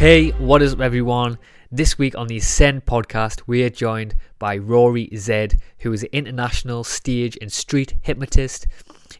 Hey, 0.00 0.30
what 0.30 0.62
is 0.62 0.72
up, 0.72 0.80
everyone? 0.80 1.38
This 1.70 1.98
week 1.98 2.16
on 2.16 2.26
the 2.26 2.38
Ascend 2.38 2.86
podcast, 2.86 3.42
we 3.46 3.62
are 3.64 3.68
joined 3.68 4.14
by 4.38 4.56
Rory 4.56 5.10
Zed, 5.14 5.60
who 5.80 5.92
is 5.92 6.04
an 6.04 6.08
international 6.12 6.84
stage 6.84 7.36
and 7.38 7.52
street 7.52 7.92
hypnotist. 8.00 8.66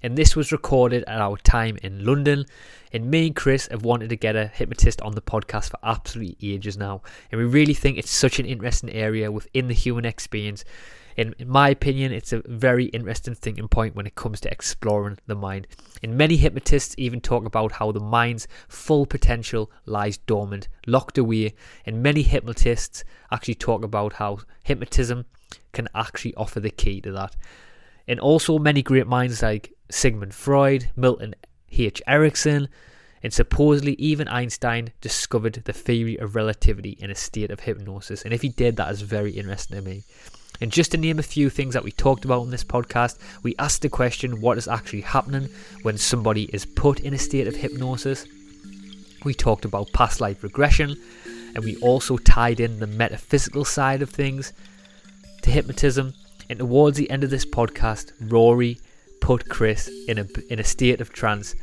And 0.02 0.16
this 0.16 0.34
was 0.34 0.52
recorded 0.52 1.04
at 1.06 1.20
our 1.20 1.36
time 1.36 1.76
in 1.82 2.06
London. 2.06 2.46
And 2.94 3.10
me 3.10 3.26
and 3.26 3.36
Chris 3.36 3.68
have 3.70 3.84
wanted 3.84 4.08
to 4.08 4.16
get 4.16 4.36
a 4.36 4.46
hypnotist 4.46 5.02
on 5.02 5.12
the 5.12 5.20
podcast 5.20 5.68
for 5.68 5.78
absolutely 5.82 6.54
ages 6.54 6.78
now. 6.78 7.02
And 7.30 7.38
we 7.38 7.46
really 7.46 7.74
think 7.74 7.98
it's 7.98 8.10
such 8.10 8.38
an 8.38 8.46
interesting 8.46 8.88
area 8.88 9.30
within 9.30 9.68
the 9.68 9.74
human 9.74 10.06
experience 10.06 10.64
in, 11.20 11.34
in 11.38 11.50
my 11.50 11.68
opinion, 11.68 12.12
it's 12.12 12.32
a 12.32 12.40
very 12.46 12.86
interesting 12.86 13.34
thinking 13.34 13.68
point 13.68 13.94
when 13.94 14.06
it 14.06 14.14
comes 14.14 14.40
to 14.40 14.50
exploring 14.50 15.18
the 15.26 15.34
mind. 15.34 15.66
And 16.02 16.16
many 16.16 16.36
hypnotists 16.36 16.94
even 16.96 17.20
talk 17.20 17.44
about 17.44 17.72
how 17.72 17.92
the 17.92 18.00
mind's 18.00 18.48
full 18.68 19.04
potential 19.04 19.70
lies 19.84 20.16
dormant, 20.16 20.68
locked 20.86 21.18
away. 21.18 21.52
And 21.84 22.02
many 22.02 22.22
hypnotists 22.22 23.04
actually 23.30 23.56
talk 23.56 23.84
about 23.84 24.14
how 24.14 24.38
hypnotism 24.62 25.26
can 25.74 25.88
actually 25.94 26.34
offer 26.36 26.58
the 26.58 26.70
key 26.70 27.02
to 27.02 27.12
that. 27.12 27.36
And 28.08 28.18
also, 28.18 28.58
many 28.58 28.82
great 28.82 29.06
minds 29.06 29.42
like 29.42 29.74
Sigmund 29.90 30.34
Freud, 30.34 30.90
Milton 30.96 31.34
H. 31.70 32.00
Erickson, 32.06 32.66
and 33.22 33.30
supposedly 33.30 33.92
even 33.98 34.26
Einstein 34.26 34.90
discovered 35.02 35.60
the 35.66 35.74
theory 35.74 36.16
of 36.16 36.34
relativity 36.34 36.96
in 36.98 37.10
a 37.10 37.14
state 37.14 37.50
of 37.50 37.60
hypnosis. 37.60 38.22
And 38.22 38.32
if 38.32 38.40
he 38.40 38.48
did, 38.48 38.76
that 38.76 38.90
is 38.90 39.02
very 39.02 39.32
interesting 39.32 39.76
to 39.76 39.82
me. 39.82 40.04
And 40.60 40.70
just 40.70 40.90
to 40.92 40.98
name 40.98 41.18
a 41.18 41.22
few 41.22 41.48
things 41.48 41.74
that 41.74 41.84
we 41.84 41.92
talked 41.92 42.24
about 42.24 42.42
in 42.42 42.50
this 42.50 42.64
podcast, 42.64 43.18
we 43.42 43.54
asked 43.58 43.82
the 43.82 43.88
question 43.88 44.40
what 44.40 44.58
is 44.58 44.68
actually 44.68 45.00
happening 45.00 45.48
when 45.82 45.96
somebody 45.96 46.44
is 46.52 46.66
put 46.66 47.00
in 47.00 47.14
a 47.14 47.18
state 47.18 47.46
of 47.46 47.56
hypnosis. 47.56 48.26
We 49.24 49.34
talked 49.34 49.64
about 49.64 49.92
past 49.92 50.20
life 50.20 50.42
regression, 50.42 50.96
and 51.54 51.64
we 51.64 51.76
also 51.76 52.16
tied 52.18 52.60
in 52.60 52.78
the 52.78 52.86
metaphysical 52.86 53.64
side 53.64 54.02
of 54.02 54.10
things 54.10 54.52
to 55.42 55.50
hypnotism. 55.50 56.14
And 56.48 56.58
towards 56.58 56.98
the 56.98 57.10
end 57.10 57.24
of 57.24 57.30
this 57.30 57.46
podcast, 57.46 58.12
Rory 58.20 58.80
put 59.20 59.48
Chris 59.48 59.90
in 60.08 60.18
a 60.18 60.26
in 60.50 60.58
a 60.58 60.64
state 60.64 61.00
of 61.00 61.12
trance 61.12 61.54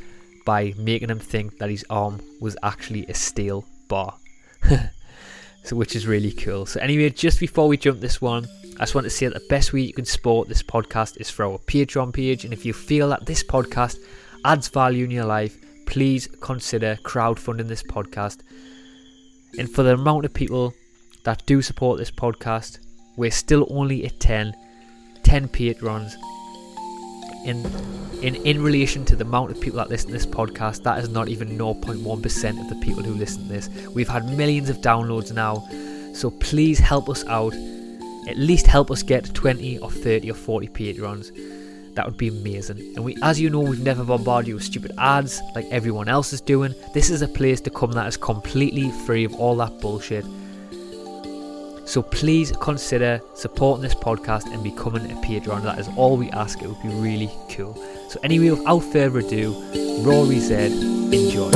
by 0.46 0.72
making 0.78 1.10
him 1.10 1.18
think 1.18 1.58
that 1.58 1.68
his 1.68 1.84
arm 1.90 2.20
was 2.40 2.56
actually 2.62 3.06
a 3.06 3.14
steel 3.14 3.64
bar. 3.88 4.16
so 5.64 5.76
which 5.76 5.94
is 5.94 6.06
really 6.06 6.32
cool. 6.32 6.64
So 6.66 6.80
anyway, 6.80 7.10
just 7.10 7.38
before 7.38 7.68
we 7.68 7.76
jump 7.76 8.00
this 8.00 8.20
one, 8.20 8.48
I 8.78 8.82
just 8.82 8.94
want 8.94 9.06
to 9.06 9.10
say 9.10 9.26
that 9.26 9.34
the 9.34 9.48
best 9.48 9.72
way 9.72 9.80
you 9.80 9.92
can 9.92 10.04
support 10.04 10.46
this 10.46 10.62
podcast 10.62 11.20
is 11.20 11.28
through 11.28 11.50
our 11.50 11.58
Patreon 11.58 12.12
page. 12.12 12.44
And 12.44 12.52
if 12.52 12.64
you 12.64 12.72
feel 12.72 13.08
that 13.08 13.26
this 13.26 13.42
podcast 13.42 13.98
adds 14.44 14.68
value 14.68 15.04
in 15.04 15.10
your 15.10 15.24
life, 15.24 15.58
please 15.86 16.28
consider 16.40 16.96
crowdfunding 17.02 17.66
this 17.66 17.82
podcast. 17.82 18.42
And 19.58 19.68
for 19.68 19.82
the 19.82 19.94
amount 19.94 20.26
of 20.26 20.32
people 20.32 20.74
that 21.24 21.44
do 21.44 21.60
support 21.60 21.98
this 21.98 22.12
podcast, 22.12 22.78
we're 23.16 23.32
still 23.32 23.66
only 23.68 24.06
at 24.06 24.20
10, 24.20 24.54
10 25.24 25.48
patrons. 25.48 26.16
In, 27.44 27.66
in, 28.22 28.36
in 28.36 28.62
relation 28.62 29.04
to 29.06 29.16
the 29.16 29.24
amount 29.24 29.50
of 29.50 29.60
people 29.60 29.78
that 29.78 29.88
listen 29.88 30.06
to 30.06 30.12
this 30.12 30.26
podcast, 30.26 30.84
that 30.84 31.00
is 31.00 31.08
not 31.08 31.28
even 31.28 31.58
0.1% 31.58 32.60
of 32.60 32.68
the 32.68 32.86
people 32.86 33.02
who 33.02 33.14
listen 33.14 33.42
to 33.42 33.48
this. 33.48 33.68
We've 33.88 34.08
had 34.08 34.36
millions 34.36 34.70
of 34.70 34.76
downloads 34.76 35.32
now, 35.32 35.66
so 36.14 36.30
please 36.30 36.78
help 36.78 37.08
us 37.08 37.24
out 37.24 37.54
at 38.28 38.36
least 38.36 38.66
help 38.66 38.90
us 38.90 39.02
get 39.02 39.32
20 39.34 39.78
or 39.78 39.90
30 39.90 40.30
or 40.30 40.34
40 40.34 40.68
patrons 40.68 41.32
that 41.98 42.06
would 42.06 42.16
be 42.16 42.28
amazing. 42.28 42.78
And 42.94 43.04
we 43.04 43.16
as 43.24 43.40
you 43.40 43.50
know 43.50 43.58
we've 43.58 43.82
never 43.82 44.04
bombarded 44.04 44.46
you 44.46 44.54
with 44.54 44.62
stupid 44.62 44.92
ads 44.98 45.42
like 45.56 45.66
everyone 45.72 46.08
else 46.08 46.32
is 46.32 46.40
doing. 46.40 46.72
This 46.94 47.10
is 47.10 47.22
a 47.22 47.26
place 47.28 47.60
to 47.62 47.70
come 47.70 47.90
that 47.90 48.06
is 48.06 48.16
completely 48.16 48.92
free 49.04 49.24
of 49.24 49.34
all 49.34 49.56
that 49.56 49.80
bullshit. 49.80 50.24
So 51.86 52.00
please 52.02 52.52
consider 52.60 53.20
supporting 53.34 53.82
this 53.82 53.96
podcast 53.96 54.46
and 54.52 54.62
becoming 54.62 55.10
a 55.10 55.20
patron 55.22 55.64
that 55.64 55.80
is 55.80 55.88
all 55.96 56.16
we 56.16 56.30
ask. 56.30 56.62
It 56.62 56.68
would 56.68 56.82
be 56.82 56.88
really 56.90 57.32
cool. 57.50 57.74
So 58.08 58.20
anyway 58.22 58.50
without 58.50 58.78
further 58.80 59.18
ado 59.18 59.52
rory 60.04 60.38
Zed 60.38 60.70
enjoy 60.70 61.50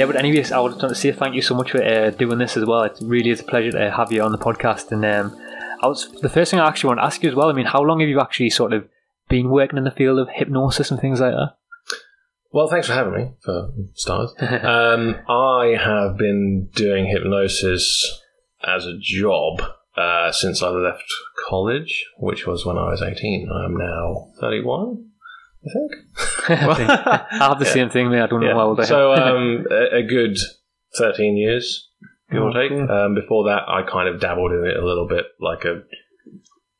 Yeah, 0.00 0.06
but 0.06 0.16
anyways, 0.16 0.50
I 0.50 0.58
would 0.60 0.76
want 0.76 0.88
to 0.88 0.94
say 0.94 1.12
thank 1.12 1.34
you 1.34 1.42
so 1.42 1.54
much 1.54 1.72
for 1.72 1.84
uh, 1.84 2.08
doing 2.08 2.38
this 2.38 2.56
as 2.56 2.64
well. 2.64 2.84
It 2.84 2.96
really 3.02 3.28
is 3.28 3.40
a 3.40 3.44
pleasure 3.44 3.72
to 3.72 3.90
have 3.90 4.10
you 4.10 4.22
on 4.22 4.32
the 4.32 4.38
podcast. 4.38 4.90
And 4.92 5.04
um, 5.04 5.38
I 5.82 5.88
was 5.88 6.10
the 6.22 6.30
first 6.30 6.50
thing 6.50 6.58
I 6.58 6.66
actually 6.66 6.88
want 6.88 7.00
to 7.00 7.04
ask 7.04 7.22
you 7.22 7.28
as 7.28 7.34
well. 7.34 7.50
I 7.50 7.52
mean, 7.52 7.66
how 7.66 7.82
long 7.82 8.00
have 8.00 8.08
you 8.08 8.18
actually 8.18 8.48
sort 8.48 8.72
of 8.72 8.88
been 9.28 9.50
working 9.50 9.76
in 9.76 9.84
the 9.84 9.90
field 9.90 10.18
of 10.18 10.30
hypnosis 10.30 10.90
and 10.90 10.98
things 10.98 11.20
like 11.20 11.32
that? 11.32 11.54
Well, 12.50 12.66
thanks 12.68 12.86
for 12.86 12.94
having 12.94 13.12
me, 13.12 13.32
for 13.44 13.74
starters. 13.92 14.32
um, 14.40 15.16
I 15.28 15.76
have 15.78 16.16
been 16.16 16.70
doing 16.74 17.04
hypnosis 17.04 18.22
as 18.64 18.86
a 18.86 18.96
job 18.98 19.60
uh, 19.98 20.32
since 20.32 20.62
I 20.62 20.70
left 20.70 21.12
college, 21.46 22.06
which 22.16 22.46
was 22.46 22.64
when 22.64 22.78
I 22.78 22.88
was 22.88 23.02
18. 23.02 23.50
I 23.52 23.66
am 23.66 23.76
now 23.76 24.30
31. 24.40 25.09
I 25.64 25.72
think. 25.72 25.92
I 26.60 27.26
have 27.48 27.58
the 27.58 27.64
same 27.64 27.90
thing, 27.90 28.10
mate. 28.10 28.22
I 28.22 28.26
don't 28.26 28.40
know 28.40 28.54
how 28.54 28.68
old 28.68 28.80
I 28.80 28.84
am. 28.84 28.88
So 28.88 29.12
um, 29.12 29.66
a, 29.70 30.02
good 30.02 30.38
thirteen 30.96 31.36
years, 31.36 31.88
give 32.30 32.42
or 32.42 32.52
take. 32.52 32.72
Um, 32.72 33.14
before 33.14 33.44
that, 33.44 33.68
I 33.68 33.82
kind 33.82 34.08
of 34.08 34.20
dabbled 34.20 34.52
in 34.52 34.66
it 34.66 34.76
a 34.76 34.84
little 34.84 35.06
bit, 35.06 35.26
like 35.40 35.64
a 35.64 35.82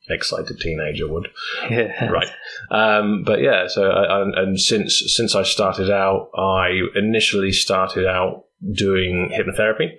excited 0.09 0.59
teenager 0.59 1.09
would. 1.09 1.29
yeah. 1.71 2.07
Right. 2.07 2.29
Um, 2.71 3.23
but 3.25 3.41
yeah, 3.43 3.69
so 3.69 3.91
I, 3.91 4.05
I, 4.05 4.43
and 4.43 4.59
since 4.59 5.03
since 5.07 5.35
I 5.35 5.43
started 5.43 5.91
out, 5.91 6.31
I 6.37 6.81
initially 6.95 7.53
started 7.53 8.07
out 8.07 8.45
doing 8.73 9.31
hypnotherapy. 9.33 9.91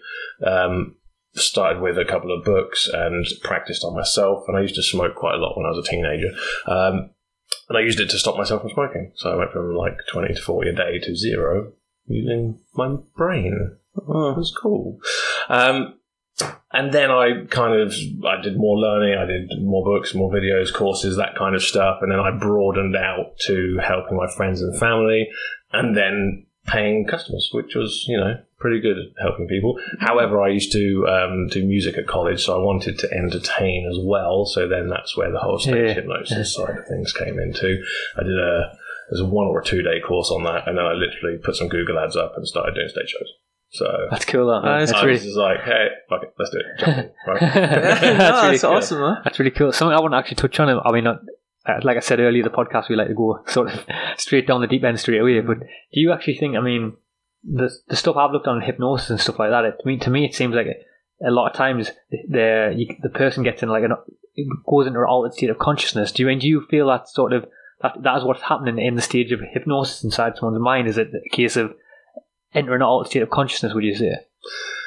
Um, 0.45 0.95
started 1.35 1.81
with 1.81 1.97
a 1.97 2.05
couple 2.05 2.35
of 2.35 2.43
books 2.43 2.89
and 2.91 3.25
practiced 3.41 3.83
on 3.83 3.95
myself. 3.95 4.43
And 4.47 4.57
I 4.57 4.61
used 4.61 4.75
to 4.75 4.83
smoke 4.83 5.15
quite 5.15 5.35
a 5.35 5.37
lot 5.37 5.55
when 5.55 5.65
I 5.65 5.69
was 5.69 5.87
a 5.87 5.89
teenager. 5.89 6.29
Um, 6.67 7.11
and 7.69 7.77
I 7.77 7.81
used 7.81 7.99
it 7.99 8.09
to 8.09 8.19
stop 8.19 8.37
myself 8.37 8.61
from 8.61 8.71
smoking. 8.71 9.11
So 9.15 9.31
I 9.31 9.35
went 9.35 9.51
from 9.51 9.75
like 9.75 9.97
20 10.11 10.33
to 10.33 10.41
40 10.41 10.69
a 10.69 10.73
day 10.73 10.99
to 10.99 11.15
zero 11.15 11.73
using 12.05 12.59
my 12.73 12.95
brain. 13.15 13.77
Oh, 14.07 14.31
it 14.31 14.37
was 14.37 14.55
cool. 14.61 14.99
Um, 15.49 15.95
and 16.73 16.93
then 16.93 17.11
I 17.11 17.45
kind 17.49 17.79
of 17.79 17.93
I 18.25 18.41
did 18.41 18.57
more 18.57 18.77
learning. 18.77 19.17
I 19.17 19.25
did 19.25 19.49
more 19.61 19.83
books, 19.83 20.15
more 20.15 20.31
videos, 20.31 20.73
courses, 20.73 21.17
that 21.17 21.35
kind 21.37 21.55
of 21.55 21.63
stuff. 21.63 21.99
And 22.01 22.11
then 22.11 22.19
I 22.19 22.31
broadened 22.31 22.95
out 22.95 23.37
to 23.47 23.77
helping 23.83 24.17
my 24.17 24.27
friends 24.35 24.61
and 24.61 24.77
family, 24.79 25.27
and 25.73 25.95
then 25.95 26.45
paying 26.67 27.05
customers, 27.07 27.49
which 27.51 27.75
was 27.75 28.05
you 28.07 28.17
know 28.17 28.35
pretty 28.61 28.79
good 28.79 28.97
at 28.97 29.05
helping 29.21 29.47
people. 29.47 29.79
However, 29.99 30.41
I 30.41 30.49
used 30.49 30.71
to 30.73 31.07
um, 31.07 31.47
do 31.47 31.65
music 31.65 31.97
at 31.97 32.07
college, 32.07 32.43
so 32.45 32.55
I 32.55 32.63
wanted 32.63 32.99
to 32.99 33.11
entertain 33.11 33.87
as 33.91 33.97
well. 34.01 34.45
So 34.45 34.67
then 34.67 34.87
that's 34.89 35.17
where 35.17 35.31
the 35.31 35.39
whole 35.39 35.59
stage 35.59 35.75
Yeah. 35.89 35.93
hypnosis 35.95 36.53
side 36.55 36.77
of 36.77 36.87
things 36.87 37.11
came 37.13 37.39
into. 37.39 37.81
I 38.17 38.23
did 38.23 38.37
a 38.39 38.77
there's 39.09 39.21
a 39.21 39.25
one 39.25 39.47
or 39.47 39.59
a 39.59 39.63
two 39.65 39.81
day 39.81 39.99
course 39.99 40.31
on 40.31 40.43
that, 40.45 40.67
and 40.67 40.77
then 40.77 40.85
I 40.85 40.93
literally 40.93 41.37
put 41.43 41.55
some 41.57 41.67
Google 41.67 41.99
ads 41.99 42.15
up 42.15 42.33
and 42.37 42.47
started 42.47 42.75
doing 42.75 42.87
stage 42.87 43.09
shows. 43.09 43.29
So 43.73 43.85
That's 44.09 44.25
cool. 44.25 44.47
That, 44.47 44.63
man. 44.65 44.79
That's 44.79 44.91
I 44.93 45.01
really 45.01 45.13
was 45.13 45.23
just 45.23 45.37
like, 45.37 45.61
hey, 45.63 45.87
fuck 46.09 46.23
it, 46.23 46.33
let's 46.37 46.51
do 46.51 46.59
it. 46.59 46.79
Jump 46.79 46.97
in, 46.97 47.11
right? 47.25 47.39
That's 47.41 48.01
no, 48.01 48.07
really 48.09 48.17
that's 48.51 48.61
cool. 48.61 48.71
awesome, 48.71 48.99
man. 48.99 49.17
That's 49.23 49.39
really 49.39 49.51
cool. 49.51 49.71
Something 49.71 49.97
I 49.97 50.01
want 50.01 50.13
to 50.13 50.17
actually 50.17 50.35
touch 50.35 50.59
on. 50.59 50.67
I 50.85 50.91
mean, 50.91 51.05
not, 51.05 51.19
uh, 51.65 51.79
like 51.83 51.95
I 51.95 52.01
said 52.01 52.19
earlier, 52.19 52.43
the 52.43 52.49
podcast 52.49 52.89
we 52.89 52.95
like 52.97 53.07
to 53.07 53.13
go 53.13 53.39
sort 53.47 53.71
of 53.73 53.85
straight 54.17 54.45
down 54.47 54.59
the 54.61 54.67
deep 54.67 54.83
end 54.83 54.99
straight 54.99 55.21
away. 55.21 55.39
But 55.39 55.59
do 55.59 55.99
you 56.01 56.11
actually 56.11 56.35
think? 56.37 56.57
I 56.57 56.59
mean, 56.61 56.93
the 57.43 57.71
the 57.87 57.95
stuff 57.95 58.17
I've 58.17 58.31
looked 58.31 58.47
on 58.47 58.61
hypnosis 58.61 59.09
and 59.09 59.19
stuff 59.19 59.39
like 59.39 59.49
that. 59.49 59.65
It, 59.65 59.75
to 59.79 59.87
me, 59.87 59.97
to 59.99 60.09
me, 60.09 60.25
it 60.25 60.35
seems 60.35 60.55
like 60.55 60.67
a, 60.67 61.29
a 61.29 61.31
lot 61.31 61.49
of 61.49 61.55
times 61.55 61.91
the 62.09 62.73
you, 62.75 62.95
the 63.01 63.09
person 63.09 63.43
gets 63.43 63.63
in 63.63 63.69
like 63.69 63.83
an 63.83 63.93
it 64.35 64.47
goes 64.67 64.87
into 64.87 64.99
an 64.99 65.05
altered 65.05 65.33
state 65.33 65.49
of 65.49 65.59
consciousness. 65.59 66.11
Do 66.11 66.23
you 66.23 66.29
and 66.29 66.41
do 66.41 66.47
you 66.47 66.65
feel 66.69 66.87
that 66.87 67.09
sort 67.09 67.33
of 67.33 67.45
that 67.81 67.95
that 68.01 68.17
is 68.17 68.23
what's 68.23 68.43
happening 68.43 68.79
in 68.79 68.95
the 68.95 69.01
stage 69.01 69.31
of 69.31 69.41
hypnosis 69.41 70.03
inside 70.03 70.37
someone's 70.37 70.61
mind? 70.61 70.87
Is 70.87 70.97
it 70.97 71.09
a 71.13 71.35
case 71.35 71.57
of 71.57 71.73
entering 72.53 72.81
an 72.81 72.87
altered 72.87 73.09
state 73.09 73.23
of 73.23 73.29
consciousness? 73.29 73.73
Would 73.73 73.83
you 73.83 73.95
say? 73.95 74.15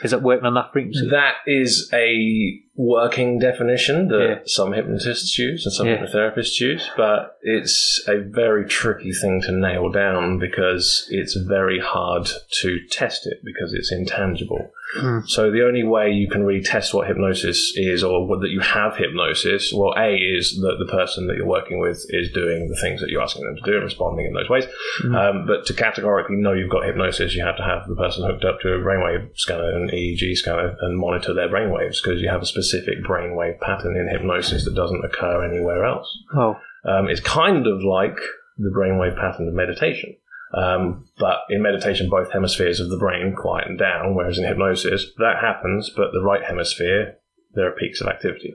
Is 0.03 0.13
it 0.13 0.23
working 0.23 0.47
on 0.47 0.55
that 0.55 0.73
frequency? 0.73 1.09
That 1.11 1.35
is 1.47 1.89
a 1.93 2.61
working 2.77 3.39
definition 3.39 4.09
that 4.09 4.21
Yeah. 4.29 4.39
some 4.47 4.73
hypnotists 4.73 5.39
use 5.39 5.65
and 5.65 5.73
some 5.73 5.87
Yeah. 5.87 5.97
hypnotherapists 5.99 6.59
use, 6.61 6.91
but 6.97 7.37
it's 7.43 8.03
a 8.09 8.19
very 8.19 8.65
tricky 8.67 9.13
thing 9.13 9.41
to 9.43 9.53
nail 9.53 9.91
down 9.91 10.39
because 10.39 11.07
it's 11.11 11.35
very 11.35 11.79
hard 11.79 12.27
to 12.63 12.81
test 12.91 13.27
it 13.27 13.45
because 13.45 13.73
it's 13.75 13.93
intangible. 13.93 14.73
Hmm. 14.97 15.21
So 15.27 15.51
the 15.51 15.65
only 15.65 15.83
way 15.83 16.11
you 16.11 16.29
can 16.29 16.45
really 16.45 16.63
test 16.63 16.95
what 16.95 17.07
hypnosis 17.07 17.73
is 17.77 18.05
or 18.05 18.27
what, 18.27 18.41
that 18.43 18.51
you 18.51 18.61
have 18.61 18.97
hypnosis, 18.97 19.73
well, 19.73 19.95
A 19.97 20.15
is 20.17 20.61
that 20.61 20.77
the 20.79 20.91
person 20.91 21.27
that 21.29 21.37
you're 21.37 21.47
working 21.47 21.79
with 21.81 22.05
is 22.11 22.31
doing 22.33 22.69
the 22.69 22.77
things 22.81 23.01
that 23.01 23.11
you're 23.11 23.23
asking 23.23 23.45
them 23.45 23.57
to 23.57 23.63
do 23.63 23.75
and 23.75 23.85
responding 23.85 24.27
in 24.27 24.35
those 24.35 24.49
ways. 24.49 24.67
Um, 25.05 25.47
but 25.47 25.65
to 25.67 25.75
categorically 25.75 26.37
know 26.37 26.53
you've 26.53 26.71
got 26.71 26.85
hypnosis, 26.85 27.35
you 27.35 27.45
have 27.45 27.57
to 27.57 27.63
have 27.63 27.89
the 27.89 27.97
person 27.97 28.25
hooked 28.25 28.45
up 28.45 28.61
to 28.61 28.73
a 28.75 28.79
brainwave 28.79 29.29
scanner 29.37 29.71
and 29.71 29.91
EEG 29.91 30.35
scanner 30.37 30.77
and 30.81 30.97
monitor 30.99 31.33
their 31.35 31.49
brainwaves 31.49 32.03
because 32.03 32.21
you 32.21 32.29
have 32.29 32.43
a 32.43 32.47
specific 32.47 32.64
brainwave 32.73 33.61
pattern 33.61 33.97
in 33.97 34.09
hypnosis 34.09 34.65
that 34.65 34.75
doesn't 34.75 35.05
occur 35.05 35.45
anywhere 35.45 35.85
else. 35.85 36.17
Oh, 36.35 36.57
Um, 36.85 37.09
it's 37.09 37.21
kind 37.21 37.67
of 37.67 37.83
like 37.83 38.19
the 38.59 38.71
brainwave 38.71 39.17
pattern 39.17 39.49
of 39.49 39.55
meditation. 39.55 40.17
Um, 40.53 41.09
but 41.19 41.39
in 41.51 41.63
meditation, 41.63 42.09
both 42.09 42.31
hemispheres 42.33 42.79
of 42.79 42.89
the 42.89 42.97
brain 42.97 43.35
quieten 43.35 43.77
down, 43.77 44.15
whereas 44.15 44.39
in 44.39 44.45
hypnosis, 44.47 45.07
that 45.19 45.39
happens, 45.41 45.91
but 45.91 46.13
the 46.13 46.23
right 46.23 46.45
hemisphere, 46.45 47.17
there 47.55 47.67
are 47.67 47.73
peaks 47.73 48.01
of 48.01 48.07
activity. 48.07 48.55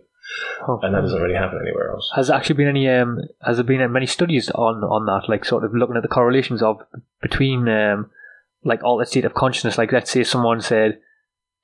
oh. 0.67 0.79
And 0.81 0.93
that 0.95 1.01
doesn't 1.01 1.21
really 1.21 1.35
happen 1.35 1.59
anywhere 1.61 1.91
else. 1.91 2.09
Has 2.15 2.27
there 2.27 2.37
actually 2.37 2.55
been 2.55 2.67
any? 2.69 2.87
Um, 2.87 3.19
has 3.41 3.57
there 3.57 3.63
been 3.65 3.91
many 3.91 4.05
studies 4.05 4.49
on 4.51 4.83
on 4.83 5.05
that? 5.07 5.27
Like 5.27 5.43
sort 5.43 5.63
of 5.63 5.73
looking 5.73 5.97
at 5.97 6.03
the 6.03 6.07
correlations 6.07 6.61
of 6.61 6.81
between 7.21 7.67
um, 7.67 8.09
like 8.63 8.83
altered 8.83 9.07
state 9.07 9.25
of 9.25 9.33
consciousness. 9.33 9.77
Like 9.77 9.91
let's 9.91 10.11
say 10.11 10.23
someone 10.23 10.61
said, 10.61 10.99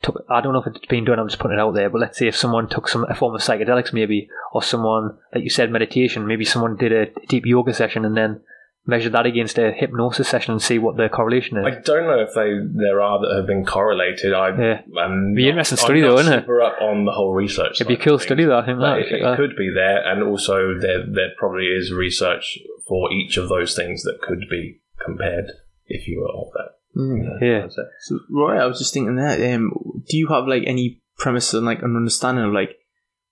took, 0.01 0.24
I 0.30 0.42
don't 0.42 0.53
know 0.53 0.62
if 0.62 0.68
it's 0.68 0.86
been 0.86 1.06
done. 1.06 1.19
I'm 1.19 1.27
just 1.27 1.39
putting 1.39 1.57
it 1.57 1.62
out 1.62 1.74
there. 1.74 1.89
But 1.89 2.01
let's 2.01 2.18
say 2.18 2.27
if 2.27 2.36
someone 2.36 2.69
took 2.69 2.88
some 2.88 3.06
a 3.09 3.15
form 3.15 3.36
of 3.36 3.42
psychedelics, 3.42 3.94
maybe, 3.94 4.30
or 4.53 4.62
someone 4.63 5.18
like 5.33 5.44
you 5.44 5.50
said 5.50 5.71
meditation. 5.71 6.27
Maybe 6.27 6.45
someone 6.45 6.75
did 6.77 6.92
a 6.92 7.07
deep 7.27 7.45
yoga 7.45 7.74
session 7.74 8.06
and 8.06 8.15
then 8.15 8.42
measure 8.88 9.09
that 9.09 9.25
against 9.25 9.57
a 9.57 9.71
hypnosis 9.71 10.27
session 10.27 10.51
and 10.51 10.62
see 10.62 10.77
what 10.77 10.97
the 10.97 11.09
correlation 11.09 11.57
is. 11.57 11.65
I 11.65 11.80
don't 11.81 12.06
know 12.06 12.19
if 12.19 12.33
they 12.36 12.53
there 12.83 13.01
are 13.01 13.19
that 13.19 13.36
have 13.36 13.47
been 13.47 13.65
correlated. 13.65 14.33
I, 14.33 14.50
Yeah. 14.50 14.81
I'm 15.00 15.33
Be 15.33 15.47
interesting 15.47 15.77
I'm 15.80 15.86
study 15.86 16.01
though, 16.01 16.19
isn't 16.19 16.33
it? 16.33 16.50
up 16.50 16.81
on 16.81 17.06
the 17.06 17.12
whole 17.12 17.33
research. 17.33 17.81
It'd 17.81 17.88
be 17.88 17.95
a 17.95 17.98
cool 17.98 18.19
study 18.19 18.45
though. 18.45 18.59
I 18.59 18.65
think 18.65 18.80
that. 18.80 19.00
it, 19.00 19.24
uh, 19.24 19.36
could 19.36 19.56
be 19.56 19.71
there, 19.74 20.06
and 20.06 20.24
also 20.24 20.77
there 20.80 21.06
there 21.06 21.31
probably 21.38 21.65
is 21.65 21.91
research 21.91 22.59
for 22.88 23.12
each 23.12 23.38
of 23.38 23.50
those 23.50 23.75
things 23.75 24.03
that 24.03 24.21
could 24.21 24.45
be 24.50 24.81
compared 25.03 25.51
if 25.88 26.07
you 26.07 26.19
were 26.19 26.30
of 26.30 26.51
that. 26.53 26.75
Mm. 26.95 27.42
Yeah. 27.42 27.62
That's. 27.62 27.77
So, 28.01 28.19
Roy, 28.30 28.57
I 28.57 28.65
was 28.65 28.80
just 28.80 28.94
thinking 28.94 29.15
that. 29.15 29.42
Um, 29.53 29.71
do 30.07 30.18
you 30.18 30.27
have 30.27 30.47
like 30.47 30.63
any 30.65 31.01
premise 31.18 31.53
and 31.53 31.65
like 31.65 31.81
an 31.81 31.95
understanding 31.95 32.45
of 32.45 32.53
like 32.53 32.77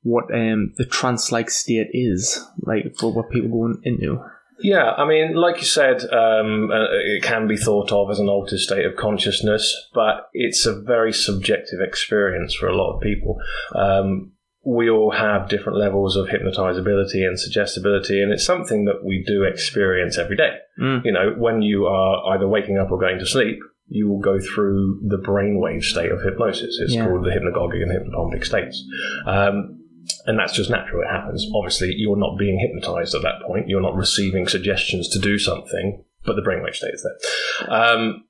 what 0.01 0.25
um 0.33 0.74
the 0.77 0.86
trance-like 0.86 1.50
state 1.50 1.88
is, 1.94 2.45
like 2.62 2.95
for 2.98 3.13
what 3.13 3.31
people 3.31 3.50
going 3.50 3.81
into? 3.83 4.19
Yeah, 4.60 4.92
I 4.92 5.06
mean, 5.06 5.36
like 5.36 5.57
you 5.57 5.65
said, 5.65 6.04
um, 6.13 6.71
uh, 6.71 6.86
it 6.92 7.24
can 7.24 7.48
be 7.48 7.57
thought 7.57 7.92
of 7.92 8.10
as 8.12 8.19
an 8.19 8.30
altered 8.30 8.60
state 8.60 8.86
of 8.86 8.95
consciousness, 8.95 9.89
but 9.94 10.30
it's 10.33 10.66
a 10.66 10.80
very 10.80 11.12
subjective 11.12 11.80
experience 11.81 12.54
for 12.54 12.68
a 12.68 12.75
lot 12.75 12.95
of 12.95 13.01
people. 13.01 13.38
Um, 13.75 14.33
we 14.65 14.89
all 14.89 15.12
have 15.12 15.50
different 15.50 15.77
levels 15.77 16.15
of 16.15 16.27
hypnotizability 16.27 17.27
and 17.27 17.39
suggestibility, 17.39 18.21
and 18.21 18.31
it's 18.31 18.45
something 18.45 18.86
that 18.86 19.04
we 19.04 19.24
do 19.25 19.44
experience 19.44 20.18
every 20.18 20.38
day. 20.38 20.57
Mm. 20.80 21.06
You 21.06 21.12
know, 21.12 21.36
when 21.38 21.62
you 21.62 21.86
are 21.86 22.33
either 22.33 22.48
waking 22.48 22.77
up 22.77 22.92
or 22.92 22.98
going 23.00 23.19
to 23.19 23.25
sleep, 23.25 23.60
you 23.88 24.07
will 24.07 24.19
go 24.19 24.39
through 24.39 25.01
the 25.06 25.18
brainwave 25.18 25.83
state 25.83 26.12
of 26.12 26.21
hypnosis. 26.21 26.80
It's 26.81 26.95
Yeah. 26.95 27.06
called 27.06 27.25
the 27.25 27.31
hypnagogic 27.31 27.83
and 27.83 27.92
hypnopompic 27.92 28.45
states. 28.45 28.81
Um, 29.25 29.80
and 30.25 30.39
that's 30.39 30.54
just 30.54 30.69
natural. 30.69 31.04
It 31.04 31.12
happens. 31.12 31.45
Obviously, 31.54 31.94
you're 31.95 32.18
not 32.18 32.38
being 32.38 32.59
hypnotized 32.59 33.16
at 33.16 33.21
that 33.24 33.42
point. 33.45 33.68
You're 33.68 33.81
not 33.81 33.95
receiving 33.95 34.48
suggestions 34.48 35.09
to 35.09 35.19
do 35.19 35.38
something, 35.38 36.04
but 36.25 36.36
the 36.36 36.42
brainwave 36.42 36.75
state 36.75 36.94
is 36.94 37.06
there. 37.06 37.74
Um, 37.74 38.25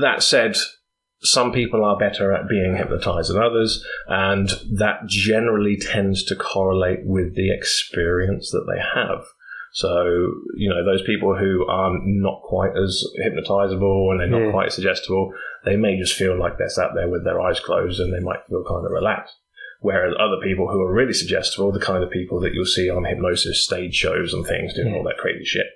that 0.00 0.22
said, 0.22 0.56
some 1.22 1.52
people 1.52 1.84
are 1.84 1.98
better 1.98 2.32
at 2.32 2.48
being 2.48 2.76
hypnotized 2.76 3.30
than 3.32 3.42
others, 3.42 3.84
and 4.08 4.50
that 4.72 5.06
generally 5.06 5.76
tends 5.76 6.24
to 6.24 6.36
correlate 6.36 7.04
with 7.04 7.34
the 7.34 7.52
experience 7.52 8.50
that 8.50 8.66
they 8.66 8.80
have. 8.80 9.24
So, 9.72 10.04
you 10.56 10.68
know, 10.68 10.84
those 10.84 11.02
people 11.02 11.36
who 11.36 11.66
are 11.68 11.92
not 12.02 12.42
quite 12.42 12.72
as 12.76 13.04
hypnotizable 13.24 14.10
and 14.10 14.20
they're 14.20 14.26
not 14.26 14.46
Yeah. 14.46 14.50
quite 14.50 14.72
suggestible, 14.72 15.32
they 15.64 15.76
may 15.76 15.96
just 15.96 16.14
feel 16.14 16.36
like 16.36 16.58
they're 16.58 16.68
sat 16.68 16.90
there 16.94 17.08
with 17.08 17.22
their 17.24 17.40
eyes 17.40 17.60
closed 17.60 18.00
and 18.00 18.12
they 18.12 18.18
might 18.18 18.44
feel 18.48 18.64
kind 18.64 18.84
of 18.84 18.90
relaxed. 18.90 19.36
Whereas 19.82 20.14
other 20.20 20.36
people 20.42 20.68
who 20.68 20.80
are 20.82 20.92
really 20.92 21.14
suggestible, 21.14 21.72
the 21.72 21.80
kind 21.80 22.04
of 22.04 22.10
people 22.10 22.38
that 22.40 22.52
you'll 22.52 22.66
see 22.66 22.90
on 22.90 23.04
hypnosis 23.04 23.64
stage 23.64 23.94
shows 23.94 24.34
and 24.34 24.46
things 24.46 24.74
doing 24.74 24.94
all 24.94 25.02
that 25.04 25.16
crazy 25.16 25.44
shit, 25.44 25.66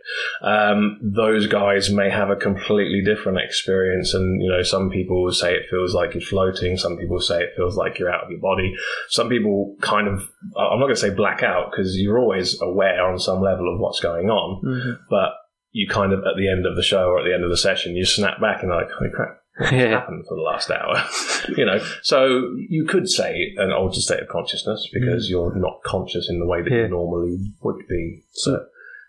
um, 0.42 0.98
those 1.02 1.46
guys 1.46 1.90
may 1.90 2.10
have 2.10 2.28
a 2.28 2.36
completely 2.36 3.02
different 3.02 3.38
experience. 3.38 4.12
And, 4.12 4.42
you 4.42 4.50
know, 4.50 4.62
some 4.62 4.90
people 4.90 5.30
say 5.32 5.54
it 5.54 5.66
feels 5.70 5.94
like 5.94 6.12
you're 6.12 6.20
floating. 6.20 6.76
Some 6.76 6.98
people 6.98 7.18
say 7.20 7.42
it 7.42 7.54
feels 7.56 7.76
like 7.76 7.98
you're 7.98 8.12
out 8.12 8.24
of 8.24 8.30
your 8.30 8.40
body. 8.40 8.74
Some 9.08 9.28
people 9.30 9.74
kind 9.80 10.06
of, 10.06 10.20
I'm 10.56 10.78
not 10.78 10.86
going 10.86 10.94
to 10.94 11.00
say 11.00 11.10
black 11.10 11.42
out 11.42 11.70
because 11.70 11.96
you're 11.98 12.18
always 12.18 12.60
aware 12.60 13.06
on 13.06 13.18
some 13.18 13.40
level 13.40 13.72
of 13.72 13.80
what's 13.80 14.00
going 14.00 14.28
on, 14.28 14.62
Mhm. 14.64 14.98
but 15.08 15.30
you 15.72 15.88
kind 15.88 16.12
of, 16.12 16.20
at 16.20 16.36
the 16.36 16.48
end 16.50 16.66
of 16.66 16.76
the 16.76 16.82
show 16.82 17.06
or 17.08 17.20
at 17.20 17.24
the 17.24 17.32
end 17.34 17.42
of 17.42 17.50
the 17.50 17.56
session, 17.56 17.96
you 17.96 18.04
snap 18.04 18.40
back 18.40 18.62
and 18.62 18.70
like, 18.70 18.90
holy 18.90 19.10
crap, 19.10 19.38
yeah. 19.60 19.68
happened 20.00 20.24
for 20.28 20.34
the 20.34 20.42
last 20.42 20.70
hour. 20.70 21.04
you 21.56 21.64
know, 21.64 21.78
so 22.02 22.54
you 22.68 22.84
could 22.86 23.08
say 23.08 23.54
an 23.56 23.70
altered 23.72 24.02
state 24.02 24.20
of 24.20 24.28
consciousness 24.28 24.88
because 24.92 25.28
you're 25.30 25.54
not 25.54 25.82
conscious 25.84 26.28
in 26.28 26.40
the 26.40 26.46
way 26.46 26.62
that 26.62 26.70
Yeah. 26.70 26.82
you 26.82 26.88
normally 26.88 27.38
would 27.62 27.86
be. 27.88 28.22
So 28.32 28.66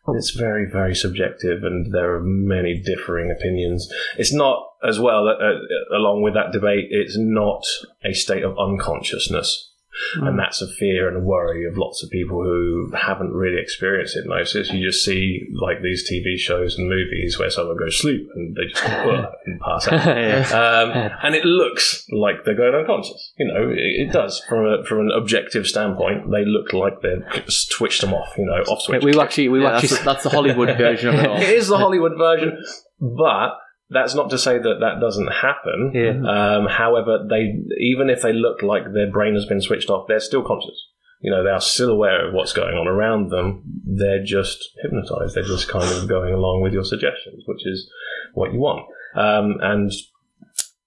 it's 0.09 0.31
very, 0.31 0.69
very 0.69 0.94
subjective, 0.95 1.63
and 1.63 1.92
there 1.94 2.13
are 2.13 2.21
many 2.21 2.80
differing 2.80 3.31
opinions. 3.31 3.92
It's 4.18 4.33
not 4.33 4.68
as 4.88 5.00
well. 5.00 5.27
Uh, 5.27 5.95
along 5.97 6.21
with 6.21 6.36
that 6.36 6.51
debate, 6.51 6.88
it's 6.92 7.18
not 7.18 7.63
a 8.03 8.13
state 8.13 8.44
of 8.44 8.56
unconsciousness. 8.59 9.71
And 10.15 10.38
that's 10.38 10.62
a 10.62 10.68
fear 10.68 11.07
and 11.07 11.18
a 11.18 11.19
worry 11.19 11.66
of 11.66 11.78
lots 11.78 12.04
of 12.04 12.09
people 12.09 12.44
who 12.44 12.92
haven't 12.95 13.31
really 13.31 13.61
experienced 13.61 14.16
hypnosis. 14.16 14.71
You 14.71 14.85
just 14.85 15.04
see 15.04 15.47
like 15.54 15.81
these 15.81 16.09
TV 16.09 16.37
shows 16.37 16.78
and 16.78 16.90
movies 16.90 17.40
where 17.40 17.49
someone 17.49 17.78
goes 17.78 17.95
to 17.95 18.02
sleep 18.02 18.30
and 18.35 18.56
they 18.56 18.66
just 18.68 18.83
and 19.45 19.59
pass 19.61 19.87
out. 19.87 20.06
yeah. 20.18 20.47
Um, 20.49 21.11
and 21.23 21.35
it 21.35 21.45
looks 21.45 22.06
like 22.11 22.45
they're 22.45 22.56
going 22.56 22.75
unconscious. 22.75 23.33
You 23.37 23.47
know, 23.47 23.69
it, 23.69 24.07
it 24.07 24.11
does 24.11 24.42
from 24.47 24.66
a, 24.66 24.83
from 24.83 24.99
an 24.99 25.11
objective 25.16 25.68
standpoint. 25.68 26.31
They 26.31 26.45
look 26.45 26.73
like 26.73 27.02
they've 27.02 27.23
switched 27.47 28.02
them 28.02 28.14
off. 28.14 28.37
You 28.37 28.45
know, 28.45 28.61
off 28.71 28.81
switch. 28.81 29.04
We 29.04 29.18
actually, 29.19 29.49
we 29.49 29.61
Yeah, 29.61 29.78
actually, 29.78 29.90
that's, 29.90 30.06
that's 30.06 30.23
the 30.23 30.30
Hollywood 30.30 30.78
version 30.78 31.09
of 31.09 31.16
it 31.16 31.28
all. 31.28 31.37
it 31.37 31.49
is 31.49 31.68
the 31.68 31.78
Hollywood 31.78 32.18
version, 32.18 32.61
but 32.99 33.57
that's 33.89 34.15
not 34.15 34.30
to 34.31 34.37
say 34.37 34.57
that 34.57 34.80
that 34.80 34.99
doesn't 34.99 35.27
happen. 35.27 35.92
yeah. 35.94 36.57
Um, 36.57 36.68
however, 36.68 37.25
they 37.30 37.54
even 37.80 38.09
if 38.09 38.21
they 38.21 38.33
look 38.33 38.61
like 38.61 38.94
their 38.94 39.11
brain 39.11 39.35
has 39.35 39.45
been 39.45 39.61
switched 39.61 39.89
off, 39.89 40.07
they're 40.07 40.19
still 40.19 40.44
conscious. 40.44 40.87
You 41.21 41.31
know, 41.31 41.44
they 41.44 41.49
are 41.49 41.61
still 41.61 41.92
aware 41.92 42.27
of 42.27 42.33
what's 42.33 42.54
going 42.54 42.75
on 42.75 42.87
around 42.87 43.30
them. 43.30 43.63
They're 43.85 44.23
just 44.23 44.69
hypnotized. 44.81 45.33
They're 45.33 45.44
just 45.44 45.68
kind 45.68 45.89
of 45.92 46.07
going 46.07 46.33
along 46.33 46.61
with 46.61 46.73
your 46.73 46.83
suggestions, 46.83 47.44
which 47.47 47.65
is 47.65 47.89
what 48.33 48.54
you 48.54 48.59
want. 48.59 48.85
Um, 49.15 49.57
and 49.61 49.92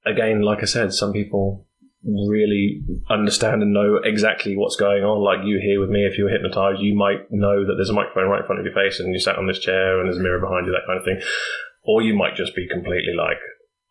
again, 0.06 0.42
like 0.42 0.62
I 0.62 0.66
said, 0.66 0.92
some 0.92 1.12
people 1.12 1.66
really 2.04 2.82
understand 3.10 3.62
and 3.62 3.72
know 3.72 3.96
exactly 4.04 4.56
what's 4.56 4.76
going 4.76 5.02
on. 5.02 5.22
Like 5.22 5.46
you 5.46 5.58
here 5.60 5.80
with 5.80 5.90
me, 5.90 6.06
if 6.06 6.16
you 6.16 6.24
were 6.24 6.30
hypnotized, 6.30 6.80
you 6.80 6.94
might 6.94 7.30
know 7.30 7.66
that 7.66 7.74
there's 7.76 7.90
a 7.90 7.94
microphone 7.94 8.28
right 8.28 8.40
in 8.40 8.46
front 8.46 8.60
of 8.60 8.66
your 8.66 8.74
face 8.74 9.00
and 9.00 9.12
you 9.12 9.18
sat 9.18 9.36
on 9.36 9.46
this 9.46 9.58
chair 9.58 9.98
and 9.98 10.08
there's 10.08 10.18
a 10.18 10.22
mirror 10.22 10.40
behind 10.40 10.66
you, 10.66 10.72
that 10.72 10.86
kind 10.86 10.98
of 10.98 11.04
thing. 11.04 11.20
Or 11.88 12.02
you 12.02 12.14
might 12.14 12.36
just 12.36 12.54
be 12.54 12.68
completely 12.68 13.14
like, 13.16 13.38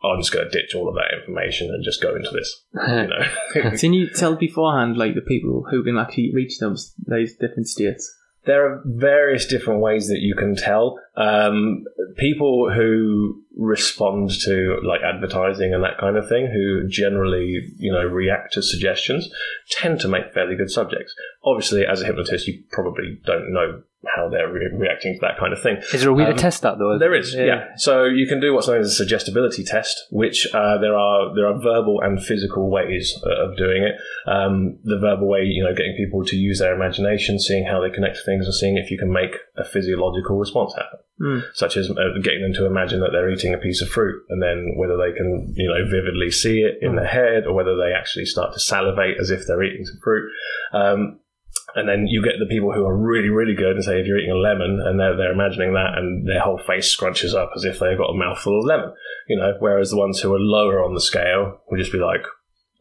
oh, 0.03 0.11
I'm 0.11 0.21
just 0.21 0.31
going 0.31 0.47
to 0.47 0.51
ditch 0.51 0.75
all 0.75 0.87
of 0.87 0.93
that 0.93 1.17
information 1.19 1.69
and 1.73 1.83
just 1.83 2.01
go 2.01 2.15
into 2.15 2.29
this. 2.29 2.63
You 2.87 3.07
know, 3.63 3.71
Can 3.77 3.93
you 3.93 4.07
tell 4.13 4.35
beforehand, 4.35 4.97
like 4.97 5.15
the 5.15 5.21
people 5.21 5.65
who 5.69 5.83
can 5.83 5.97
actually 5.97 6.31
reach 6.33 6.59
those 6.59 6.93
those 7.07 7.33
different 7.33 7.67
states? 7.67 8.13
there 8.47 8.65
are 8.65 8.81
various 8.85 9.45
different 9.45 9.81
ways 9.81 10.07
that 10.07 10.19
you 10.21 10.33
can 10.33 10.55
tell. 10.55 10.99
Um, 11.15 11.83
people 12.15 12.71
who 12.73 13.43
respond 13.57 14.31
to 14.45 14.79
like 14.83 15.01
advertising 15.01 15.73
and 15.73 15.83
that 15.83 15.99
kind 15.99 16.17
of 16.17 16.27
thing, 16.27 16.47
who 16.47 16.87
generally 16.87 17.61
you 17.77 17.91
know 17.91 18.05
react 18.05 18.53
to 18.53 18.63
suggestions, 18.63 19.29
tend 19.69 19.99
to 19.99 20.07
make 20.07 20.33
fairly 20.33 20.55
good 20.55 20.71
subjects. 20.71 21.13
Obviously, 21.43 21.85
as 21.85 22.01
a 22.01 22.05
hypnotist, 22.05 22.47
you 22.47 22.63
probably 22.71 23.19
don't 23.25 23.53
know 23.53 23.83
how 24.15 24.29
they're 24.29 24.51
re- 24.51 24.69
reacting 24.73 25.13
to 25.15 25.19
that 25.21 25.37
kind 25.39 25.51
of 25.53 25.61
thing. 25.61 25.77
Is 25.93 26.01
there 26.01 26.09
a 26.09 26.13
way 26.13 26.23
Um, 26.25 26.35
to 26.35 26.39
test 26.39 26.61
that 26.61 26.77
though? 26.77 26.97
There 26.99 27.15
is, 27.15 27.33
yeah. 27.33 27.69
So 27.77 28.05
you 28.05 28.27
can 28.27 28.39
do 28.39 28.53
what's 28.53 28.67
known 28.67 28.79
as 28.79 28.87
a 28.87 28.95
suggestibility 28.95 29.63
test, 29.63 30.05
which 30.11 30.47
uh, 30.53 30.77
there 30.77 30.95
are 30.95 31.33
there 31.35 31.47
are 31.47 31.59
verbal 31.59 31.99
and 32.01 32.23
physical 32.23 32.69
ways 32.69 33.19
uh, 33.25 33.45
of 33.49 33.57
doing 33.57 33.83
it. 33.83 33.95
Um, 34.29 34.77
the 34.83 34.99
verbal 34.99 35.27
way, 35.27 35.43
you 35.43 35.63
know, 35.63 35.73
getting 35.73 35.95
people 35.97 36.23
to 36.25 36.35
use 36.35 36.59
their 36.59 36.75
imagination, 36.75 37.39
seeing 37.39 37.65
how 37.65 37.81
they 37.81 37.89
connect 37.89 38.17
to 38.17 38.23
things, 38.23 38.45
and 38.45 38.53
seeing 38.53 38.77
if 38.77 38.91
you 38.91 38.97
can 38.97 39.11
make 39.11 39.35
a 39.57 39.63
physiological 39.63 40.37
response 40.37 40.73
happen, 40.75 40.99
Mm. 41.19 41.43
such 41.55 41.77
as 41.77 41.89
uh, 41.89 41.95
getting 42.21 42.43
them 42.43 42.53
to 42.53 42.65
imagine 42.67 42.99
that 42.99 43.09
they're 43.11 43.31
eating 43.31 43.51
a 43.53 43.57
piece 43.57 43.81
of 43.81 43.89
fruit, 43.89 44.21
and 44.29 44.39
then 44.41 44.73
whether 44.77 44.95
they 44.97 45.11
can, 45.17 45.51
you 45.57 45.67
know, 45.67 45.83
vividly 45.89 46.29
see 46.29 46.59
it 46.61 46.77
in 46.81 46.95
their 46.95 47.07
head, 47.07 47.47
or 47.47 47.53
whether 47.53 47.75
they 47.75 47.91
actually 47.91 48.25
start 48.25 48.53
to 48.53 48.59
salivate 48.59 49.17
as 49.19 49.31
if 49.31 49.47
they're 49.47 49.63
eating 49.63 49.83
some 49.85 49.99
fruit. 50.03 50.29
Um, 50.73 51.19
and 51.75 51.87
then 51.87 52.07
you 52.07 52.23
get 52.23 52.39
the 52.39 52.45
people 52.45 52.73
who 52.73 52.85
are 52.85 52.95
really, 52.95 53.29
really 53.29 53.53
good 53.53 53.75
and 53.75 53.83
say 53.83 53.99
if 53.99 54.07
you're 54.07 54.17
eating 54.17 54.31
a 54.31 54.35
lemon 54.35 54.81
and 54.83 54.99
they're, 54.99 55.15
they're 55.15 55.31
imagining 55.31 55.73
that 55.73 55.97
and 55.97 56.27
their 56.27 56.39
whole 56.39 56.57
face 56.57 56.95
scrunches 56.95 57.35
up 57.35 57.51
as 57.55 57.65
if 57.65 57.79
they've 57.79 57.97
got 57.97 58.09
a 58.09 58.17
mouthful 58.17 58.59
of 58.59 58.65
lemon, 58.65 58.93
you 59.27 59.37
know, 59.37 59.53
whereas 59.59 59.91
the 59.91 59.97
ones 59.97 60.19
who 60.19 60.33
are 60.33 60.39
lower 60.39 60.83
on 60.83 60.93
the 60.93 61.01
scale 61.01 61.61
will 61.69 61.77
just 61.77 61.91
be 61.91 61.99
like, 61.99 62.23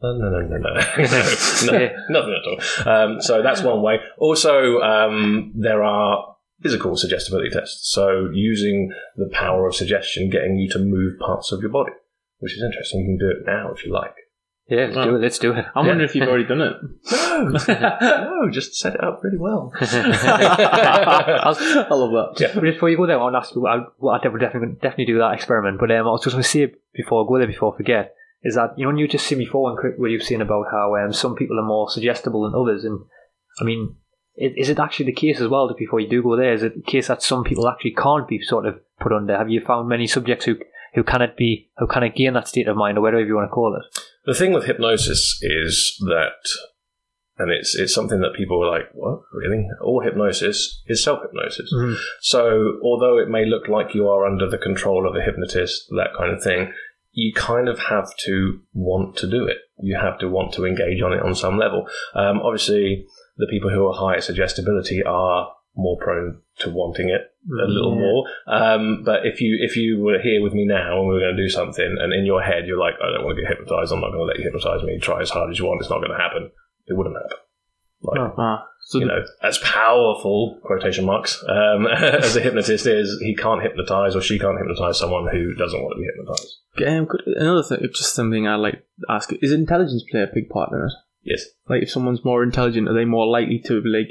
no, 0.01 0.13
no, 0.13 0.29
no, 0.29 0.41
no, 0.41 0.57
no. 0.57 0.73
no 1.71 1.89
nothing 2.09 2.39
at 2.39 2.87
all. 2.87 2.91
Um, 2.91 3.21
so 3.21 3.41
that's 3.41 3.61
one 3.61 3.81
way. 3.81 3.97
Also, 4.17 4.79
um, 4.81 5.53
there 5.55 5.83
are 5.83 6.35
physical 6.61 6.95
suggestibility 6.95 7.49
tests. 7.49 7.91
So 7.91 8.29
using 8.33 8.91
the 9.15 9.29
power 9.31 9.67
of 9.67 9.75
suggestion, 9.75 10.29
getting 10.29 10.57
you 10.57 10.69
to 10.69 10.79
move 10.79 11.19
parts 11.19 11.51
of 11.51 11.61
your 11.61 11.71
body, 11.71 11.93
which 12.39 12.53
is 12.53 12.63
interesting. 12.63 13.01
You 13.01 13.05
can 13.07 13.17
do 13.17 13.31
it 13.31 13.45
now 13.45 13.71
if 13.71 13.85
you 13.85 13.91
like. 13.91 14.15
Yeah, 14.69 14.87
let's 14.87 14.95
do 14.95 15.15
it. 15.15 15.19
Let's 15.21 15.39
do 15.39 15.51
it. 15.53 15.65
I'm 15.75 15.87
wondering 15.87 16.09
if 16.09 16.15
you've 16.15 16.27
already 16.27 16.43
done 16.45 16.61
it. 16.61 16.73
No, 17.11 18.41
no, 18.45 18.49
just 18.51 18.75
set 18.75 18.95
it 18.95 19.03
up 19.03 19.21
really 19.23 19.37
well. 19.37 19.71
I 19.81 21.43
was- 21.45 21.57
I 21.61 21.93
love 21.93 22.11
that. 22.37 22.41
Yeah. 22.53 22.59
Before 22.59 22.89
you 22.89 22.97
go 22.97 23.05
there, 23.07 23.17
I 23.17 23.21
want 23.21 23.33
to 23.33 23.37
ask 23.39 23.55
you. 23.55 23.65
I, 23.65 23.79
well, 23.99 24.15
I 24.15 24.17
definitely 24.21 24.73
definitely 24.81 25.05
do 25.05 25.19
that 25.19 25.33
experiment. 25.33 25.79
But 25.79 25.91
um, 25.91 26.07
I 26.07 26.11
was 26.11 26.21
just 26.23 26.33
going 26.33 26.43
to 26.43 26.49
say 26.49 26.73
before 26.93 27.23
I 27.23 27.27
go 27.27 27.37
there, 27.37 27.47
before 27.47 27.73
I 27.73 27.77
forget, 27.77 28.13
is 28.43 28.55
that 28.55 28.73
you 28.77 28.83
know 28.83 28.89
when 28.89 28.97
you 28.97 29.07
just 29.07 29.25
see 29.25 29.35
before 29.35 29.63
when 29.75 29.93
where 29.97 30.09
you've 30.09 30.23
seen 30.23 30.41
about 30.41 30.65
how 30.71 30.95
um, 30.95 31.13
some 31.13 31.35
people 31.35 31.59
are 31.59 31.65
more 31.65 31.89
suggestible 31.89 32.43
than 32.43 32.59
others, 32.59 32.83
and 32.83 32.99
I 33.61 33.63
mean, 33.63 33.95
is, 34.35 34.53
is 34.57 34.69
it 34.69 34.79
actually 34.79 35.05
the 35.07 35.13
case 35.13 35.39
as 35.39 35.47
well? 35.47 35.67
That 35.67 35.77
before 35.77 35.99
you 35.99 36.09
do 36.09 36.21
go 36.23 36.35
there, 36.35 36.53
is 36.53 36.63
it 36.63 36.75
the 36.75 36.81
case 36.91 37.07
that 37.07 37.23
some 37.23 37.43
people 37.43 37.67
actually 37.69 37.95
can't 37.95 38.27
be 38.27 38.41
sort 38.41 38.65
of 38.65 38.79
put 38.99 39.11
under? 39.13 39.37
Have 39.37 39.49
you 39.49 39.61
found 39.61 39.87
many 39.87 40.07
subjects 40.07 40.45
who 40.45 40.57
who 40.93 41.03
cannot 41.03 41.37
be 41.37 41.69
who 41.77 41.87
cannot 41.87 42.15
gain 42.15 42.33
that 42.33 42.47
state 42.47 42.67
of 42.67 42.75
mind, 42.77 42.97
or 42.97 43.01
whatever 43.01 43.23
you 43.25 43.35
want 43.35 43.47
to 43.49 43.53
call 43.53 43.75
it? 43.79 43.99
The 44.27 44.35
thing 44.35 44.51
with 44.51 44.65
hypnosis 44.65 45.39
is 45.41 45.97
that, 46.01 46.35
and 47.37 47.49
it's 47.49 47.75
it's 47.75 47.93
something 47.93 48.19
that 48.19 48.35
people 48.35 48.61
are 48.61 48.69
like, 48.69 48.89
what 48.93 49.21
really? 49.33 49.65
All 49.81 50.01
hypnosis 50.03 50.83
is 50.87 51.01
self 51.01 51.21
hypnosis. 51.21 51.71
So 52.19 52.73
although 52.83 53.17
it 53.17 53.29
may 53.29 53.45
look 53.45 53.69
like 53.69 53.95
you 53.95 54.09
are 54.09 54.25
under 54.25 54.49
the 54.49 54.57
control 54.57 55.07
of 55.07 55.15
a 55.15 55.21
hypnotist, 55.21 55.85
that 55.91 56.09
kind 56.17 56.35
of 56.35 56.43
thing, 56.43 56.73
you 57.13 57.33
kind 57.33 57.69
of 57.69 57.79
have 57.79 58.09
to 58.25 58.59
want 58.73 59.15
to 59.17 59.29
do 59.29 59.45
it. 59.45 59.57
You 59.81 59.97
have 59.97 60.19
to 60.19 60.27
want 60.27 60.53
to 60.55 60.65
engage 60.65 61.01
on 61.01 61.13
it 61.13 61.23
on 61.23 61.33
some 61.33 61.57
level. 61.57 61.87
Um, 62.13 62.39
obviously, 62.39 63.05
the 63.37 63.47
people 63.49 63.69
who 63.69 63.87
are 63.87 63.93
higher 63.93 64.19
suggestibility 64.19 65.03
are 65.03 65.53
more 65.77 65.97
prone 66.01 66.41
to 66.59 66.69
wanting 66.69 67.09
it 67.09 67.21
a 67.49 67.67
little 67.69 67.93
Yeah. 67.93 68.01
more. 68.01 68.25
Um, 68.47 69.03
but 69.05 69.25
if 69.25 69.39
you 69.39 69.57
if 69.61 69.77
you 69.77 69.99
were 70.01 70.19
here 70.19 70.41
with 70.41 70.53
me 70.53 70.65
now 70.65 70.99
and 70.99 71.07
we 71.07 71.13
were 71.13 71.19
going 71.21 71.35
to 71.37 71.41
do 71.43 71.49
something, 71.49 71.95
and 71.99 72.11
in 72.13 72.25
your 72.25 72.41
head 72.41 72.65
you're 72.67 72.79
like, 72.79 72.95
I 73.01 73.11
don't 73.13 73.23
want 73.25 73.37
to 73.37 73.41
get 73.43 73.49
hypnotized. 73.49 73.91
I'm 73.93 74.01
not 74.01 74.11
going 74.11 74.19
to 74.19 74.25
let 74.25 74.37
you 74.37 74.43
hypnotize 74.43 74.83
me. 74.83 74.99
Try 74.99 75.21
as 75.21 75.29
hard 75.29 75.51
as 75.51 75.59
you 75.59 75.65
want. 75.65 75.81
It's 75.81 75.89
not 75.89 75.99
going 75.99 76.11
to 76.11 76.17
happen. 76.17 76.49
It 76.87 76.97
wouldn't 76.97 77.15
happen. 77.15 77.37
Like, 78.01 78.31
Ah, 78.37 78.63
so 78.81 78.99
you 78.99 79.05
know, 79.05 79.23
as 79.41 79.57
powerful 79.57 80.59
quotation 80.63 81.05
marks 81.05 81.43
um, 81.49 81.87
as 81.91 82.35
a 82.35 82.41
hypnotist 82.41 82.85
is, 82.85 83.17
he 83.21 83.35
can't 83.35 83.61
hypnotize 83.61 84.15
or 84.15 84.21
she 84.21 84.37
can't 84.37 84.57
hypnotize 84.57 84.99
someone 84.99 85.27
who 85.31 85.53
doesn't 85.55 85.81
want 85.81 85.93
to 85.95 85.99
be 85.99 86.05
hypnotized. 86.05 86.57
um, 86.87 87.07
could, 87.07 87.21
another 87.25 87.63
thing, 87.63 87.79
just 87.95 88.13
something 88.13 88.47
I'd 88.47 88.57
like 88.57 88.83
ask: 89.09 89.31
Is 89.41 89.51
intelligence 89.51 90.03
play 90.11 90.21
a 90.21 90.27
big 90.31 90.47
part 90.49 90.71
in 90.71 90.79
it? 90.79 90.91
Yes. 91.23 91.45
Like, 91.67 91.83
if 91.83 91.89
someone's 91.91 92.23
more 92.23 92.43
intelligent, 92.43 92.87
are 92.87 92.93
they 92.93 93.03
more 93.05 93.25
likely 93.27 93.59
to 93.65 93.81
like 93.81 94.09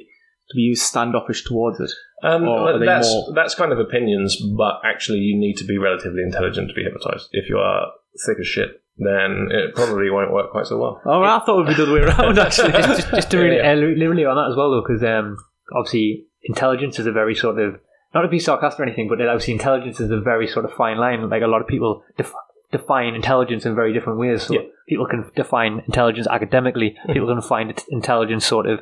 to 0.48 0.54
be 0.54 0.62
used 0.62 0.82
standoffish 0.82 1.44
towards 1.44 1.80
it? 1.80 1.90
Um, 2.22 2.44
Or 2.44 2.64
well, 2.64 2.76
are 2.76 2.78
they 2.78 2.86
that's 2.86 3.08
more- 3.12 3.32
that's 3.34 3.54
kind 3.54 3.72
of 3.72 3.78
opinions, 3.78 4.36
but 4.56 4.80
actually, 4.84 5.18
you 5.18 5.38
need 5.38 5.54
to 5.58 5.64
be 5.64 5.78
relatively 5.78 6.22
intelligent 6.22 6.68
to 6.68 6.74
be 6.74 6.82
hypnotized. 6.84 7.28
If 7.32 7.48
you 7.48 7.58
are 7.58 7.88
thick 8.26 8.38
as 8.40 8.46
shit, 8.46 8.80
then 8.98 9.48
it 9.50 9.74
probably 9.74 10.08
won't 10.10 10.32
work 10.32 10.50
quite 10.50 10.66
so 10.66 10.78
well. 10.78 11.00
Oh, 11.04 11.22
I 11.22 11.38
thought 11.40 11.54
it 11.54 11.56
would 11.56 11.66
be 11.68 11.74
the 11.74 11.82
other 11.82 11.92
way 11.92 12.00
around. 12.00 12.38
Actually, 12.46 12.72
just, 12.72 12.88
just, 13.00 13.10
just 13.10 13.30
to 13.32 13.38
really, 13.38 13.56
Yeah, 13.56 13.72
uh, 13.72 13.76
literally 13.76 14.24
on 14.24 14.36
that 14.36 14.50
as 14.50 14.56
well, 14.56 14.70
though, 14.70 14.82
because 14.86 15.02
um, 15.04 15.36
obviously 15.74 16.26
intelligence 16.44 16.98
is 16.98 17.06
a 17.06 17.12
very 17.12 17.34
sort 17.34 17.58
of 17.58 17.78
not 18.14 18.22
to 18.22 18.28
be 18.28 18.38
sarcastic 18.38 18.80
or 18.80 18.84
anything, 18.84 19.08
but 19.08 19.20
obviously 19.20 19.52
intelligence 19.52 20.00
is 20.00 20.10
a 20.10 20.18
very 20.20 20.46
sort 20.48 20.64
of 20.64 20.72
fine 20.72 20.96
line. 20.96 21.28
Like 21.28 21.42
a 21.42 21.46
lot 21.46 21.60
of 21.60 21.66
people 21.66 22.02
def- 22.16 22.32
define 22.72 23.14
intelligence 23.14 23.66
in 23.66 23.74
very 23.74 23.92
different 23.92 24.18
ways. 24.18 24.44
So 24.44 24.54
Yeah. 24.54 24.60
people 24.88 25.06
can 25.06 25.30
define 25.36 25.82
intelligence 25.86 26.26
academically. 26.30 26.96
People 27.12 27.28
can 27.28 27.42
find 27.42 27.78
intelligence 27.90 28.46
sort 28.46 28.66
of 28.66 28.80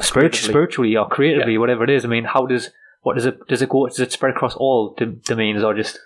spirit- 0.00 0.32
Creatively. 0.32 0.48
spiritually 0.48 0.96
or 0.96 1.08
creatively, 1.08 1.58
whatever 1.58 1.84
it 1.84 1.90
is. 1.90 2.04
I 2.04 2.08
mean, 2.08 2.24
how 2.24 2.46
does 2.46 2.70
what 3.02 3.14
does 3.14 3.26
it 3.26 3.46
does 3.48 3.62
it 3.62 3.68
go? 3.68 3.86
Does 3.86 4.00
it 4.00 4.12
spread 4.12 4.34
across 4.34 4.54
all 4.54 4.94
d- 4.96 5.20
domains 5.24 5.62
or 5.62 5.74
just 5.74 5.98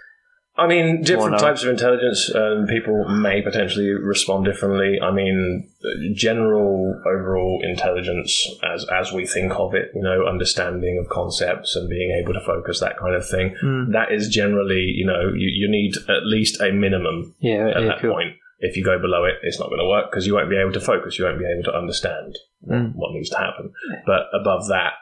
I 0.54 0.66
mean, 0.66 1.02
different 1.02 1.38
types 1.38 1.62
of 1.62 1.70
intelligence, 1.70 2.30
um, 2.34 2.66
people 2.66 3.08
may 3.08 3.40
potentially 3.40 3.88
respond 3.88 4.44
differently. 4.44 5.00
I 5.00 5.10
mean, 5.10 5.66
general 6.14 7.00
overall 7.06 7.60
intelligence, 7.64 8.46
as 8.62 8.84
as 8.92 9.12
we 9.12 9.26
think 9.26 9.52
of 9.54 9.74
it, 9.74 9.90
you 9.94 10.02
know, 10.02 10.26
understanding 10.26 10.98
of 10.98 11.08
concepts 11.08 11.74
and 11.74 11.88
being 11.88 12.10
able 12.10 12.34
to 12.34 12.40
focus, 12.40 12.80
that 12.80 12.98
kind 12.98 13.14
of 13.14 13.26
thing. 13.26 13.56
Hmm. 13.62 13.92
That 13.92 14.12
is 14.12 14.28
generally, 14.28 14.92
you 14.94 15.06
know, 15.06 15.32
you, 15.34 15.48
you 15.48 15.70
need 15.70 15.96
at 16.10 16.26
least 16.26 16.60
a 16.60 16.70
minimum 16.70 17.34
yeah, 17.40 17.68
at 17.70 17.80
yeah 17.80 17.88
that 17.88 18.00
cool. 18.00 18.12
point. 18.12 18.36
If 18.64 18.76
you 18.76 18.84
go 18.84 18.98
below 18.98 19.24
it, 19.24 19.34
it's 19.42 19.58
not 19.60 19.68
going 19.68 19.80
to 19.80 19.88
work 19.88 20.10
because 20.10 20.26
you 20.26 20.34
won't 20.34 20.48
be 20.50 20.56
able 20.56 20.72
to 20.72 20.80
focus. 20.80 21.18
You 21.18 21.24
won't 21.26 21.38
be 21.38 21.44
able 21.52 21.64
to 21.64 21.76
understand 21.76 22.34
what, 22.60 22.78
Mm. 22.78 22.92
what 22.94 23.12
needs 23.12 23.28
to 23.30 23.36
happen. 23.38 23.72
But 24.06 24.22
above 24.32 24.68
that, 24.68 24.92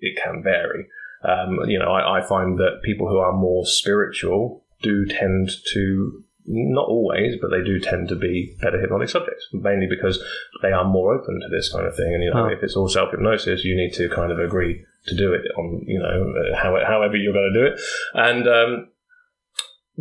it 0.00 0.18
can 0.22 0.42
vary. 0.42 0.86
Um, 1.22 1.58
you 1.68 1.78
know, 1.78 1.90
I, 1.92 2.18
I 2.18 2.26
find 2.26 2.58
that 2.58 2.80
people 2.82 3.06
who 3.08 3.18
are 3.18 3.32
more 3.32 3.66
spiritual 3.66 4.64
do 4.82 5.04
tend 5.04 5.50
to, 5.74 6.24
not 6.46 6.88
always, 6.88 7.36
but 7.40 7.50
they 7.50 7.62
do 7.62 7.78
tend 7.78 8.08
to 8.08 8.16
be 8.16 8.56
better 8.62 8.80
hypnotic 8.80 9.10
subjects, 9.10 9.46
mainly 9.52 9.86
because 9.86 10.16
they 10.62 10.72
are 10.72 10.84
more 10.88 11.12
open 11.14 11.38
to 11.42 11.48
this 11.54 11.70
kind 11.70 11.86
of 11.86 11.94
thing. 11.94 12.14
And, 12.14 12.22
you 12.24 12.30
know, 12.32 12.46
Oh. 12.46 12.48
if 12.48 12.62
it's 12.62 12.74
all 12.74 12.88
self 12.88 13.10
hypnosis, 13.10 13.64
you 13.66 13.76
need 13.76 13.92
to 14.00 14.08
kind 14.08 14.32
of 14.32 14.38
agree 14.38 14.82
to 15.08 15.14
do 15.14 15.34
it 15.34 15.42
on, 15.58 15.84
you 15.86 15.98
know, 15.98 16.32
uh, 16.40 16.56
how, 16.56 16.74
however 16.86 17.16
you're 17.16 17.34
going 17.34 17.52
to 17.52 17.60
do 17.60 17.66
it. 17.66 17.80
And, 18.14 18.48
um, 18.48 18.88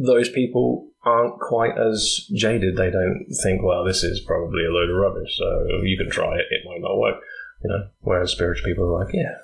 those 0.05 0.29
people 0.29 0.87
aren't 1.03 1.39
quite 1.39 1.77
as 1.77 2.27
jaded. 2.35 2.75
They 2.75 2.89
don't 2.89 3.25
think, 3.43 3.61
well, 3.63 3.83
this 3.85 4.03
is 4.03 4.19
probably 4.21 4.65
a 4.65 4.71
load 4.71 4.89
of 4.89 4.95
rubbish, 4.97 5.37
so 5.37 5.45
you 5.83 5.97
can 5.97 6.09
try 6.09 6.35
it, 6.35 6.45
it 6.49 6.61
might 6.65 6.81
not 6.81 6.97
work. 6.97 7.21
You 7.63 7.69
know, 7.69 7.87
whereas 8.01 8.31
spiritual 8.31 8.65
people 8.65 8.85
are 8.85 9.03
like, 9.03 9.13
yeah. 9.13 9.35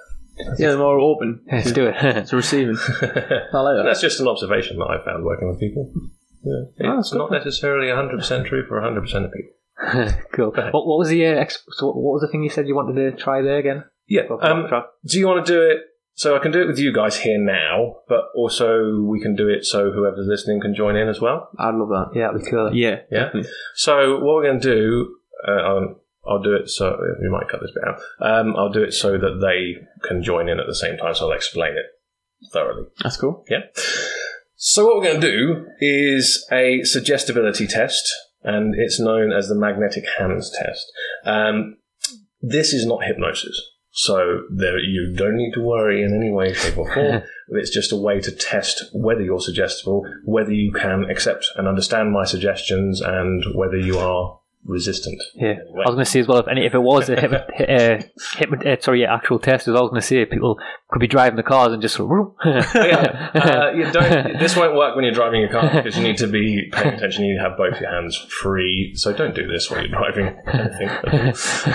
yeah, 0.57 0.69
they're 0.69 0.77
more 0.77 0.99
open 0.99 1.41
Let's 1.51 1.71
do 1.71 1.87
it. 1.87 2.25
to 2.27 2.35
receiving. 2.35 2.77
I 3.01 3.59
like 3.59 3.75
that. 3.77 3.83
that's 3.85 4.01
just 4.01 4.19
an 4.19 4.27
observation 4.27 4.77
that 4.79 4.85
I 4.89 5.03
found 5.03 5.25
working 5.25 5.49
with 5.49 5.59
people. 5.59 5.91
Yeah. 6.43 6.91
Oh, 6.91 6.99
It's 6.99 7.13
not 7.13 7.31
necessarily 7.31 7.87
100% 7.87 8.45
true 8.45 8.65
for 8.67 8.79
100% 8.79 9.25
of 9.25 9.31
people. 9.33 9.51
cool. 10.33 10.51
What, 10.51 10.87
what 10.87 10.97
was 10.99 11.09
the 11.09 11.25
uh, 11.25 11.31
ex- 11.31 11.63
so 11.71 11.87
what 11.87 12.13
was 12.13 12.21
the 12.21 12.29
thing 12.29 12.43
you 12.43 12.49
said 12.49 12.67
you 12.67 12.75
wanted 12.75 12.95
to 12.95 13.21
try 13.21 13.41
there 13.41 13.57
again? 13.57 13.83
Yeah. 14.07 14.21
Um, 14.41 14.67
do 15.05 15.19
you 15.19 15.27
want 15.27 15.45
to 15.45 15.51
do 15.51 15.61
it? 15.61 15.79
So 16.17 16.33
I 16.35 16.39
can 16.39 16.51
do 16.53 16.61
it 16.61 16.67
with 16.67 16.79
you 16.79 16.93
guys 16.93 17.17
here 17.17 17.37
now, 17.37 17.97
but 18.07 18.25
also 18.35 19.01
we 19.01 19.19
can 19.19 19.35
do 19.35 19.49
it 19.49 19.65
so 19.65 19.91
whoever's 19.91 20.27
listening 20.27 20.61
can 20.61 20.73
join 20.73 20.95
in 20.95 21.09
as 21.09 21.19
well. 21.19 21.49
I'd 21.59 21.75
love 21.75 21.89
that. 21.89 22.11
yeah, 22.15 22.27
that'd 22.31 22.43
be 22.45 22.49
cool. 22.49 22.73
Yeah, 22.73 22.99
Yeah. 23.11 23.25
definitely. 23.25 23.49
So 23.75 24.13
what 24.19 24.35
we're 24.35 24.43
going 24.43 24.61
to 24.61 24.73
do, 24.75 25.15
uh, 25.45 25.51
um, 25.51 25.95
I'll 26.25 26.41
do 26.41 26.53
it 26.55 26.69
so 26.69 26.97
we 27.21 27.29
might 27.29 27.49
cut 27.49 27.59
this 27.61 27.71
bit 27.75 27.83
out. 27.87 27.99
Um, 28.21 28.55
I'll 28.55 28.71
do 28.71 28.81
it 28.81 28.93
so 28.93 29.11
that 29.17 29.39
they 29.41 29.85
can 30.07 30.23
join 30.23 30.47
in 30.47 30.59
at 30.59 30.67
the 30.67 30.73
same 30.75 30.97
time. 30.97 31.13
So 31.15 31.25
I'll 31.27 31.35
explain 31.35 31.73
it 31.73 31.85
thoroughly. 32.53 32.85
That's 33.03 33.17
cool. 33.17 33.43
Yeah. 33.49 33.59
So 34.55 34.85
what 34.85 34.95
we're 34.97 35.03
going 35.03 35.21
to 35.21 35.31
do 35.31 35.65
is 35.81 36.47
a 36.51 36.81
suggestibility 36.83 37.67
test, 37.67 38.09
and 38.41 38.73
it's 38.75 38.99
known 39.01 39.33
as 39.33 39.49
the 39.49 39.55
magnetic 39.55 40.05
hands 40.17 40.49
test. 40.57 40.89
Um, 41.25 41.77
this 42.41 42.71
is 42.73 42.85
not 42.85 43.03
hypnosis. 43.03 43.61
So 43.97 44.41
there, 44.49 44.77
you 44.77 45.13
don't 45.13 45.37
need 45.37 45.53
to 45.53 45.61
worry 45.61 46.03
in 46.03 46.13
any 46.13 46.29
way, 46.29 46.53
shape, 46.53 46.77
or 46.77 46.93
form. 46.93 47.23
it's 47.47 47.69
just 47.69 47.93
a 47.93 47.95
way 47.95 48.19
to 48.19 48.31
test 48.31 48.83
whether 48.93 49.21
you're 49.21 49.39
suggestible, 49.39 50.05
whether 50.25 50.51
you 50.51 50.73
can 50.73 51.05
accept 51.09 51.47
and 51.55 51.65
understand 51.65 52.11
my 52.11 52.25
suggestions, 52.25 52.99
and 52.99 53.45
whether 53.53 53.77
you 53.77 53.97
are 53.97 54.37
resistant. 54.65 55.21
Yeah, 55.35 55.51
in 55.51 55.59
any 55.61 55.71
way. 55.71 55.83
I 55.85 55.89
was 55.89 55.95
going 55.95 56.05
to 56.05 56.11
say 56.11 56.19
as 56.19 56.27
well. 56.27 56.39
If 56.39 56.47
any, 56.47 56.65
if 56.65 56.73
it 56.73 56.79
was 56.79 57.09
a 57.09 57.19
hypno, 57.19 57.37
uh, 57.59 58.01
hypno, 58.35 58.73
uh, 58.73 58.77
sorry, 58.79 59.01
yeah, 59.01 59.13
actual 59.13 59.39
test, 59.39 59.67
as 59.67 59.75
I 59.75 59.81
was 59.81 59.89
going 59.89 60.01
to 60.01 60.07
say, 60.07 60.25
people 60.25 60.57
could 60.89 60.99
be 60.99 61.07
driving 61.07 61.37
the 61.37 61.43
cars 61.43 61.73
and 61.73 61.81
just 61.81 61.95
sort 61.95 62.19
of, 62.19 62.33
yeah, 62.75 63.31
uh, 63.33 63.71
you 63.71 63.91
don't. 63.91 64.39
This 64.39 64.55
won't 64.55 64.75
work 64.75 64.95
when 64.95 65.05
you're 65.05 65.13
driving 65.13 65.43
a 65.43 65.49
car 65.49 65.69
because 65.71 65.97
you 65.97 66.03
need 66.03 66.17
to 66.17 66.27
be 66.27 66.69
paying 66.71 66.95
attention. 66.95 67.23
You 67.23 67.33
need 67.33 67.39
to 67.39 67.49
have 67.49 67.57
both 67.57 67.79
your 67.79 67.91
hands 67.91 68.17
free. 68.17 68.93
So 68.95 69.13
don't 69.13 69.35
do 69.35 69.47
this 69.47 69.69
while 69.69 69.81
you're 69.81 69.89
driving 69.89 70.35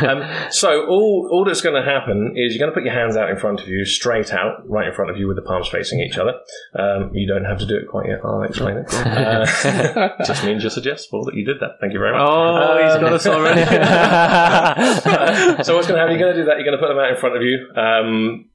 um, 0.00 0.50
so 0.50 0.86
all 0.86 1.28
all 1.30 1.44
that's 1.44 1.60
going 1.60 1.74
to 1.74 1.88
happen 1.88 2.34
is 2.36 2.54
you're 2.54 2.60
going 2.60 2.70
to 2.70 2.74
put 2.74 2.84
your 2.84 2.94
hands 2.94 3.16
out 3.16 3.30
in 3.30 3.36
front 3.36 3.60
of 3.60 3.68
you, 3.68 3.84
straight 3.84 4.32
out, 4.32 4.68
right 4.68 4.88
in 4.88 4.94
front 4.94 5.10
of 5.10 5.16
you, 5.16 5.26
with 5.26 5.36
the 5.36 5.42
palms 5.42 5.68
facing 5.68 6.00
each 6.00 6.18
other. 6.18 6.34
Um, 6.78 7.10
you 7.14 7.26
don't 7.26 7.44
have 7.44 7.58
to 7.58 7.66
do 7.66 7.76
it 7.76 7.88
quite 7.88 8.06
yet. 8.08 8.20
I'll 8.24 8.42
explain 8.42 8.78
it. 8.78 8.92
Uh, 8.92 9.46
just 10.24 10.44
means 10.44 10.62
you're 10.62 10.70
suggestible 10.70 11.24
that 11.24 11.34
you 11.34 11.44
did 11.44 11.60
that. 11.60 11.78
Thank 11.80 11.92
you 11.92 11.98
very 11.98 12.12
much. 12.12 12.22
Oh, 12.22 12.78
he's 12.82 13.00
got 13.00 13.12
us 13.12 13.26
already. 13.26 13.62
so 15.64 15.76
what's 15.76 15.86
going 15.86 15.96
to 15.96 16.00
happen? 16.00 16.18
You're 16.18 16.18
going 16.18 16.36
to 16.36 16.42
do 16.42 16.46
that. 16.46 16.56
You're 16.56 16.64
going 16.64 16.78
to 16.78 16.78
put 16.78 16.88
them 16.88 16.98
out 16.98 17.10
in 17.10 17.16
front 17.16 17.36
of 17.36 17.42
you, 17.42 17.68
um, 17.76 18.48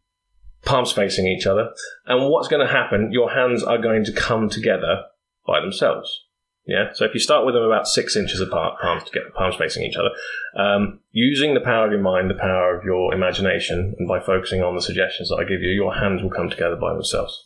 palms 0.63 0.91
facing 0.91 1.27
each 1.27 1.45
other. 1.45 1.69
And 2.05 2.29
what's 2.29 2.47
going 2.47 2.65
to 2.65 2.71
happen? 2.71 3.11
Your 3.11 3.31
hands 3.31 3.63
are 3.63 3.77
going 3.77 4.03
to 4.05 4.11
come 4.11 4.49
together 4.49 5.03
by 5.45 5.59
themselves. 5.59 6.25
Yeah. 6.67 6.93
So 6.93 7.05
if 7.05 7.13
you 7.13 7.19
start 7.19 7.45
with 7.45 7.53
them 7.53 7.63
about 7.63 7.87
six 7.87 8.15
inches 8.15 8.41
apart, 8.41 8.81
palms 8.81 9.03
together, 9.03 9.29
palms 9.35 9.55
facing 9.55 9.83
each 9.83 9.95
other, 9.95 10.09
um, 10.57 10.99
using 11.11 11.53
the 11.53 11.59
power 11.59 11.85
of 11.85 11.91
your 11.91 12.01
mind, 12.01 12.29
the 12.29 12.35
power 12.35 12.75
of 12.75 12.83
your 12.83 13.13
imagination, 13.13 13.93
and 13.99 14.07
by 14.07 14.19
focusing 14.19 14.63
on 14.63 14.75
the 14.75 14.81
suggestions 14.81 15.29
that 15.29 15.35
I 15.35 15.43
give 15.43 15.61
you, 15.61 15.69
your 15.69 15.93
hands 15.93 16.23
will 16.23 16.31
come 16.31 16.49
together 16.49 16.75
by 16.75 16.93
themselves. 16.93 17.44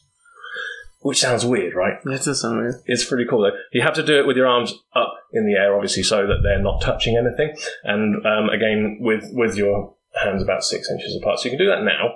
Which 1.01 1.19
sounds 1.19 1.45
weird, 1.45 1.75
right? 1.75 1.93
That 2.03 2.23
does 2.23 2.41
sound 2.41 2.57
weird. 2.57 2.75
It's 2.85 3.05
pretty 3.05 3.25
cool 3.29 3.41
though. 3.43 3.57
You 3.71 3.81
have 3.81 3.93
to 3.93 4.03
do 4.03 4.19
it 4.19 4.27
with 4.27 4.35
your 4.35 4.47
arms 4.47 4.73
up 4.93 5.13
in 5.31 5.45
the 5.45 5.53
air, 5.53 5.73
obviously, 5.73 6.03
so 6.03 6.27
that 6.27 6.41
they're 6.43 6.61
not 6.61 6.81
touching 6.81 7.15
anything. 7.15 7.55
And 7.83 8.25
um, 8.25 8.49
again, 8.49 8.97
with 8.99 9.25
with 9.31 9.55
your 9.55 9.95
hands 10.21 10.43
about 10.43 10.63
six 10.63 10.89
inches 10.91 11.15
apart. 11.15 11.39
So 11.39 11.45
you 11.45 11.51
can 11.51 11.65
do 11.65 11.69
that 11.69 11.83
now. 11.83 12.15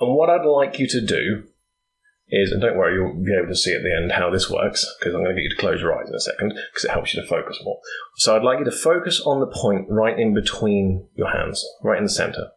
And 0.00 0.14
what 0.14 0.30
I'd 0.30 0.46
like 0.46 0.78
you 0.78 0.88
to 0.88 1.00
do 1.00 1.44
is, 2.30 2.52
and 2.52 2.60
don't 2.60 2.76
worry, 2.76 2.94
you'll 2.94 3.24
be 3.24 3.34
able 3.34 3.48
to 3.48 3.56
see 3.56 3.74
at 3.74 3.82
the 3.82 3.94
end 3.94 4.12
how 4.12 4.30
this 4.30 4.50
works 4.50 4.84
because 4.98 5.14
I'm 5.14 5.22
going 5.22 5.34
to 5.34 5.40
get 5.40 5.50
you 5.50 5.56
to 5.56 5.60
close 5.60 5.80
your 5.80 5.98
eyes 5.98 6.08
in 6.08 6.14
a 6.14 6.20
second 6.20 6.58
because 6.72 6.84
it 6.84 6.90
helps 6.90 7.14
you 7.14 7.22
to 7.22 7.28
focus 7.28 7.60
more. 7.64 7.78
So 8.16 8.36
I'd 8.36 8.42
like 8.42 8.58
you 8.58 8.64
to 8.64 8.72
focus 8.72 9.20
on 9.20 9.40
the 9.40 9.46
point 9.46 9.86
right 9.88 10.18
in 10.18 10.34
between 10.34 11.06
your 11.14 11.30
hands, 11.30 11.64
right 11.82 11.98
in 11.98 12.04
the 12.04 12.10
center. 12.10 12.50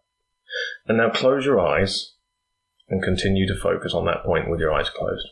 And 0.88 0.98
now 0.98 1.10
close 1.10 1.46
your 1.46 1.60
eyes 1.60 2.11
and 2.92 3.02
continue 3.02 3.48
to 3.48 3.60
focus 3.60 3.94
on 3.94 4.06
that 4.06 4.24
point 4.24 4.50
with 4.50 4.60
your 4.60 4.74
eyes 4.74 4.90
closed. 4.90 5.28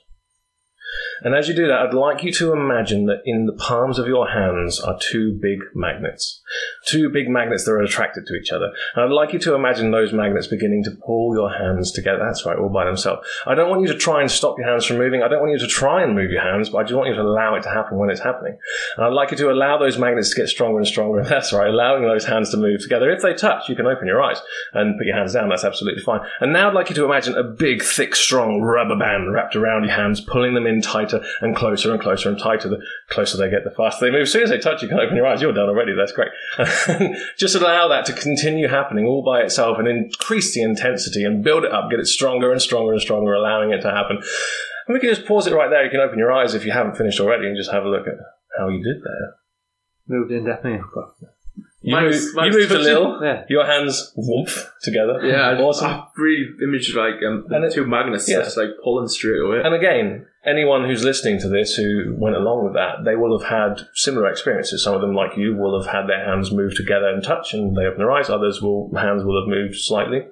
And 1.21 1.35
as 1.35 1.47
you 1.47 1.53
do 1.53 1.67
that, 1.67 1.79
I'd 1.79 1.93
like 1.93 2.23
you 2.23 2.31
to 2.33 2.53
imagine 2.53 3.05
that 3.05 3.21
in 3.25 3.45
the 3.45 3.53
palms 3.53 3.99
of 3.99 4.07
your 4.07 4.29
hands 4.29 4.79
are 4.79 4.97
two 4.99 5.38
big 5.41 5.59
magnets. 5.73 6.41
Two 6.85 7.09
big 7.09 7.29
magnets 7.29 7.65
that 7.65 7.71
are 7.71 7.81
attracted 7.81 8.25
to 8.27 8.35
each 8.35 8.51
other. 8.51 8.71
And 8.95 9.05
I'd 9.05 9.11
like 9.11 9.33
you 9.33 9.39
to 9.39 9.53
imagine 9.53 9.91
those 9.91 10.13
magnets 10.13 10.47
beginning 10.47 10.83
to 10.85 10.91
pull 11.05 11.35
your 11.35 11.51
hands 11.51 11.91
together. 11.91 12.19
That's 12.25 12.45
right, 12.45 12.57
all 12.57 12.69
by 12.69 12.85
themselves. 12.85 13.27
I 13.45 13.55
don't 13.55 13.69
want 13.69 13.81
you 13.81 13.88
to 13.89 13.97
try 13.97 14.21
and 14.21 14.31
stop 14.31 14.57
your 14.57 14.67
hands 14.67 14.85
from 14.85 14.97
moving. 14.97 15.21
I 15.21 15.27
don't 15.27 15.41
want 15.41 15.51
you 15.51 15.59
to 15.59 15.67
try 15.67 16.03
and 16.03 16.15
move 16.15 16.31
your 16.31 16.41
hands, 16.41 16.69
but 16.69 16.79
I 16.79 16.83
just 16.83 16.95
want 16.95 17.09
you 17.09 17.15
to 17.15 17.21
allow 17.21 17.55
it 17.55 17.63
to 17.63 17.69
happen 17.69 17.97
when 17.97 18.09
it's 18.09 18.21
happening. 18.21 18.57
And 18.97 19.05
I'd 19.05 19.13
like 19.13 19.31
you 19.31 19.38
to 19.38 19.51
allow 19.51 19.77
those 19.77 19.97
magnets 19.97 20.29
to 20.31 20.35
get 20.35 20.49
stronger 20.49 20.79
and 20.79 20.88
stronger. 20.88 21.23
That's 21.29 21.53
right, 21.53 21.69
allowing 21.69 22.03
those 22.03 22.25
hands 22.25 22.49
to 22.51 22.57
move 22.57 22.81
together. 22.81 23.09
If 23.11 23.21
they 23.21 23.33
touch, 23.33 23.69
you 23.69 23.75
can 23.75 23.85
open 23.85 24.07
your 24.07 24.21
eyes 24.21 24.41
and 24.73 24.97
put 24.97 25.05
your 25.05 25.15
hands 25.15 25.33
down. 25.33 25.49
That's 25.49 25.63
absolutely 25.63 26.03
fine. 26.03 26.21
And 26.39 26.53
now 26.53 26.69
I'd 26.69 26.73
like 26.73 26.89
you 26.89 26.95
to 26.95 27.05
imagine 27.05 27.35
a 27.35 27.43
big, 27.43 27.83
thick, 27.83 28.15
strong 28.15 28.61
rubber 28.61 28.97
band 28.97 29.31
wrapped 29.33 29.55
around 29.55 29.83
your 29.83 29.93
hands, 29.93 30.21
pulling 30.21 30.53
them 30.53 30.67
in 30.67 30.81
tighter 31.10 31.25
and 31.42 31.56
closer 31.56 31.92
and 31.92 32.01
closer 32.01 32.30
and 32.30 32.39
tighter. 32.39 32.70
The 32.70 32.82
closer 33.10 33.38
they 33.38 33.50
get, 33.50 33.63
the 33.63 33.72
faster 33.72 34.06
they 34.06 34.12
move. 34.12 34.24
As 34.24 34.32
soon 34.32 34.44
as 34.44 34.50
they 34.50 34.58
touch, 34.58 34.82
you 34.82 34.88
can 34.88 35.00
open 35.00 35.16
your 35.16 35.25
eyes. 35.25 35.42
You're 35.42 35.54
done 35.54 35.70
already. 35.70 35.94
That's 35.96 36.12
great. 36.12 36.32
Just 37.38 37.56
allow 37.56 37.88
that 37.88 38.06
to 38.06 38.13
continue 38.13 38.68
happening 38.68 39.06
all 39.06 39.24
by 39.24 39.42
itself 39.42 39.78
and 39.80 39.88
increase 39.88 40.54
the 40.54 40.62
intensity 40.62 41.24
and 41.24 41.44
build 41.44 41.63
it 41.66 41.72
up, 41.72 41.89
get 41.89 42.00
it 42.00 42.08
stronger 42.08 42.51
and 42.51 42.62
stronger 42.62 42.94
and 42.94 43.01
stronger, 43.01 43.34
allowing 43.34 43.72
it 43.72 43.82
to 43.82 43.92
happen. 43.92 44.18
And 44.18 44.94
we 44.94 45.00
can 45.00 45.10
just 45.10 45.28
pause 45.28 45.48
it 45.48 45.54
right 45.54 45.70
there. 45.70 45.84
You 45.84 45.92
can 45.92 46.00
open 46.00 46.20
your 46.20 46.32
eyes 46.32 46.56
if 46.56 46.66
you 46.66 46.72
haven't 46.72 46.98
finished 46.98 47.20
already 47.20 47.48
and 47.48 47.58
just 47.58 47.72
have 47.72 47.84
a 47.86 47.89
look 47.89 48.08
at 48.08 48.16
how 48.58 48.70
you 48.70 48.84
did 48.84 49.01
there. 49.04 49.36
moved 50.08 50.32
in 50.32 50.46
definitely. 50.46 50.82
You, 51.81 51.95
Mine's- 51.95 52.24
moved, 52.25 52.36
mine's 52.36 52.55
you 52.55 52.59
moved 52.62 52.71
a 52.74 52.77
little. 52.79 53.19
Yeah. 53.24 53.43
Your 53.48 53.65
hands 53.65 54.13
whoomp 54.17 54.51
together. 54.81 55.19
Yeah, 55.25 55.50
I, 55.51 55.62
awesome. 55.62 55.88
I 55.89 56.07
really 56.17 56.48
imaged 56.62 56.93
like 56.95 57.15
um, 57.25 57.45
And 57.50 57.63
it- 57.63 57.74
two 57.74 57.86
magnets 57.88 58.29
yeah. 58.29 58.39
just 58.39 58.57
like 58.57 58.69
pulling 58.83 59.07
straight 59.07 59.39
away. 59.39 59.62
And 59.63 59.74
again, 59.74 60.25
anyone 60.45 60.86
who's 60.86 61.05
listening 61.05 61.39
to 61.39 61.48
this 61.48 61.75
who 61.75 62.15
went 62.17 62.36
along 62.36 62.65
with 62.65 62.74
that, 62.74 63.05
they 63.05 63.15
will 63.15 63.39
have 63.39 63.50
had 63.50 63.88
similar 63.93 64.29
experiences. 64.29 64.83
Some 64.83 64.93
of 64.93 65.00
them, 65.00 65.15
like 65.15 65.38
you, 65.38 65.55
will 65.55 65.81
have 65.81 65.89
had 65.89 66.07
their 66.07 66.25
hands 66.25 66.51
move 66.51 66.75
together 66.75 67.07
and 67.07 67.24
touch, 67.24 67.53
and 67.53 67.77
they 67.77 67.83
open 67.86 68.00
their 68.00 68.12
eyes. 68.12 68.29
Others 68.29 68.62
will 68.62 68.91
hands 68.98 69.24
will 69.24 69.41
have 69.41 69.48
moved 69.50 69.75
slightly, 69.77 70.24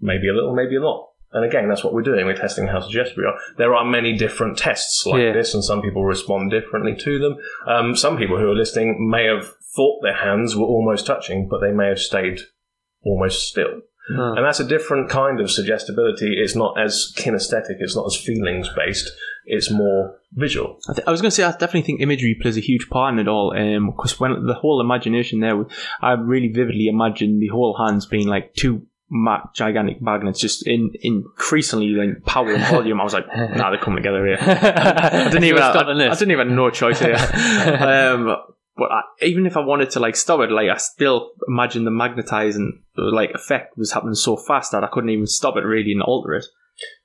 maybe 0.00 0.28
a 0.28 0.32
little, 0.32 0.54
maybe 0.54 0.76
a 0.76 0.80
lot. 0.80 1.10
And 1.34 1.44
again, 1.46 1.66
that's 1.68 1.82
what 1.82 1.94
we're 1.94 2.02
doing. 2.02 2.26
We're 2.26 2.34
testing 2.36 2.66
how 2.66 2.80
suggestive 2.80 3.16
we 3.16 3.24
are. 3.24 3.34
There 3.56 3.74
are 3.74 3.86
many 3.86 4.16
different 4.18 4.58
tests 4.58 5.04
like 5.06 5.20
Yeah. 5.22 5.32
this, 5.32 5.54
and 5.54 5.64
some 5.64 5.80
people 5.80 6.04
respond 6.04 6.50
differently 6.50 6.94
to 6.96 7.18
them. 7.18 7.36
Um, 7.66 7.96
some 7.96 8.18
people 8.18 8.38
who 8.38 8.50
are 8.50 8.54
listening 8.54 9.08
may 9.10 9.24
have 9.26 9.50
thought 9.74 10.02
their 10.02 10.16
hands 10.16 10.56
were 10.56 10.66
almost 10.66 11.06
touching, 11.06 11.48
but 11.48 11.60
they 11.60 11.72
may 11.72 11.88
have 11.88 11.98
stayed 11.98 12.40
almost 13.04 13.48
still. 13.48 13.80
And 14.08 14.44
that's 14.44 14.60
a 14.60 14.64
different 14.64 15.08
kind 15.08 15.40
of 15.40 15.50
suggestibility. 15.50 16.34
It's 16.36 16.56
not 16.56 16.78
as 16.78 17.12
kinesthetic, 17.16 17.76
it's 17.78 17.96
not 17.96 18.06
as 18.06 18.16
feelings 18.16 18.68
based, 18.76 19.10
it's 19.44 19.70
more 19.70 20.18
visual. 20.32 20.78
I, 20.88 20.94
th- 20.94 21.06
I 21.06 21.10
was 21.10 21.20
going 21.20 21.30
to 21.30 21.34
say, 21.34 21.44
I 21.44 21.52
definitely 21.52 21.82
think 21.82 22.00
imagery 22.00 22.36
plays 22.40 22.56
a 22.56 22.60
huge 22.60 22.88
part 22.90 23.14
in 23.14 23.20
it 23.20 23.28
all. 23.28 23.52
Because 23.52 24.18
when 24.18 24.44
the 24.46 24.54
whole 24.54 24.80
imagination 24.80 25.40
there, 25.40 25.64
I 26.00 26.12
really 26.12 26.48
vividly 26.48 26.88
imagine 26.88 27.38
the 27.38 27.48
whole 27.48 27.76
hands 27.78 28.06
being 28.06 28.26
like 28.26 28.54
two 28.54 28.86
ma- 29.08 29.44
gigantic 29.54 30.02
magnets, 30.02 30.40
just 30.40 30.66
in 30.66 30.90
increasingly 31.00 31.90
like 31.90 32.24
power 32.24 32.52
and 32.52 32.64
volume. 32.66 33.00
I 33.00 33.04
was 33.04 33.14
like, 33.14 33.26
nah, 33.28 33.70
they're 33.70 33.80
coming 33.80 34.02
together 34.02 34.26
here. 34.26 34.38
I 34.40 35.28
didn't 35.30 35.44
even. 35.44 35.62
I, 35.62 35.70
I 35.70 36.14
didn't 36.14 36.32
even 36.32 36.48
have 36.48 36.56
no 36.56 36.70
choice 36.70 36.98
here. 36.98 37.14
um, 37.80 38.36
but 38.76 38.90
I, 38.90 39.02
even 39.22 39.46
if 39.46 39.56
I 39.56 39.60
wanted 39.60 39.90
to 39.90 40.00
like 40.00 40.16
stop 40.16 40.40
it, 40.40 40.50
like 40.50 40.68
I 40.68 40.76
still 40.76 41.32
imagine 41.46 41.84
the 41.84 41.90
magnetizing 41.90 42.82
like 42.96 43.30
effect 43.32 43.76
was 43.76 43.92
happening 43.92 44.14
so 44.14 44.36
fast 44.36 44.72
that 44.72 44.84
I 44.84 44.88
couldn't 44.88 45.10
even 45.10 45.26
stop 45.26 45.56
it 45.56 45.60
really 45.64 45.92
and 45.92 46.02
alter 46.02 46.34
it. 46.34 46.46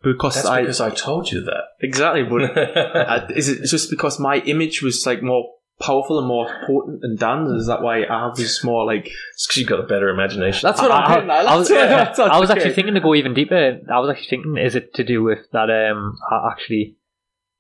Because 0.02 0.36
That's 0.36 0.48
I 0.48 0.62
because 0.62 0.82
I 0.82 0.90
told 0.92 1.30
you 1.32 1.42
that. 1.42 1.64
exactly, 1.82 2.24
but 2.24 2.58
uh, 2.58 3.28
is 3.36 3.50
it 3.50 3.68
just 3.68 3.90
because 3.90 4.20
my 4.20 4.38
image 4.40 4.82
was 4.82 5.06
like 5.06 5.22
more 5.22 5.54
powerful 5.80 6.18
and 6.18 6.28
more 6.28 6.48
potent 6.66 7.02
than 7.02 7.16
Dan's? 7.16 7.50
Is 7.62 7.68
that 7.68 7.82
why 7.82 8.04
I 8.04 8.28
was 8.28 8.64
more 8.64 8.86
like? 8.86 9.10
It's 9.34 9.46
because 9.46 9.58
you've 9.58 9.70
got 9.70 9.80
a 9.80 9.84
better 9.84 10.10
imagination. 10.10 10.66
That's 10.68 10.82
what 10.82 10.92
I, 10.92 11.02
I'm 11.02 11.14
getting 11.14 11.30
at. 11.30 11.48
I 11.48 11.56
was, 11.56 11.70
That's 11.70 12.20
I 12.20 12.40
was 12.40 12.50
that's 12.50 12.60
actually 12.60 12.76
thinking 12.76 12.94
to 12.94 13.02
go 13.02 13.14
even 13.14 13.34
deeper. 13.34 13.80
I 13.92 14.00
was 14.00 14.10
actually 14.10 14.30
thinking, 14.30 14.58
is 14.58 14.76
it 14.76 14.94
to 14.96 15.04
do 15.04 15.22
with 15.24 15.40
that? 15.52 15.70
Um, 15.70 16.18
I 16.32 16.50
actually, 16.52 16.96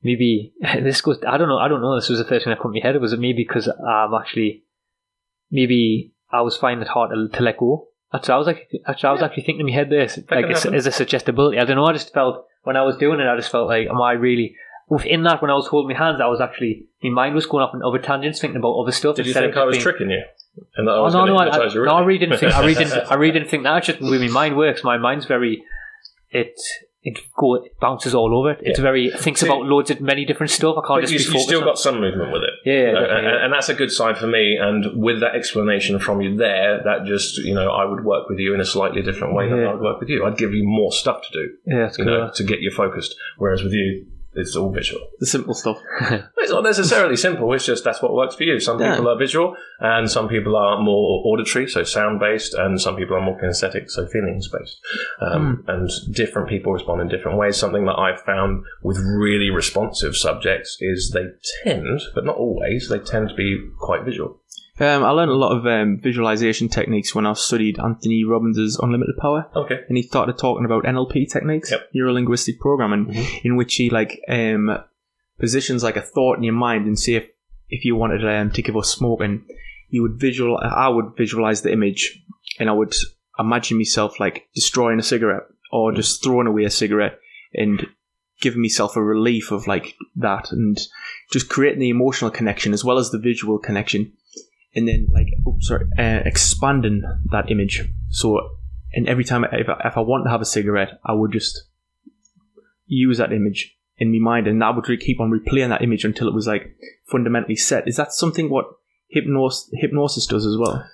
maybe 0.07 0.53
this 0.81 1.01
goes. 1.01 1.19
I 1.27 1.37
don't 1.37 1.49
know. 1.49 1.59
I 1.59 1.67
don't 1.67 1.81
know. 1.81 1.95
This 1.95 2.09
was 2.09 2.19
the 2.19 2.25
first 2.25 2.45
thing 2.45 2.51
that 2.55 2.61
to 2.61 2.69
my 2.69 2.79
head. 2.81 2.99
Was 2.99 3.13
it 3.13 3.19
maybe 3.19 3.43
because 3.43 3.67
I'm 3.67 4.13
um, 4.13 4.19
actually, 4.19 4.63
maybe 5.51 6.13
I 6.31 6.41
was 6.41 6.57
finding 6.57 6.81
it 6.81 6.89
hard 6.89 7.11
to, 7.11 7.37
to 7.37 7.43
let 7.43 7.57
go. 7.57 7.87
That's 8.11 8.29
what 8.29 8.35
I 8.35 8.37
was 8.37 8.47
like. 8.47 8.69
Actually, 8.87 9.09
I 9.09 9.11
was 9.11 9.21
actually 9.21 9.43
thinking 9.43 9.67
in 9.67 9.73
my 9.73 9.73
head 9.73 9.89
this, 9.89 10.17
like, 10.31 10.45
happen. 10.47 10.73
is 10.73 10.87
a 10.87 10.91
suggestibility. 10.91 11.59
I 11.59 11.65
don't 11.65 11.75
know. 11.75 11.85
I 11.85 11.93
just 11.93 12.13
felt 12.13 12.45
when 12.63 12.77
I 12.77 12.83
was 12.83 12.95
doing 12.97 13.19
it, 13.19 13.27
I 13.27 13.35
just 13.35 13.51
felt 13.51 13.67
like, 13.67 13.87
am 13.87 14.01
I 14.01 14.13
really? 14.13 14.55
Within 14.89 15.23
that, 15.23 15.41
when 15.41 15.51
I 15.51 15.53
was 15.55 15.67
holding 15.67 15.93
my 15.93 16.01
hands, 16.01 16.21
I 16.21 16.27
was 16.27 16.39
actually 16.39 16.87
my 17.03 17.09
mind 17.09 17.35
was 17.35 17.45
going 17.45 17.63
off 17.63 17.75
on 17.75 17.83
other 17.83 17.99
tangents, 17.99 18.39
thinking 18.39 18.57
about 18.57 18.79
other 18.79 18.93
stuff. 18.93 19.17
Did 19.17 19.27
you 19.27 19.33
think 19.33 19.57
I 19.57 19.65
was 19.65 19.75
being- 19.75 19.83
tricking 19.83 20.09
you? 20.09 20.23
And 20.75 20.87
that 20.87 20.93
I 20.93 20.95
Oh 20.95 21.09
no, 21.09 21.25
no, 21.25 21.35
I, 21.37 21.49
I, 21.49 21.57
no, 21.57 21.61
I 21.61 21.99
really? 21.99 22.05
really 22.05 22.17
didn't 22.19 22.39
think. 22.39 22.53
I 22.53 22.61
really 22.61 22.73
didn't. 22.73 22.93
I 23.11 23.13
really 23.15 23.33
didn't 23.33 23.49
think 23.49 23.63
that. 23.63 23.77
It's 23.77 23.87
just 23.87 23.99
the 23.99 24.09
way 24.09 24.17
my 24.17 24.27
mind 24.27 24.57
works. 24.57 24.83
My 24.83 24.97
mind's 24.97 25.25
very. 25.25 25.63
It 26.31 26.59
it 27.09 27.19
go 27.37 27.55
it 27.55 27.71
bounces 27.79 28.13
all 28.13 28.31
over. 28.37 28.51
It. 28.51 28.59
It's 28.63 28.79
Yeah. 28.79 28.83
very 28.89 29.03
it 29.07 29.19
thinks 29.19 29.41
about 29.41 29.61
loads 29.63 29.89
of 29.91 30.01
many 30.01 30.25
different 30.25 30.51
stuff. 30.51 30.75
I 30.81 30.87
can't 30.87 31.01
just 31.07 31.13
you, 31.13 31.33
you 31.33 31.39
still 31.39 31.61
got 31.61 31.79
some 31.79 32.01
movement 32.01 32.31
with 32.33 32.43
it. 32.43 32.53
Yeah, 32.65 32.73
yeah, 32.73 32.87
You 32.87 32.93
know, 32.93 33.05
and, 33.17 33.25
yeah. 33.25 33.43
and 33.45 33.53
that's 33.53 33.69
a 33.69 33.73
good 33.73 33.91
sign 33.91 34.15
for 34.15 34.27
me. 34.27 34.57
And 34.59 35.01
with 35.01 35.19
that 35.21 35.33
explanation 35.35 35.99
from 35.99 36.21
you 36.21 36.35
there, 36.35 36.81
that 36.83 37.05
just, 37.05 37.37
you 37.37 37.53
know, 37.55 37.69
I 37.71 37.85
would 37.85 38.03
work 38.03 38.27
with 38.29 38.39
you 38.39 38.53
in 38.53 38.59
a 38.59 38.65
slightly 38.65 39.01
different 39.01 39.33
way 39.33 39.49
than 39.49 39.63
I 39.63 39.71
would 39.73 39.81
work 39.81 39.99
with 39.99 40.09
you. 40.09 40.25
I'd 40.25 40.37
give 40.37 40.53
you 40.53 40.63
more 40.65 40.91
stuff 40.91 41.21
to 41.27 41.31
do, 41.31 41.45
Yeah, 41.65 41.87
it's 41.87 41.97
you 41.97 42.03
cool. 42.05 42.13
know, 42.13 42.31
to 42.35 42.43
get 42.43 42.59
you 42.59 42.71
focused. 42.71 43.15
Whereas 43.37 43.63
with 43.63 43.73
you, 43.73 44.05
it's 44.37 44.55
all 44.55 44.71
visual. 44.71 45.07
the 45.19 45.25
simple 45.25 45.53
stuff. 45.53 45.79
It's 46.47 46.53
not 46.53 46.63
necessarily 46.63 47.17
simple. 47.17 47.51
It's 47.53 47.65
just 47.65 47.83
that's 47.83 48.01
what 48.01 48.13
works 48.13 48.35
for 48.35 48.43
you. 48.43 48.57
Some 48.61 48.79
Yeah. 48.79 48.95
people 48.95 49.09
are 49.09 49.17
visual, 49.17 49.55
and 49.81 50.09
some 50.09 50.29
people 50.29 50.55
are 50.55 50.81
more 50.81 51.23
auditory, 51.25 51.67
so 51.67 51.83
sound 51.83 52.21
based, 52.21 52.53
and 52.53 52.79
some 52.79 52.95
people 52.95 53.17
are 53.17 53.21
more 53.21 53.37
kinesthetic, 53.37 53.89
so 53.91 54.07
feelings 54.07 54.47
based. 54.47 54.77
Um, 55.19 55.65
And 55.67 55.89
different 56.13 56.47
people 56.47 56.71
respond 56.71 57.01
in 57.01 57.09
different 57.09 57.37
ways. 57.37 57.57
Something 57.57 57.83
that 57.85 57.99
I've 57.99 58.21
found 58.21 58.63
with 58.81 58.97
really 59.19 59.49
responsive 59.49 60.15
subjects 60.15 60.77
is 60.79 61.11
they 61.11 61.25
tend, 61.65 61.99
but 62.15 62.23
not 62.23 62.37
always, 62.37 62.87
they 62.87 62.99
tend 62.99 63.27
to 63.29 63.35
be 63.35 63.49
quite 63.79 64.03
visual. 64.05 64.39
Um, 64.79 65.03
I 65.03 65.09
learned 65.09 65.31
a 65.31 65.35
lot 65.35 65.57
of 65.57 65.65
um, 65.65 65.99
visualization 65.99 66.69
techniques 66.69 67.15
when 67.15 67.25
I 67.25 67.33
studied 67.33 67.79
Anthony 67.79 68.23
Robbins' 68.23 68.77
Unlimited 68.81 69.17
Power. 69.17 69.49
Okay. 69.55 69.79
and 69.87 69.97
he 69.97 70.03
started 70.03 70.37
talking 70.37 70.65
about 70.65 70.83
NLP 70.85 71.31
techniques, 71.31 71.71
Yep. 71.71 71.89
neuro 71.93 72.13
linguistic 72.13 72.59
programming, 72.59 73.07
Mhm. 73.07 73.41
in 73.45 73.55
which 73.55 73.75
he 73.75 73.89
like 73.89 74.21
um, 74.29 74.77
positions 75.39 75.83
like 75.83 75.97
a 75.97 76.01
thought 76.01 76.37
in 76.37 76.43
your 76.43 76.53
mind 76.53 76.85
and 76.85 76.97
see 76.99 77.15
if 77.15 77.27
if 77.69 77.83
you 77.83 77.95
wanted 77.97 78.23
um, 78.25 78.49
to 78.51 78.61
give 78.61 78.77
us 78.77 78.89
smoking, 78.89 79.43
you 79.89 80.01
would 80.01 80.19
visual. 80.19 80.57
I 80.57 80.87
would 80.87 81.17
visualize 81.17 81.63
the 81.63 81.71
image, 81.73 82.23
and 82.59 82.69
I 82.69 82.73
would 82.73 82.93
imagine 83.39 83.77
myself 83.77 84.19
like 84.19 84.47
destroying 84.55 84.99
a 84.99 85.03
cigarette 85.03 85.43
or 85.71 85.91
just 85.91 86.23
throwing 86.23 86.47
away 86.47 86.63
a 86.63 86.69
cigarette 86.69 87.19
and 87.53 87.85
giving 88.41 88.61
myself 88.61 88.95
a 88.95 89.03
relief 89.03 89.51
of 89.51 89.67
like 89.67 89.95
that 90.15 90.51
and 90.51 90.79
just 91.31 91.49
creating 91.49 91.79
the 91.79 91.89
emotional 91.89 92.31
connection 92.31 92.71
as 92.73 92.85
well 92.85 92.97
as 92.99 93.09
the 93.11 93.17
visual 93.19 93.57
connection 93.59 94.13
and 94.75 94.87
then 94.87 95.07
like 95.11 95.27
oops, 95.47 95.67
sorry 95.67 95.85
uh, 95.97 96.21
expanding 96.25 97.03
that 97.31 97.49
image. 97.51 97.83
So 98.09 98.57
and 98.93 99.07
every 99.07 99.23
time 99.23 99.43
if 99.43 99.69
I, 99.69 99.87
if 99.87 99.97
I 99.97 100.01
want 100.01 100.25
to 100.25 100.31
have 100.31 100.41
a 100.41 100.45
cigarette 100.45 100.99
i 101.05 101.13
would 101.13 101.31
just 101.31 101.63
use 102.85 103.17
that 103.17 103.33
image 103.33 103.77
in 103.97 104.11
my 104.11 104.31
mind 104.31 104.47
and 104.47 104.63
i 104.63 104.69
would 104.69 104.87
re- 104.87 104.97
keep 104.97 105.19
on 105.19 105.29
replaying 105.29 105.69
that 105.69 105.81
image 105.81 106.05
until 106.05 106.27
it 106.27 106.33
was 106.33 106.47
like 106.47 106.77
fundamentally 107.05 107.55
set. 107.55 107.87
Is 107.87 107.95
that 107.97 108.13
something 108.13 108.49
what 108.49 108.65
hypnosis 109.09 109.69
hypnosis 109.73 110.25
does 110.27 110.45
as 110.45 110.57
well? 110.57 110.85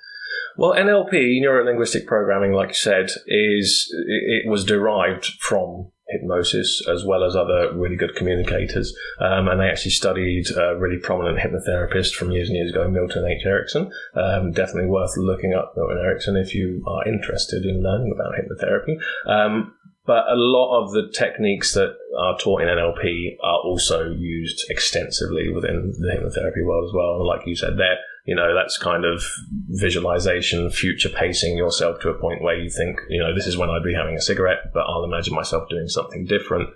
Well, 0.55 0.73
NLP, 0.73 1.41
neuro 1.41 1.65
linguistic 1.65 2.05
programming, 2.05 2.53
like 2.53 2.69
you 2.69 2.75
said, 2.75 3.09
is 3.27 3.91
it 4.07 4.47
was 4.47 4.63
derived 4.63 5.25
from 5.39 5.91
hypnosis 6.13 6.81
as 6.87 7.03
well 7.03 7.23
as 7.23 7.35
other 7.35 7.73
really 7.73 7.95
good 7.95 8.15
communicators. 8.15 8.95
Um, 9.19 9.47
and 9.47 9.59
they 9.59 9.67
actually 9.67 9.91
studied 9.91 10.45
a 10.55 10.77
really 10.77 10.97
prominent 10.97 11.39
hypnotherapist 11.39 12.13
from 12.13 12.31
years 12.31 12.49
and 12.49 12.57
years 12.57 12.71
ago, 12.71 12.87
Milton 12.87 13.25
H. 13.25 13.45
Erickson. 13.45 13.91
Um, 14.15 14.51
definitely 14.51 14.89
worth 14.89 15.17
looking 15.17 15.53
up 15.53 15.73
Milton 15.75 15.97
Erickson 15.97 16.37
if 16.37 16.55
you 16.55 16.83
are 16.87 17.07
interested 17.07 17.65
in 17.65 17.83
learning 17.83 18.13
about 18.13 18.33
hypnotherapy. 18.33 18.97
Um, 19.25 19.73
but 20.05 20.25
a 20.27 20.35
lot 20.35 20.83
of 20.83 20.91
the 20.91 21.09
techniques 21.13 21.73
that 21.73 21.95
are 22.19 22.37
taught 22.37 22.61
in 22.61 22.67
NLP 22.67 23.37
are 23.41 23.59
also 23.59 24.11
used 24.11 24.65
extensively 24.69 25.49
within 25.49 25.93
the 25.97 26.09
hypnotherapy 26.09 26.65
world 26.65 26.89
as 26.89 26.93
well. 26.93 27.15
And 27.15 27.25
like 27.25 27.47
you 27.47 27.55
said 27.55 27.77
there, 27.77 27.97
you 28.25 28.35
know, 28.35 28.55
that's 28.55 28.77
kind 28.77 29.05
of 29.05 29.23
visualization, 29.69 30.69
future 30.69 31.09
pacing 31.09 31.57
yourself 31.57 31.99
to 32.01 32.09
a 32.09 32.19
point 32.19 32.41
where 32.41 32.57
you 32.57 32.69
think, 32.69 32.99
you 33.09 33.19
know, 33.19 33.35
this 33.35 33.47
is 33.47 33.57
when 33.57 33.69
I'd 33.69 33.83
be 33.83 33.93
having 33.93 34.15
a 34.15 34.21
cigarette, 34.21 34.71
but 34.73 34.85
I'll 34.87 35.03
imagine 35.03 35.35
myself 35.35 35.67
doing 35.69 35.87
something 35.87 36.25
different 36.25 36.69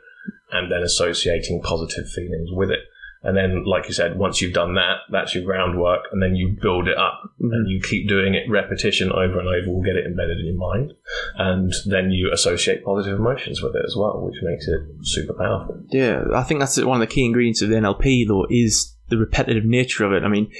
and 0.52 0.72
then 0.72 0.84
associating 0.84 1.62
positive 1.62 2.10
feelings 2.10 2.50
with 2.52 2.70
it. 2.72 2.80
And 3.24 3.36
then, 3.36 3.66
like 3.66 3.88
you 3.88 3.94
said, 3.94 4.18
once 4.18 4.42
you've 4.42 4.54
done 4.54 4.76
that, 4.76 4.98
that's 5.12 5.34
your 5.34 5.44
groundwork, 5.44 6.02
and 6.12 6.22
then 6.22 6.36
you 6.36 6.56
build 6.62 6.88
it 6.88 6.98
up 6.98 7.34
and 7.40 7.52
mm-hmm. 7.52 7.68
you 7.68 7.82
keep 7.82 8.08
doing 8.08 8.36
it. 8.36 8.50
Repetition 8.50 9.12
over 9.12 9.40
and 9.40 9.48
over 9.48 9.74
will 9.74 9.82
get 9.82 9.96
it 9.96 10.06
embedded 10.06 10.40
in 10.40 10.46
your 10.46 10.56
mind, 10.56 10.94
and 11.36 11.74
then 11.88 12.12
you 12.12 12.32
associate 12.32 12.86
positive 12.86 13.20
emotions 13.20 13.62
with 13.62 13.76
it 13.76 13.82
as 13.86 13.96
well, 13.98 14.22
which 14.22 14.38
makes 14.44 14.68
it 14.68 14.82
super 15.02 15.34
powerful. 15.34 15.84
Yeah, 15.90 16.26
I 16.34 16.44
think 16.44 16.60
that's 16.60 16.80
one 16.82 17.02
of 17.02 17.08
the 17.08 17.14
key 17.14 17.26
ingredients 17.26 17.62
of 17.64 17.70
the 17.70 17.76
NLP, 17.76 18.28
though, 18.28 18.46
is 18.52 18.96
the 19.10 19.18
repetitive 19.18 19.66
nature 19.66 20.06
of 20.06 20.14
it. 20.14 20.24
I 20.24 20.28
mean, 20.28 20.52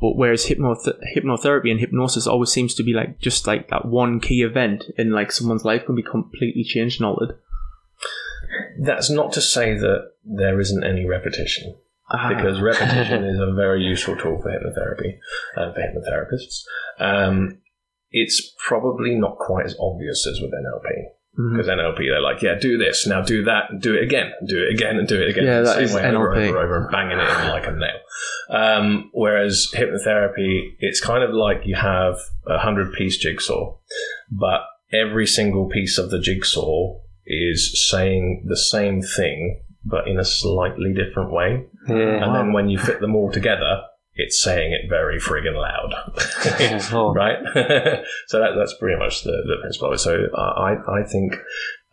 but 0.00 0.16
whereas 0.16 0.46
hypnoth- 0.46 0.98
hypnotherapy 1.16 1.70
and 1.70 1.80
hypnosis 1.80 2.26
always 2.26 2.50
seems 2.50 2.74
to 2.74 2.82
be 2.82 2.92
like 2.92 3.18
just 3.18 3.46
like 3.46 3.68
that 3.68 3.86
one 3.86 4.20
key 4.20 4.42
event 4.42 4.84
in 4.96 5.10
like 5.10 5.30
someone's 5.32 5.64
life 5.64 5.84
can 5.86 5.94
be 5.94 6.02
completely 6.02 6.64
changed 6.64 7.00
and 7.00 7.06
altered. 7.06 7.38
That's 8.78 9.10
not 9.10 9.32
to 9.34 9.40
say 9.40 9.74
that 9.74 10.12
there 10.24 10.60
isn't 10.60 10.84
any 10.84 11.06
repetition. 11.06 11.74
because 12.28 12.60
repetition 12.62 13.24
is 13.24 13.38
a 13.38 13.52
very 13.54 13.82
useful 13.82 14.16
tool 14.16 14.40
for 14.40 14.50
hypnotherapy 14.50 15.18
and 15.56 15.74
for 15.74 15.80
hypnotherapists. 15.80 16.64
Um, 16.98 17.58
it's 18.10 18.54
probably 18.66 19.14
not 19.14 19.38
quite 19.38 19.66
as 19.66 19.76
obvious 19.80 20.26
as 20.26 20.40
with 20.40 20.50
NLP. 20.52 21.04
Mhm. 21.38 21.52
Because 21.56 21.68
NLP, 21.68 21.96
they're 22.08 22.20
like, 22.20 22.42
yeah, 22.42 22.56
do 22.60 22.76
this, 22.76 23.06
now 23.06 23.22
do 23.22 23.44
that, 23.44 23.70
and 23.70 23.80
do 23.80 23.94
it 23.94 24.02
again, 24.02 24.32
and 24.38 24.46
do 24.48 24.62
it 24.62 24.74
again, 24.74 24.98
and 24.98 25.08
do 25.08 25.18
it 25.20 25.30
again. 25.30 25.44
Yeah, 25.44 25.58
the 25.60 25.64
that 25.64 25.74
same 25.76 25.84
is 25.84 25.94
way 25.94 26.02
NLP. 26.02 26.06
and 26.06 26.16
over, 26.16 26.58
over, 26.58 26.76
and 26.82 26.90
banging 26.90 27.18
it 27.18 27.22
in 27.42 27.48
like 27.48 27.66
a 27.66 27.72
nail. 27.72 28.00
Um, 28.50 29.10
whereas 29.14 29.68
hypnotherapy, 29.74 30.74
it's 30.78 31.00
kind 31.00 31.24
of 31.24 31.30
like 31.34 31.62
you 31.64 31.74
have 31.76 32.16
a 32.46 32.58
hundred 32.58 32.92
piece 32.92 33.16
jigsaw, 33.16 33.76
but 34.30 34.60
every 34.92 35.26
single 35.26 35.68
piece 35.68 35.96
of 35.96 36.10
the 36.10 36.18
jigsaw 36.20 36.98
is 37.26 37.88
saying 37.90 38.44
the 38.46 38.56
same 38.56 39.00
thing, 39.00 39.62
but 39.86 40.06
in 40.06 40.18
a 40.18 40.24
slightly 40.24 40.92
different 40.92 41.32
way. 41.32 41.64
Yeah. 41.88 42.24
And 42.24 42.34
then 42.34 42.52
when 42.52 42.68
you 42.68 42.78
fit 42.78 43.00
them 43.00 43.16
all 43.16 43.30
together, 43.32 43.80
it's 44.14 44.42
saying 44.42 44.72
it 44.72 44.88
very 44.88 45.18
friggin' 45.18 45.54
loud. 45.54 45.94
Right? 47.14 47.38
so 48.26 48.38
that, 48.38 48.50
that's 48.56 48.74
pretty 48.78 48.98
much 48.98 49.24
the, 49.24 49.30
the 49.30 49.56
principle 49.60 49.88
of 49.88 49.94
it. 49.94 49.98
So 49.98 50.26
I, 50.36 50.74
I 51.00 51.02
think 51.04 51.34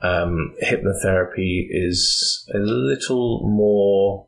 um, 0.01 0.55
hypnotherapy 0.63 1.67
is 1.69 2.49
a 2.53 2.57
little 2.57 3.47
more, 3.47 4.27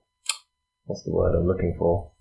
what's 0.86 1.04
the 1.04 1.12
word 1.12 1.36
I'm 1.36 1.47
looking 1.47 1.75
for? 1.77 2.12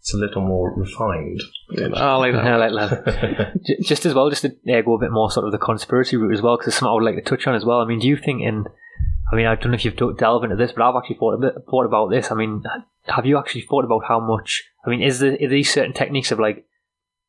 It's 0.00 0.14
a 0.14 0.16
little 0.16 0.42
more 0.42 0.72
refined. 0.74 1.42
Oh, 1.76 2.18
like 2.18 2.32
that. 2.32 2.44
Yeah, 2.44 2.56
like 2.56 2.72
that. 2.72 3.60
Just 3.82 4.06
as 4.06 4.14
well, 4.14 4.30
just 4.30 4.42
to 4.42 4.48
uh, 4.72 4.80
go 4.80 4.94
a 4.94 4.98
bit 4.98 5.10
more 5.10 5.30
sort 5.30 5.44
of 5.44 5.52
the 5.52 5.58
conspiracy 5.58 6.16
route 6.16 6.32
as 6.32 6.40
well, 6.40 6.56
because 6.56 6.68
it's 6.68 6.76
something 6.78 6.90
I 6.90 6.94
would 6.94 7.04
like 7.04 7.16
to 7.16 7.20
touch 7.20 7.46
on 7.46 7.54
as 7.54 7.64
well. 7.64 7.80
I 7.80 7.84
mean, 7.84 7.98
do 7.98 8.06
you 8.06 8.16
think 8.16 8.40
in, 8.40 8.64
I 9.30 9.36
mean, 9.36 9.44
I 9.44 9.54
don't 9.56 9.72
know 9.72 9.74
if 9.74 9.84
you've 9.84 9.96
delved 10.16 10.44
into 10.44 10.56
this, 10.56 10.72
but 10.72 10.82
I've 10.82 10.94
actually 10.96 11.16
thought 11.16 11.34
a 11.34 11.38
bit 11.38 11.54
thought 11.68 11.84
about 11.84 12.10
this. 12.10 12.30
I 12.30 12.36
mean, 12.36 12.62
have 13.06 13.26
you 13.26 13.36
actually 13.38 13.62
thought 13.62 13.84
about 13.84 14.02
how 14.06 14.20
much? 14.20 14.64
I 14.88 14.90
mean, 14.90 15.02
is 15.02 15.18
there 15.18 15.34
are 15.34 15.48
these 15.48 15.72
certain 15.72 15.92
techniques 15.92 16.32
of 16.32 16.40
like, 16.40 16.64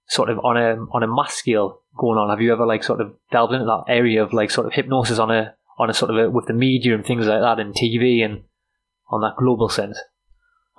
sort 0.08 0.30
of 0.30 0.40
on 0.40 0.58
a 0.58 0.78
on 0.92 1.04
a 1.04 1.08
mass 1.08 1.34
scale 1.34 1.82
going 1.98 2.18
on? 2.18 2.30
Have 2.30 2.42
you 2.42 2.54
ever 2.54 2.66
like 2.66 2.84
sort 2.84 3.02
of 3.02 3.14
delved 3.32 3.54
into 3.54 3.66
that 3.66 3.84
area 3.88 4.24
of 4.24 4.32
like 4.34 4.50
sort 4.50 4.66
of 4.66 4.74
hypnosis 4.74 5.20
on 5.20 5.30
a 5.30 5.56
on 5.78 5.90
a 5.90 5.94
sort 5.94 6.12
of 6.12 6.18
a, 6.18 6.30
with 6.30 6.48
the 6.48 6.54
media 6.54 6.96
and 6.96 7.06
things 7.06 7.28
like 7.28 7.42
that 7.42 7.60
and 7.60 7.76
TV 7.76 8.24
and 8.24 8.44
on 9.10 9.22
that 9.22 9.36
global 9.38 9.68
sense? 9.68 10.00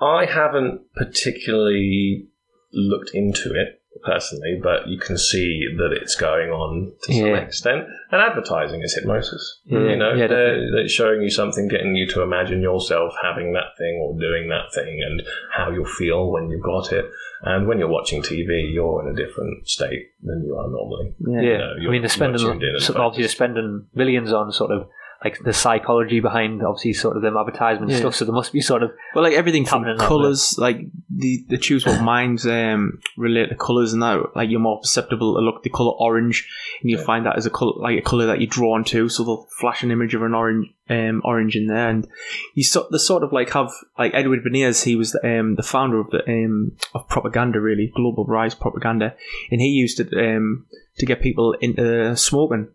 I 0.00 0.24
haven't 0.24 0.80
particularly 0.94 2.28
looked 2.72 3.10
into 3.12 3.50
it 3.50 3.79
personally, 4.04 4.58
but 4.62 4.88
you 4.88 4.98
can 4.98 5.18
see 5.18 5.64
that 5.76 5.92
it's 5.92 6.14
going 6.14 6.50
on 6.50 6.92
to 7.02 7.12
some 7.12 7.26
Yeah. 7.26 7.36
extent. 7.38 7.86
And 8.10 8.20
advertising 8.22 8.82
is 8.82 8.94
hypnosis. 8.94 9.60
Yeah, 9.64 9.78
you 9.80 9.96
know, 9.96 10.12
yeah, 10.14 10.26
they're, 10.26 10.70
they're 10.72 10.88
showing 10.88 11.22
you 11.22 11.30
something, 11.30 11.68
getting 11.68 11.94
you 11.96 12.06
to 12.08 12.22
imagine 12.22 12.62
yourself 12.62 13.12
having 13.22 13.52
that 13.54 13.76
thing 13.78 14.00
or 14.02 14.18
doing 14.18 14.48
that 14.48 14.72
thing, 14.74 15.02
and 15.02 15.22
how 15.52 15.70
you'll 15.70 15.84
feel 15.84 16.30
when 16.30 16.48
you've 16.50 16.62
got 16.62 16.92
it. 16.92 17.04
And 17.42 17.66
when 17.66 17.78
you're 17.78 17.88
watching 17.88 18.22
TV, 18.22 18.72
you're 18.72 19.02
in 19.06 19.12
a 19.12 19.16
different 19.16 19.66
state 19.68 20.10
than 20.22 20.44
you 20.44 20.56
are 20.56 20.68
normally. 20.68 21.14
Yeah. 21.18 21.40
Yeah, 21.40 21.58
know, 21.58 21.88
I 21.88 21.90
mean, 21.90 22.02
they're 22.02 22.08
spending 22.08 22.40
you're 22.40 22.52
in 22.52 22.80
so 22.80 22.94
obviously 22.96 23.22
they're 23.24 23.28
spending 23.28 23.86
millions 23.94 24.32
on 24.32 24.52
sort 24.52 24.70
of 24.70 24.88
like 25.22 25.38
the 25.44 25.52
psychology 25.52 26.18
behind 26.20 26.62
obviously 26.62 26.94
sort 26.94 27.14
of 27.16 27.22
them 27.22 27.36
advertisement 27.36 27.90
Yeah. 27.92 27.98
stuff. 27.98 28.14
So 28.14 28.24
there 28.24 28.34
must 28.34 28.52
be 28.54 28.60
sort 28.62 28.82
of 28.82 28.92
Well, 29.14 29.22
like 29.22 29.34
everything 29.34 29.66
from 29.66 29.84
colours, 29.98 30.54
like 30.58 30.78
the 31.14 31.44
they 31.48 31.58
choose 31.58 31.84
what 31.84 32.00
minds 32.02 32.46
um, 32.46 33.00
relate 33.18 33.50
to 33.50 33.54
colours 33.54 33.92
and 33.92 34.02
that. 34.02 34.34
Like 34.34 34.48
you're 34.48 34.60
more 34.60 34.80
perceptible 34.80 35.34
to 35.34 35.40
look 35.40 35.62
the 35.62 35.68
colour 35.70 35.92
orange, 35.98 36.48
and 36.80 36.90
you 36.90 36.96
Yeah. 36.98 37.04
find 37.04 37.26
that 37.26 37.36
as 37.36 37.44
a 37.44 37.50
colour, 37.50 37.74
like 37.76 37.98
a 37.98 38.02
colour 38.02 38.26
that 38.26 38.40
you're 38.40 38.46
drawn 38.48 38.82
to. 38.84 39.08
So 39.10 39.24
they'll 39.24 39.46
flash 39.60 39.82
an 39.82 39.90
image 39.90 40.14
of 40.14 40.22
an 40.22 40.34
orange, 40.34 40.68
um, 40.88 41.20
orange 41.24 41.54
in 41.54 41.66
there, 41.66 41.88
and 41.90 42.08
you 42.54 42.64
sort 42.64 42.90
the 42.90 42.98
sort 42.98 43.22
of 43.22 43.30
like 43.32 43.50
have 43.52 43.70
like 43.98 44.12
Edward 44.14 44.42
Bernays. 44.42 44.84
He 44.84 44.96
was 44.96 45.12
the, 45.12 45.38
um, 45.40 45.56
the 45.56 45.62
founder 45.62 46.00
of 46.00 46.08
the 46.10 46.26
um, 46.26 46.72
of 46.94 47.06
propaganda, 47.08 47.60
really 47.60 47.92
global 47.94 48.24
rise 48.24 48.54
propaganda, 48.54 49.14
and 49.50 49.60
he 49.60 49.68
used 49.68 50.00
it 50.00 50.14
um, 50.14 50.64
to 50.98 51.04
get 51.04 51.20
people 51.20 51.52
into 51.60 52.16
smoking. 52.16 52.68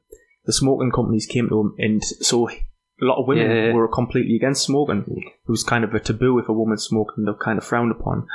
The 0.46 0.54
smoking 0.54 0.92
companies 0.92 1.26
came 1.26 1.50
to 1.50 1.60
him, 1.60 1.76
and 1.78 2.04
so 2.04 2.50
a 2.50 2.56
lot 3.02 3.20
of 3.20 3.28
women 3.28 3.50
Yeah. 3.52 3.74
were 3.74 3.88
completely 3.88 4.36
against 4.36 4.64
smoking. 4.64 5.04
It 5.08 5.50
was 5.50 5.64
kind 5.64 5.84
of 5.84 5.94
a 5.94 6.00
taboo 6.00 6.40
if 6.40 6.48
a 6.50 6.54
woman 6.54 6.78
smoked, 6.78 7.18
and 7.18 7.28
they're 7.28 7.34
kind 7.34 7.58
of 7.58 7.64
frowned 7.66 7.92
upon. 7.92 8.28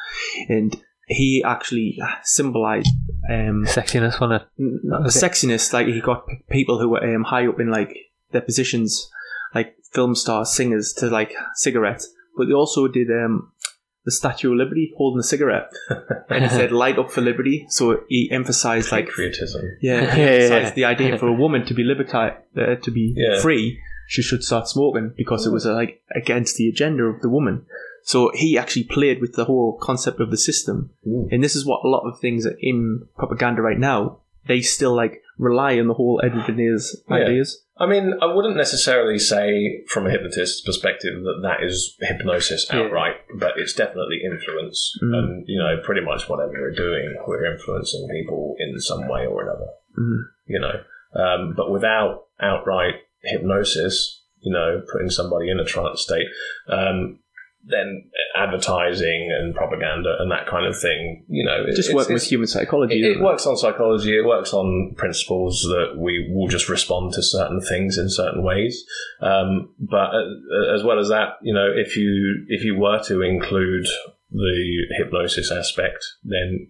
And 0.48 0.76
he 1.06 1.42
actually 1.44 1.98
symbolized 2.22 2.90
um, 3.30 3.64
sexiness 3.66 4.20
on 4.20 4.32
it. 4.32 4.42
sexiness. 5.06 5.72
Like 5.72 5.86
he 5.86 6.00
got 6.00 6.26
people 6.50 6.78
who 6.78 6.88
were 6.90 7.14
um, 7.14 7.24
high 7.24 7.46
up 7.46 7.58
in 7.60 7.70
like 7.70 7.96
their 8.32 8.42
positions, 8.42 9.10
like 9.54 9.76
film 9.92 10.14
stars, 10.14 10.50
singers, 10.52 10.92
to 10.98 11.06
like 11.08 11.32
cigarettes. 11.54 12.08
But 12.36 12.46
they 12.46 12.54
also 12.54 12.86
did 12.86 13.08
um, 13.10 13.52
the 14.04 14.10
Statue 14.10 14.52
of 14.52 14.58
Liberty 14.58 14.92
holding 14.96 15.20
a 15.20 15.22
cigarette, 15.22 15.70
and 16.30 16.44
he 16.44 16.48
said 16.50 16.72
"Light 16.72 16.98
up 16.98 17.10
for 17.10 17.20
liberty." 17.20 17.66
So 17.68 18.00
he 18.08 18.30
emphasized 18.32 18.90
like 18.92 19.06
Patriotism. 19.08 19.62
yeah, 19.82 20.00
Yeah, 20.02 20.14
he 20.14 20.20
yeah, 20.22 20.28
emphasized 20.28 20.64
yeah. 20.68 20.74
the 20.74 20.84
idea 20.86 21.18
for 21.18 21.28
a 21.28 21.32
woman 21.34 21.64
to 21.66 21.74
be 21.74 21.84
liberti- 21.84 22.36
uh, 22.56 22.76
to 22.76 22.90
be 22.90 23.14
Yeah. 23.16 23.40
free, 23.40 23.78
she 24.08 24.22
should 24.22 24.42
start 24.42 24.68
smoking 24.68 25.12
because 25.16 25.46
it 25.46 25.52
was 25.52 25.66
uh, 25.66 25.74
like 25.74 26.02
against 26.16 26.56
the 26.56 26.68
agenda 26.68 27.04
of 27.04 27.20
the 27.20 27.28
woman. 27.28 27.66
So 28.02 28.30
he 28.34 28.56
actually 28.56 28.84
played 28.84 29.20
with 29.20 29.34
the 29.34 29.44
whole 29.44 29.78
concept 29.80 30.20
of 30.20 30.30
the 30.30 30.38
system, 30.38 30.90
Mm. 31.06 31.28
and 31.32 31.44
this 31.44 31.54
is 31.54 31.66
what 31.66 31.84
a 31.84 31.88
lot 31.88 32.08
of 32.08 32.18
things 32.18 32.46
are 32.46 32.56
in 32.60 33.06
propaganda 33.18 33.60
right 33.60 33.78
now. 33.78 34.20
They 34.46 34.60
still 34.60 34.94
like 34.94 35.22
rely 35.38 35.78
on 35.78 35.86
the 35.88 35.94
whole 35.94 36.20
Edward 36.24 36.44
Yeah. 36.58 37.16
ideas. 37.16 37.64
I 37.78 37.86
mean, 37.86 38.12
I 38.20 38.26
wouldn't 38.34 38.56
necessarily 38.56 39.18
say 39.18 39.84
from 39.88 40.06
a 40.06 40.10
hypnotist's 40.10 40.60
perspective 40.60 41.22
that 41.22 41.40
that 41.42 41.64
is 41.64 41.96
hypnosis 42.00 42.68
Yeah. 42.70 42.80
outright, 42.80 43.16
but 43.38 43.52
it's 43.56 43.72
definitely 43.72 44.20
influence. 44.22 44.92
Mm. 45.02 45.14
And, 45.18 45.44
you 45.48 45.58
know, 45.58 45.80
pretty 45.82 46.02
much 46.02 46.28
whatever 46.28 46.52
we're 46.52 46.72
doing, 46.72 47.16
we're 47.26 47.50
influencing 47.50 48.06
people 48.12 48.54
in 48.58 48.78
some 48.80 49.08
way 49.08 49.26
or 49.26 49.42
another, 49.42 49.68
Mm. 49.98 50.24
you 50.46 50.60
know. 50.60 50.80
Um, 51.14 51.54
but 51.56 51.70
without 51.70 52.24
outright 52.38 52.96
hypnosis, 53.22 54.22
you 54.40 54.52
know, 54.52 54.82
putting 54.92 55.10
somebody 55.10 55.50
in 55.50 55.58
a 55.58 55.64
trance 55.64 56.02
state, 56.02 56.26
um, 56.68 57.18
then 57.64 58.10
advertising 58.34 59.28
and 59.38 59.54
propaganda 59.54 60.16
and 60.18 60.30
that 60.30 60.46
kind 60.48 60.66
of 60.66 60.78
thing, 60.78 61.24
you 61.28 61.44
know, 61.44 61.64
it- 61.68 61.76
Just 61.76 61.92
working 61.94 62.14
with 62.14 62.24
human 62.24 62.46
psychology. 62.46 63.00
it, 63.02 63.16
it 63.18 63.20
works 63.20 63.46
on 63.46 63.56
psychology. 63.56 64.16
It 64.16 64.24
works 64.24 64.52
on 64.54 64.94
principles 64.96 65.60
that 65.68 65.94
we 65.98 66.32
will 66.34 66.48
just 66.48 66.68
respond 66.68 67.12
to 67.14 67.22
certain 67.22 67.60
things 67.60 67.98
in 67.98 68.08
certain 68.08 68.42
ways. 68.42 68.84
Um, 69.20 69.74
but 69.78 70.10
uh, 70.14 70.74
as 70.74 70.82
well 70.82 70.98
as 70.98 71.08
that, 71.08 71.34
you 71.42 71.52
know, 71.54 71.68
if 71.74 71.96
you 71.96 72.44
if 72.48 72.64
you 72.64 72.76
were 72.78 73.00
to 73.04 73.20
include 73.22 73.86
the 74.32 74.86
hypnosis 74.96 75.50
aspect, 75.52 76.04
then 76.24 76.68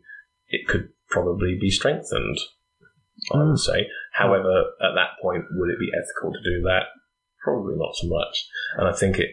it 0.48 0.66
could 0.66 0.88
probably 1.08 1.56
be 1.60 1.70
strengthened. 1.70 2.38
I 3.32 3.44
would 3.44 3.58
say. 3.58 3.86
However, 4.14 4.64
at 4.82 4.94
that 4.94 5.20
point, 5.22 5.44
would 5.52 5.70
it 5.70 5.78
be 5.78 5.90
ethical 5.94 6.32
to 6.32 6.38
do 6.42 6.62
that? 6.62 6.84
Probably 7.44 7.74
not 7.76 7.94
so 7.94 8.08
much. 8.08 8.48
And 8.78 8.88
I 8.88 8.92
think 8.92 9.18
it 9.18 9.30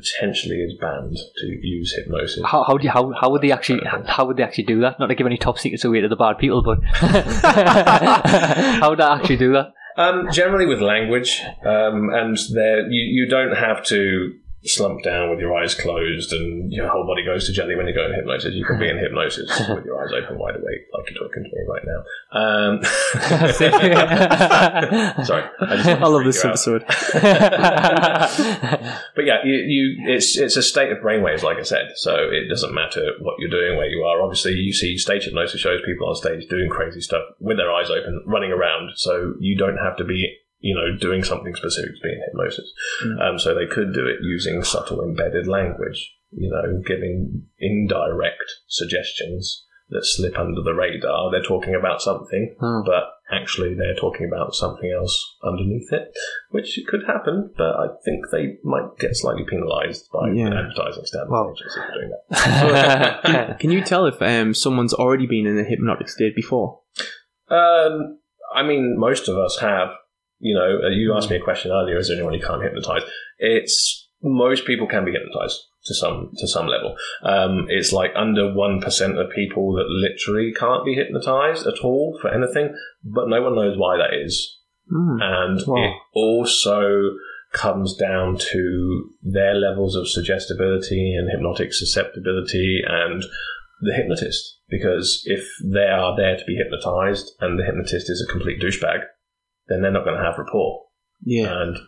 potentially 0.00 0.56
is 0.56 0.74
banned 0.80 1.16
to 1.16 1.46
use 1.46 1.94
hypnosis. 1.96 2.42
How, 2.44 2.64
how 2.64 2.78
do 2.78 2.84
you, 2.84 2.90
how 2.90 3.12
how 3.18 3.30
would 3.30 3.42
they 3.42 3.52
actually 3.52 3.80
how 4.06 4.26
would 4.26 4.36
they 4.36 4.42
actually 4.42 4.64
do 4.64 4.80
that? 4.80 4.98
Not 4.98 5.08
to 5.08 5.14
give 5.14 5.26
any 5.26 5.38
top 5.38 5.58
secrets 5.58 5.84
away 5.84 6.00
to 6.00 6.08
the 6.08 6.16
bad 6.16 6.38
people, 6.38 6.62
but 6.62 6.78
how 6.84 8.90
would 8.90 8.98
they 8.98 9.04
actually 9.04 9.36
do 9.36 9.52
that? 9.52 9.74
Um, 9.96 10.28
generally 10.32 10.66
with 10.66 10.80
language, 10.80 11.42
um, 11.66 12.10
and 12.14 12.38
there 12.54 12.90
you, 12.90 13.24
you 13.24 13.28
don't 13.28 13.54
have 13.54 13.84
to 13.86 14.34
slump 14.64 15.02
down 15.02 15.30
with 15.30 15.40
your 15.40 15.54
eyes 15.56 15.74
closed 15.74 16.32
and 16.32 16.72
your 16.72 16.88
whole 16.88 17.04
body 17.06 17.24
goes 17.24 17.46
to 17.46 17.52
jelly 17.52 17.74
when 17.74 17.86
you 17.86 17.94
go 17.94 18.04
in 18.06 18.14
hypnosis. 18.14 18.54
You 18.54 18.64
can 18.64 18.78
be 18.78 18.88
in 18.88 18.96
hypnosis 18.98 19.48
with 19.68 19.84
your 19.84 20.02
eyes 20.02 20.12
open 20.12 20.38
wide 20.38 20.56
awake, 20.56 20.88
like 20.92 21.10
you're 21.10 21.22
talking 21.22 21.44
to 21.44 21.50
me 21.50 21.64
right 21.68 21.84
now. 21.84 22.04
Um, 22.32 22.82
sorry, 25.24 25.44
I, 25.60 25.98
I 26.00 26.06
love 26.06 26.24
this 26.24 26.44
episode. 26.44 26.84
But 29.14 29.26
yeah, 29.26 29.44
you, 29.44 29.54
you 29.54 30.14
it's 30.14 30.38
it's 30.38 30.56
a 30.56 30.62
state 30.62 30.90
of 30.90 30.98
brainwaves, 30.98 31.42
like 31.42 31.58
I 31.58 31.62
said. 31.62 31.92
So 31.96 32.14
it 32.14 32.48
doesn't 32.48 32.74
matter 32.74 33.12
what 33.20 33.34
you're 33.38 33.50
doing, 33.50 33.76
where 33.76 33.88
you 33.88 34.02
are. 34.02 34.22
Obviously, 34.22 34.54
you 34.54 34.72
see 34.72 34.96
stage 34.96 35.24
hypnosis 35.24 35.60
shows 35.60 35.80
people 35.84 36.08
on 36.08 36.14
stage 36.14 36.48
doing 36.48 36.70
crazy 36.70 37.00
stuff 37.00 37.22
with 37.40 37.58
their 37.58 37.70
eyes 37.72 37.90
open, 37.90 38.24
running 38.26 38.52
around. 38.52 38.92
So 38.96 39.34
you 39.38 39.56
don't 39.56 39.76
have 39.76 39.96
to 39.98 40.04
be, 40.04 40.34
you 40.62 40.74
know, 40.74 40.96
doing 40.98 41.22
something 41.24 41.54
specific 41.54 41.90
to 41.94 42.00
be 42.02 42.08
in 42.08 42.22
hypnosis. 42.26 42.72
Um, 43.20 43.38
so 43.38 43.54
they 43.54 43.66
could 43.66 43.92
do 43.92 44.06
it 44.06 44.18
using 44.22 44.62
subtle 44.62 45.02
embedded 45.02 45.46
language, 45.48 46.14
you 46.30 46.48
know, 46.50 46.80
giving 46.86 47.42
indirect 47.58 48.44
suggestions 48.68 49.66
that 49.90 50.06
slip 50.06 50.38
under 50.38 50.62
the 50.62 50.72
radar. 50.72 51.30
They're 51.30 51.42
talking 51.42 51.74
about 51.74 52.00
something, 52.00 52.54
Hmm. 52.58 52.80
but 52.86 53.04
actually 53.30 53.74
they're 53.74 53.94
talking 53.96 54.26
about 54.32 54.54
something 54.54 54.90
else 54.90 55.36
underneath 55.44 55.92
it, 55.92 56.14
which 56.50 56.78
could 56.88 57.02
happen, 57.06 57.50
but 57.58 57.74
I 57.76 57.88
think 58.04 58.24
they 58.30 58.56
might 58.64 58.96
get 58.98 59.16
slightly 59.16 59.44
penalised 59.44 60.08
by 60.12 60.30
Yeah. 60.30 60.46
advertising 60.48 61.04
standards 61.04 61.30
Well- 61.30 61.50
agencies 61.54 61.74
for 61.74 61.92
doing 61.92 62.10
that. 62.30 63.58
Can 63.60 63.70
you 63.70 63.82
tell 63.82 64.06
if 64.06 64.20
um, 64.22 64.54
someone's 64.54 64.94
already 64.94 65.26
been 65.26 65.46
in 65.46 65.58
a 65.58 65.64
hypnotic 65.64 66.08
state 66.08 66.34
before? 66.36 66.80
Um, 67.50 68.18
I 68.54 68.62
mean, 68.62 68.96
most 68.98 69.28
of 69.28 69.36
us 69.36 69.58
have. 69.60 69.88
You 70.42 70.54
know, 70.54 70.80
uh, 70.86 70.90
you 70.90 71.14
asked 71.14 71.30
me 71.30 71.36
a 71.36 71.40
question 71.42 71.70
earlier: 71.70 71.98
Is 71.98 72.08
there 72.08 72.16
anyone 72.16 72.34
you 72.34 72.44
can't 72.44 72.62
hypnotize? 72.62 73.02
It's 73.38 74.08
most 74.22 74.66
people 74.66 74.86
can 74.88 75.04
be 75.04 75.12
hypnotized 75.12 75.58
to 75.84 75.94
some 75.94 76.32
to 76.36 76.48
some 76.48 76.66
level. 76.66 76.96
Um, 77.22 77.66
it's 77.68 77.92
like 77.92 78.10
under 78.16 78.52
one 78.52 78.80
percent 78.80 79.18
of 79.18 79.30
people 79.30 79.72
that 79.74 79.86
literally 79.88 80.52
can't 80.52 80.84
be 80.84 80.94
hypnotized 80.94 81.66
at 81.66 81.78
all 81.84 82.18
for 82.20 82.28
anything, 82.34 82.74
but 83.04 83.28
no 83.28 83.40
one 83.40 83.54
knows 83.54 83.78
why 83.78 83.96
that 83.96 84.14
is. 84.14 84.58
Hmm. 84.90 85.18
and 85.22 85.60
Wow. 85.66 85.76
it 85.84 85.94
also 86.12 87.12
comes 87.52 87.94
down 87.94 88.36
to 88.52 89.10
their 89.22 89.54
levels 89.54 89.94
of 89.94 90.08
suggestibility 90.08 91.14
and 91.14 91.30
hypnotic 91.30 91.72
susceptibility 91.72 92.82
and 92.86 93.22
the 93.82 93.94
hypnotist 93.94 94.58
because 94.68 95.22
if 95.26 95.46
they 95.62 95.86
are 95.86 96.16
there 96.16 96.36
to 96.36 96.44
be 96.46 96.56
hypnotized 96.56 97.30
and 97.40 97.58
the 97.58 97.64
hypnotist 97.64 98.10
is 98.10 98.26
a 98.26 98.32
complete 98.32 98.60
douchebag 98.60 99.02
then 99.68 99.82
they're 99.82 99.90
not 99.92 100.04
going 100.04 100.16
to 100.16 100.24
have 100.24 100.38
rapport 100.38 100.84
Yeah. 101.24 101.62
and 101.62 101.78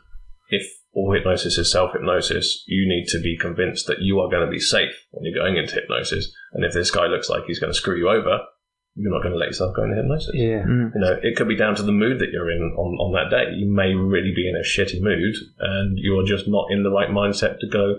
if 0.50 0.66
all 0.92 1.12
hypnosis 1.12 1.58
is 1.58 1.72
self 1.72 1.92
hypnosis, 1.92 2.62
you 2.68 2.86
need 2.88 3.06
to 3.08 3.20
be 3.20 3.36
convinced 3.36 3.86
that 3.88 4.00
you 4.00 4.20
are 4.20 4.30
going 4.30 4.44
to 4.46 4.50
be 4.50 4.60
safe 4.60 4.92
when 5.10 5.24
you're 5.24 5.34
going 5.42 5.56
into 5.56 5.74
hypnosis. 5.74 6.32
And 6.52 6.64
if 6.64 6.72
this 6.72 6.90
guy 6.90 7.06
looks 7.06 7.28
like 7.28 7.44
he's 7.46 7.58
going 7.58 7.72
to 7.72 7.76
screw 7.76 7.96
you 7.98 8.08
over, 8.08 8.40
you're 8.94 9.10
not 9.12 9.22
going 9.22 9.32
to 9.32 9.38
let 9.38 9.48
yourself 9.48 9.74
go 9.74 9.82
into 9.82 9.96
hypnosis. 9.96 10.30
yeah. 10.34 10.62
Mm. 10.62 10.92
You 10.94 11.00
know, 11.00 11.18
it 11.20 11.34
could 11.36 11.48
be 11.48 11.56
down 11.56 11.74
to 11.76 11.82
the 11.82 11.90
mood 11.90 12.20
that 12.20 12.30
you're 12.30 12.50
in 12.50 12.62
on, 12.78 12.94
on 13.00 13.12
that 13.14 13.34
day. 13.36 13.50
You 13.56 13.66
may 13.72 13.92
really 13.94 14.32
be 14.36 14.48
in 14.48 14.54
a 14.54 14.62
shitty 14.62 15.00
mood 15.00 15.34
and 15.58 15.98
you're 15.98 16.24
just 16.24 16.46
not 16.46 16.66
in 16.70 16.84
the 16.84 16.90
right 16.92 17.08
mindset 17.10 17.58
to 17.58 17.66
go 17.68 17.96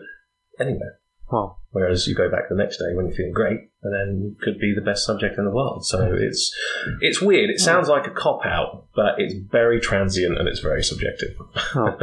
anywhere. 0.57 0.99
Wow. 1.31 1.57
Whereas 1.71 2.07
you 2.07 2.15
go 2.15 2.29
back 2.29 2.49
the 2.49 2.55
next 2.55 2.77
day 2.77 2.93
when 2.93 3.07
you're 3.07 3.15
feeling 3.15 3.33
great, 3.33 3.59
and 3.83 3.93
then 3.93 4.21
you 4.23 4.35
could 4.41 4.59
be 4.59 4.73
the 4.73 4.81
best 4.81 5.05
subject 5.05 5.37
in 5.37 5.45
the 5.45 5.51
world. 5.51 5.85
So 5.85 6.07
hmm. 6.07 6.23
it's 6.23 6.55
it's 7.01 7.21
weird. 7.21 7.49
It 7.49 7.59
hmm. 7.59 7.63
sounds 7.63 7.89
like 7.89 8.07
a 8.07 8.11
cop 8.11 8.45
out, 8.45 8.87
but 8.95 9.15
it's 9.17 9.33
very 9.33 9.79
transient 9.79 10.37
and 10.37 10.47
it's 10.47 10.59
very 10.59 10.83
subjective. 10.83 11.35
Oh. 11.75 11.97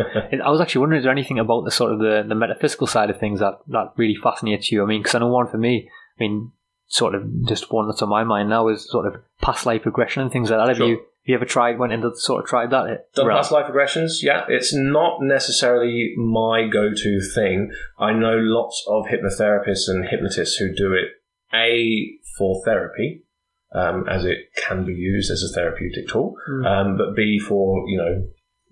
I 0.44 0.50
was 0.50 0.60
actually 0.60 0.80
wondering, 0.80 0.98
is 1.00 1.04
there 1.04 1.12
anything 1.12 1.38
about 1.38 1.64
the 1.64 1.70
sort 1.70 1.92
of 1.92 2.00
the, 2.00 2.24
the 2.26 2.34
metaphysical 2.34 2.86
side 2.86 3.10
of 3.10 3.18
things 3.18 3.40
that, 3.40 3.60
that 3.68 3.92
really 3.96 4.16
fascinates 4.16 4.70
you? 4.70 4.82
I 4.82 4.86
mean, 4.86 5.00
because 5.00 5.14
I 5.14 5.20
know 5.20 5.28
one 5.28 5.46
for 5.46 5.58
me, 5.58 5.88
I 6.18 6.22
mean, 6.22 6.52
sort 6.88 7.14
of 7.14 7.22
just 7.46 7.72
one 7.72 7.86
that's 7.88 8.02
on 8.02 8.10
my 8.10 8.24
mind 8.24 8.50
now 8.50 8.68
is 8.68 8.88
sort 8.90 9.06
of 9.06 9.22
past 9.40 9.64
life 9.64 9.86
regression 9.86 10.22
and 10.22 10.30
things 10.30 10.50
like 10.50 10.60
that. 10.60 10.68
Have 10.68 10.76
Sure. 10.76 10.88
you 10.88 11.00
you 11.24 11.34
ever 11.34 11.44
tried, 11.44 11.78
went 11.78 11.92
into 11.92 12.10
sort 12.16 12.42
of 12.42 12.48
tried 12.48 12.70
that? 12.70 13.12
Done 13.14 13.26
Right. 13.26 13.36
past 13.36 13.52
life 13.52 13.66
regressions, 13.72 14.22
yeah. 14.22 14.44
It's 14.48 14.74
not 14.74 15.22
necessarily 15.22 16.14
my 16.16 16.66
go-to 16.66 17.20
thing. 17.34 17.70
I 17.98 18.12
know 18.12 18.36
lots 18.38 18.84
of 18.88 19.06
hypnotherapists 19.06 19.88
and 19.88 20.08
hypnotists 20.08 20.56
who 20.56 20.74
do 20.74 20.92
it 20.94 21.08
a 21.54 22.18
for 22.38 22.62
therapy, 22.64 23.24
um, 23.74 24.08
as 24.08 24.24
it 24.24 24.38
can 24.56 24.84
be 24.84 24.94
used 24.94 25.30
as 25.30 25.42
a 25.42 25.52
therapeutic 25.54 26.08
tool, 26.08 26.34
Mm. 26.50 26.66
um, 26.66 26.96
but 26.96 27.14
b 27.14 27.38
for 27.38 27.84
you 27.88 27.98
know 27.98 28.24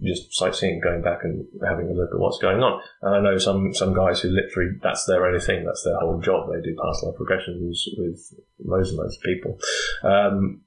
just 0.03 0.33
sightseeing, 0.35 0.81
going 0.81 1.03
back 1.03 1.19
and 1.25 1.45
having 1.63 1.87
a 1.91 1.93
look 1.93 2.09
at 2.11 2.19
what's 2.19 2.39
going 2.39 2.63
on. 2.63 2.81
And 3.03 3.15
I 3.17 3.21
know 3.21 3.37
some 3.37 3.75
some 3.75 3.93
guys 3.95 4.21
who 4.23 4.31
literally 4.31 4.71
that's 4.83 5.05
their 5.05 5.27
only 5.27 5.41
thing, 5.41 5.65
that's 5.67 5.85
their 5.85 5.99
whole 6.01 6.19
job. 6.21 6.49
They 6.51 6.63
do 6.63 6.75
past 6.83 7.05
life 7.05 7.17
regressions 7.21 7.77
with 7.99 8.35
loads 8.65 8.89
and 8.91 8.99
loads 8.99 9.17
of 9.19 9.23
people. 9.23 9.59
Um, 10.03 10.63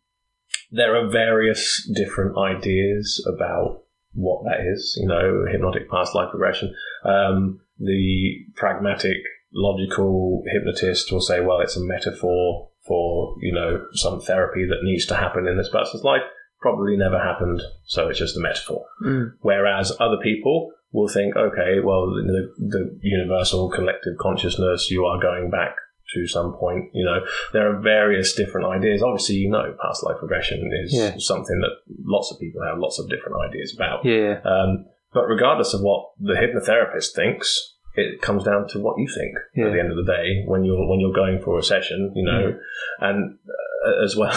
there 0.72 0.96
are 0.96 1.10
various 1.10 1.90
different 1.96 2.38
ideas 2.38 3.26
about 3.34 3.84
what 4.14 4.44
that 4.46 4.66
is, 4.66 4.98
you 5.00 5.08
know, 5.08 5.46
hypnotic 5.52 5.90
past 5.90 6.16
life 6.16 6.30
regression. 6.34 6.74
Um, 7.04 7.60
the 7.80 8.46
pragmatic, 8.56 9.18
logical 9.54 10.44
hypnotist 10.52 11.12
will 11.12 11.22
say, 11.22 11.40
well, 11.42 11.60
it's 11.60 11.78
a 11.78 11.84
metaphor 11.84 12.70
for, 12.86 13.36
you 13.42 13.54
know, 13.54 13.86
some 13.94 14.20
therapy 14.22 14.66
that 14.68 14.84
needs 14.84 15.06
to 15.08 15.16
happen 15.16 15.48
in 15.48 15.58
this 15.58 15.70
person's 15.70 16.04
life. 16.04 16.22
Probably 16.62 16.96
never 16.96 17.20
happened, 17.20 17.62
so 17.86 18.08
it's 18.08 18.20
just 18.20 18.38
a 18.38 18.40
metaphor. 18.40 18.86
Mm. 19.06 19.34
Whereas 19.42 19.92
other 20.00 20.18
people 20.24 20.72
will 20.92 21.10
think, 21.10 21.36
okay, 21.36 21.80
well, 21.84 22.06
the, 22.06 22.54
the 22.58 23.00
universal 23.02 23.70
collective 23.70 24.14
consciousness, 24.20 24.90
you 24.90 25.06
are 25.06 25.20
going 25.20 25.50
back 25.50 25.76
to 26.14 26.28
some 26.28 26.54
point. 26.54 26.90
You 26.94 27.06
know, 27.06 27.20
there 27.54 27.68
are 27.74 27.80
various 27.82 28.34
different 28.34 28.68
ideas. 28.68 29.02
Obviously, 29.02 29.36
you 29.36 29.50
know, 29.50 29.76
past 29.82 30.04
life 30.04 30.18
regression 30.22 30.70
is 30.84 30.94
Yeah. 30.94 31.16
something 31.18 31.60
that 31.62 31.72
lots 32.06 32.32
of 32.32 32.40
people 32.40 32.62
have 32.64 32.78
lots 32.80 33.00
of 33.00 33.10
different 33.10 33.38
ideas 33.48 33.74
about. 33.76 34.06
Yeah. 34.06 34.40
Um, 34.46 34.86
but 35.14 35.26
regardless 35.28 35.74
of 35.74 35.82
what 35.82 36.10
the 36.20 36.34
hypnotherapist 36.34 37.14
thinks, 37.16 37.76
it 37.96 38.22
comes 38.22 38.44
down 38.44 38.68
to 38.70 38.80
what 38.80 38.98
you 38.98 39.08
think 39.08 39.38
Yeah. 39.56 39.68
at 39.68 39.74
the 39.74 39.80
end 39.80 39.92
of 39.92 39.98
the 39.98 40.12
day 40.12 40.44
when 40.48 40.64
you're 40.64 40.88
when 40.88 41.00
you're 41.00 41.14
going 41.14 41.40
for 41.42 41.60
a 41.60 41.64
session, 41.64 42.12
you 42.16 42.24
know, 42.26 42.58
and 43.00 43.38
uh, 43.86 44.04
as 44.04 44.16
well, 44.16 44.34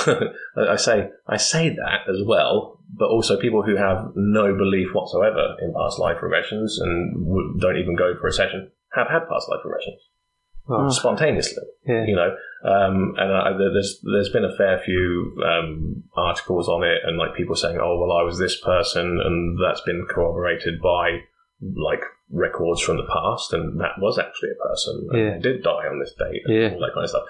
I 0.56 0.76
say 0.76 1.08
I 1.26 1.38
say 1.38 1.70
that 1.70 2.00
as 2.10 2.20
well, 2.26 2.80
but 2.94 3.08
also 3.08 3.38
people 3.40 3.62
who 3.62 3.76
have 3.76 4.12
no 4.14 4.54
belief 4.54 4.88
whatsoever 4.92 5.56
in 5.62 5.72
past 5.72 5.98
life 5.98 6.18
regressions 6.22 6.72
and 6.80 7.58
don't 7.60 7.78
even 7.78 7.96
go 7.96 8.14
for 8.20 8.26
a 8.26 8.32
session 8.32 8.70
have 8.92 9.08
had 9.08 9.28
past 9.28 9.48
life 9.48 9.60
regressions 9.64 10.00
Well, 10.68 10.90
spontaneously 10.90 11.62
yeah. 11.86 12.04
you 12.06 12.16
know 12.16 12.34
um, 12.64 13.14
and 13.16 13.32
I, 13.32 13.52
there's 13.56 14.00
there's 14.02 14.30
been 14.30 14.44
a 14.44 14.56
fair 14.56 14.80
few 14.84 15.36
um, 15.46 16.02
articles 16.16 16.68
on 16.68 16.82
it 16.82 17.02
and 17.04 17.16
like 17.16 17.36
people 17.36 17.54
saying 17.54 17.78
oh 17.80 17.98
well 17.98 18.16
I 18.16 18.22
was 18.22 18.38
this 18.38 18.60
person 18.60 19.20
and 19.24 19.58
that's 19.64 19.80
been 19.82 20.06
corroborated 20.08 20.80
by 20.82 21.20
like 21.60 22.02
records 22.30 22.80
from 22.82 22.96
the 22.96 23.06
past 23.12 23.52
and 23.52 23.80
that 23.80 23.98
was 23.98 24.18
actually 24.18 24.50
a 24.50 24.66
person 24.68 25.08
Yeah. 25.14 25.38
did 25.38 25.62
die 25.62 25.86
on 25.86 26.00
this 26.00 26.14
date 26.18 26.42
and 26.44 26.54
Yeah. 26.54 26.70
all 26.74 26.80
that 26.80 26.92
kind 26.94 27.04
of 27.04 27.10
stuff 27.10 27.24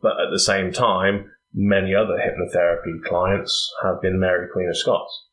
but 0.00 0.12
at 0.20 0.30
the 0.30 0.38
same 0.40 0.72
time 0.72 1.30
many 1.54 1.94
other 1.94 2.14
hypnotherapy 2.14 3.02
clients 3.04 3.74
have 3.82 4.00
been 4.00 4.20
Mary 4.20 4.46
Queen 4.52 4.68
of 4.68 4.76
Scots 4.76 5.26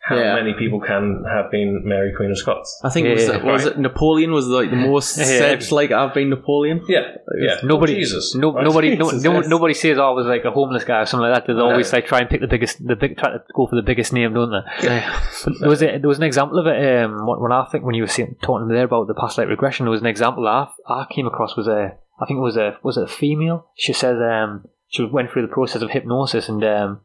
how 0.00 0.16
Yeah. 0.16 0.34
many 0.36 0.54
people 0.54 0.80
can 0.80 1.22
have 1.30 1.50
been 1.50 1.82
Mary 1.84 2.12
Queen 2.16 2.30
of 2.30 2.38
Scots? 2.38 2.80
I 2.82 2.88
think 2.88 3.06
Yeah, 3.06 3.12
was, 3.14 3.26
yeah, 3.28 3.36
it, 3.36 3.44
was 3.44 3.64
right. 3.64 3.72
it 3.74 3.78
Napoleon 3.78 4.32
was 4.32 4.46
like 4.46 4.70
the 4.70 4.76
most 4.90 5.18
Yeah. 5.18 5.24
said 5.24 5.70
like 5.72 5.90
I've 5.92 6.14
been 6.14 6.30
Napoleon. 6.30 6.80
Yeah, 6.88 7.16
yeah. 7.38 7.56
Nobody, 7.62 7.94
Jesus. 7.94 8.34
no, 8.34 8.52
Right? 8.54 8.64
nobody, 8.64 8.96
no, 8.96 9.10
Jesus, 9.10 9.22
no, 9.24 9.34
yes. 9.34 9.48
nobody 9.48 9.74
says 9.74 9.98
oh, 9.98 10.06
I 10.06 10.10
was 10.10 10.26
like 10.26 10.44
a 10.44 10.50
homeless 10.50 10.84
guy 10.84 11.00
or 11.02 11.06
something 11.06 11.28
like 11.28 11.44
that. 11.46 11.52
They 11.52 11.60
always 11.60 11.92
No. 11.92 11.96
like 11.98 12.06
try 12.06 12.20
and 12.20 12.28
pick 12.30 12.40
the 12.40 12.46
biggest, 12.48 12.84
the 12.86 12.96
big, 12.96 13.18
try 13.18 13.30
to 13.32 13.42
go 13.54 13.66
for 13.66 13.76
the 13.76 13.82
biggest 13.82 14.12
name, 14.12 14.32
don't 14.32 14.50
they? 14.50 14.86
Yeah. 14.86 15.20
But 15.44 15.60
there 15.60 15.68
was 15.68 15.82
a, 15.82 15.98
there 15.98 16.08
was 16.08 16.18
an 16.18 16.24
example 16.24 16.58
of 16.58 16.66
it 16.66 17.04
um, 17.04 17.26
when 17.26 17.40
when 17.40 17.52
I 17.52 17.64
think 17.66 17.84
when 17.84 17.94
you 17.94 18.02
were 18.04 18.08
saying, 18.08 18.36
talking 18.42 18.68
there 18.68 18.84
about 18.84 19.08
the 19.08 19.14
past 19.14 19.36
life 19.36 19.48
regression. 19.48 19.84
There 19.84 19.90
was 19.90 20.00
an 20.00 20.06
example 20.06 20.48
I, 20.48 20.68
I 20.88 21.06
came 21.10 21.26
across 21.26 21.56
was 21.56 21.68
a 21.68 21.92
I 22.20 22.26
think 22.26 22.38
it 22.38 22.42
was 22.42 22.56
a 22.56 22.78
was 22.82 22.96
it 22.96 23.04
a 23.04 23.06
female. 23.06 23.66
She 23.76 23.92
says 23.92 24.16
um, 24.20 24.64
she 24.88 25.04
went 25.04 25.30
through 25.30 25.42
the 25.42 25.52
process 25.52 25.82
of 25.82 25.90
hypnosis 25.90 26.48
and 26.48 26.64
um, 26.64 27.00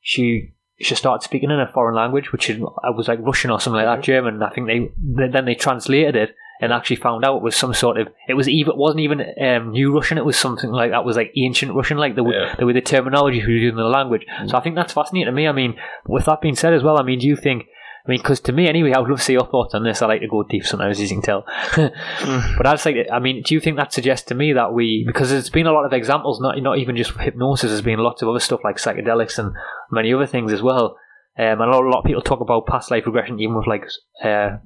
she 0.00 0.53
she 0.80 0.94
started 0.94 1.22
speaking 1.24 1.50
in 1.50 1.60
a 1.60 1.68
foreign 1.68 1.94
language, 1.94 2.32
which 2.32 2.50
is, 2.50 2.60
I 2.82 2.90
was 2.90 3.08
like 3.08 3.20
Russian 3.20 3.50
or 3.50 3.60
something 3.60 3.82
like 3.82 3.96
that, 3.98 4.04
German. 4.04 4.42
I 4.42 4.50
think 4.50 4.66
they 4.66 4.90
they- 5.02 5.28
then 5.30 5.44
they 5.44 5.54
translated 5.54 6.16
it 6.16 6.34
and 6.60 6.72
actually 6.72 6.96
found 6.96 7.24
out 7.24 7.36
it 7.38 7.42
was 7.42 7.56
some 7.56 7.74
sort 7.74 7.98
of 7.98 8.08
it 8.28 8.34
was 8.34 8.48
even 8.48 8.72
it 8.72 8.76
wasn't 8.78 9.00
even 9.00 9.20
um, 9.40 9.70
new 9.72 9.92
Russian. 9.94 10.18
It 10.18 10.24
was 10.24 10.36
something 10.36 10.70
like 10.70 10.90
that 10.92 11.04
was 11.04 11.16
like 11.16 11.32
ancient 11.36 11.74
Russian, 11.74 11.98
like 11.98 12.14
the 12.16 12.24
Yeah. 12.24 12.54
the 12.58 12.66
way 12.66 12.72
the 12.72 12.80
terminology 12.80 13.38
was 13.40 13.48
used 13.48 13.72
in 13.72 13.76
the 13.76 13.84
language. 13.84 14.24
So 14.46 14.56
I 14.56 14.60
think 14.60 14.74
that's 14.76 14.92
fascinating 14.92 15.26
to 15.26 15.32
me. 15.32 15.46
I 15.48 15.52
mean, 15.52 15.76
with 16.06 16.24
that 16.26 16.40
being 16.40 16.54
said 16.56 16.72
as 16.74 16.82
well, 16.82 16.98
I 16.98 17.02
mean, 17.02 17.18
do 17.18 17.26
you 17.26 17.36
think? 17.36 17.66
I 18.06 18.10
mean, 18.10 18.18
because 18.20 18.40
to 18.40 18.52
me, 18.52 18.68
anyway, 18.68 18.92
I 18.92 18.98
would 18.98 19.08
love 19.08 19.18
to 19.18 19.24
see 19.24 19.32
your 19.32 19.46
thoughts 19.46 19.74
on 19.74 19.82
this. 19.82 20.02
I 20.02 20.06
like 20.06 20.20
to 20.20 20.28
go 20.28 20.42
deep 20.42 20.66
sometimes, 20.66 21.00
as 21.00 21.10
you 21.10 21.16
can 21.16 21.22
tell. 21.22 21.46
but 21.76 22.66
I'd 22.66 22.78
say, 22.78 23.06
I 23.10 23.18
mean, 23.18 23.42
do 23.42 23.54
you 23.54 23.60
think 23.60 23.78
that 23.78 23.94
suggests 23.94 24.26
to 24.28 24.34
me 24.34 24.52
that 24.52 24.74
we, 24.74 25.04
because 25.06 25.30
there's 25.30 25.48
been 25.48 25.66
a 25.66 25.72
lot 25.72 25.86
of 25.86 25.92
examples, 25.94 26.38
not 26.38 26.60
not 26.60 26.76
even 26.76 26.96
just 26.96 27.18
hypnosis, 27.18 27.70
there's 27.70 27.80
been 27.80 28.00
lots 28.00 28.20
of 28.20 28.28
other 28.28 28.40
stuff 28.40 28.60
like 28.62 28.76
psychedelics 28.76 29.38
and 29.38 29.54
many 29.90 30.12
other 30.12 30.26
things 30.26 30.52
as 30.52 30.60
well. 30.60 30.98
Um, 31.38 31.60
and 31.60 31.62
a 31.62 31.66
lot, 31.66 31.82
a 31.82 31.88
lot 31.88 31.98
of 32.00 32.04
people 32.04 32.20
talk 32.20 32.40
about 32.40 32.66
past 32.66 32.90
life 32.90 33.06
regression, 33.06 33.40
even 33.40 33.56
with 33.56 33.66
like 33.66 33.86
uh, 34.22 34.58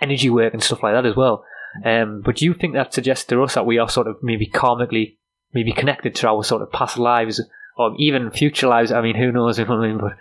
energy 0.00 0.30
work 0.30 0.54
and 0.54 0.62
stuff 0.62 0.82
like 0.84 0.94
that 0.94 1.04
as 1.04 1.16
well. 1.16 1.44
Um, 1.84 2.22
but 2.24 2.36
do 2.36 2.44
you 2.44 2.54
think 2.54 2.74
that 2.74 2.94
suggests 2.94 3.24
to 3.26 3.42
us 3.42 3.54
that 3.54 3.66
we 3.66 3.78
are 3.78 3.88
sort 3.88 4.06
of 4.06 4.16
maybe 4.22 4.46
karmically, 4.46 5.16
maybe 5.52 5.72
connected 5.72 6.14
to 6.14 6.28
our 6.28 6.44
sort 6.44 6.62
of 6.62 6.70
past 6.70 6.96
lives 6.96 7.42
or 7.76 7.94
even 7.98 8.30
future 8.30 8.68
lives? 8.68 8.92
I 8.92 9.02
mean, 9.02 9.16
who 9.16 9.32
knows? 9.32 9.58
What 9.58 9.70
I 9.70 9.88
mean? 9.88 9.98
But 9.98 10.12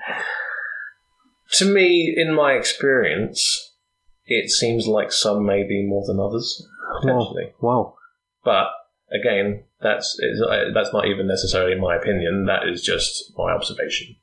To 1.52 1.66
me, 1.66 2.14
in 2.16 2.34
my 2.34 2.54
experience, 2.54 3.74
it 4.26 4.50
seems 4.50 4.88
like 4.88 5.12
some 5.12 5.46
may 5.46 5.64
be 5.64 5.86
more 5.86 6.04
than 6.08 6.20
others, 6.20 6.66
potentially. 7.02 7.54
wow. 7.62 7.96
But 8.44 8.68
again, 9.14 9.64
that's 9.82 10.18
uh, 10.20 10.72
that's 10.74 10.94
not 10.94 11.08
even 11.08 11.28
necessarily 11.28 11.80
my 11.80 11.96
opinion. 11.96 12.46
That 12.46 12.68
is 12.68 12.82
just 12.82 13.34
my 13.38 13.52
observation. 13.52 14.16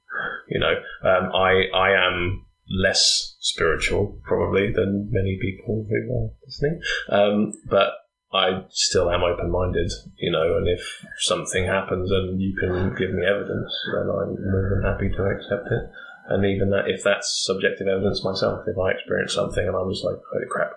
You 0.48 0.60
know, 0.60 0.74
um, 1.04 1.30
I 1.34 1.64
I 1.74 1.90
am 1.92 2.46
less 2.68 3.36
spiritual 3.40 4.18
probably 4.24 4.72
than 4.72 5.08
many 5.10 5.38
people 5.40 5.86
who 5.88 6.12
are 6.14 6.30
listening, 6.46 6.80
um, 7.08 7.52
but 7.68 7.92
I 8.32 8.64
still 8.70 9.10
am 9.10 9.22
open 9.22 9.50
minded. 9.50 9.90
You 10.16 10.32
know, 10.32 10.56
and 10.56 10.68
if 10.68 10.82
something 11.18 11.66
happens 11.66 12.10
and 12.10 12.40
you 12.40 12.56
can 12.58 12.94
give 12.96 13.12
me 13.12 13.24
evidence, 13.24 13.72
then 13.94 14.02
I'm 14.02 14.36
more 14.50 14.70
than 14.74 14.82
happy 14.82 15.08
to 15.08 15.24
accept 15.24 15.66
it. 15.66 15.90
And 16.30 16.46
even 16.46 16.70
that, 16.70 16.88
if 16.88 17.02
that's 17.02 17.42
subjective 17.44 17.88
evidence 17.88 18.24
myself, 18.24 18.60
if 18.66 18.78
I 18.78 18.92
experience 18.92 19.34
something 19.34 19.66
and 19.66 19.76
I'm 19.76 19.90
just 19.90 20.04
like, 20.04 20.16
holy 20.32 20.46
crap, 20.48 20.72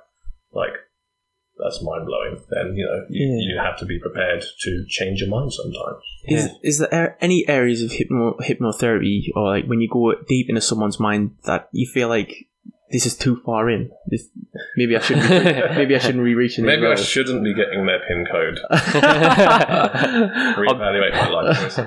like 0.52 0.74
that's 1.58 1.84
mind 1.84 2.06
blowing. 2.08 2.42
Then 2.50 2.76
you 2.76 2.86
know 2.86 3.06
you, 3.10 3.28
Yeah. 3.28 3.54
you 3.54 3.60
have 3.62 3.78
to 3.78 3.86
be 3.86 4.00
prepared 4.00 4.44
to 4.62 4.86
change 4.90 5.22
your 5.22 5.30
mind 5.30 5.54
sometimes. 5.54 6.04
Is 6.26 6.50
is 6.64 6.80
there 6.80 7.18
any 7.22 7.48
areas 7.48 7.84
of 7.84 7.92
hypno, 7.92 8.36
hypnotherapy 8.42 9.26
or 9.36 9.50
like 9.50 9.66
when 9.68 9.80
you 9.80 9.88
go 9.88 10.14
deep 10.28 10.50
into 10.50 10.62
someone's 10.62 11.00
mind 11.00 11.36
that 11.46 11.70
you 11.72 11.88
feel 11.88 12.10
like 12.10 12.48
this 12.92 13.06
is 13.06 13.16
too 13.16 13.42
far 13.46 13.70
in? 13.70 13.90
This, 14.08 14.28
maybe 14.78 14.96
I 14.96 15.00
shouldn't. 15.00 15.28
Be, 15.28 15.36
maybe 15.76 15.96
I 15.96 16.00
shouldn't 16.00 16.24
be 16.24 16.36
reaching. 16.36 16.66
Maybe 16.66 16.86
I 16.86 16.96
shouldn't 16.96 17.44
be 17.44 17.54
getting 17.54 17.86
their 17.86 18.00
pin 18.08 18.26
code. 18.32 18.60
Reevaluate 20.58 21.12
my 21.14 21.30
life. 21.30 21.78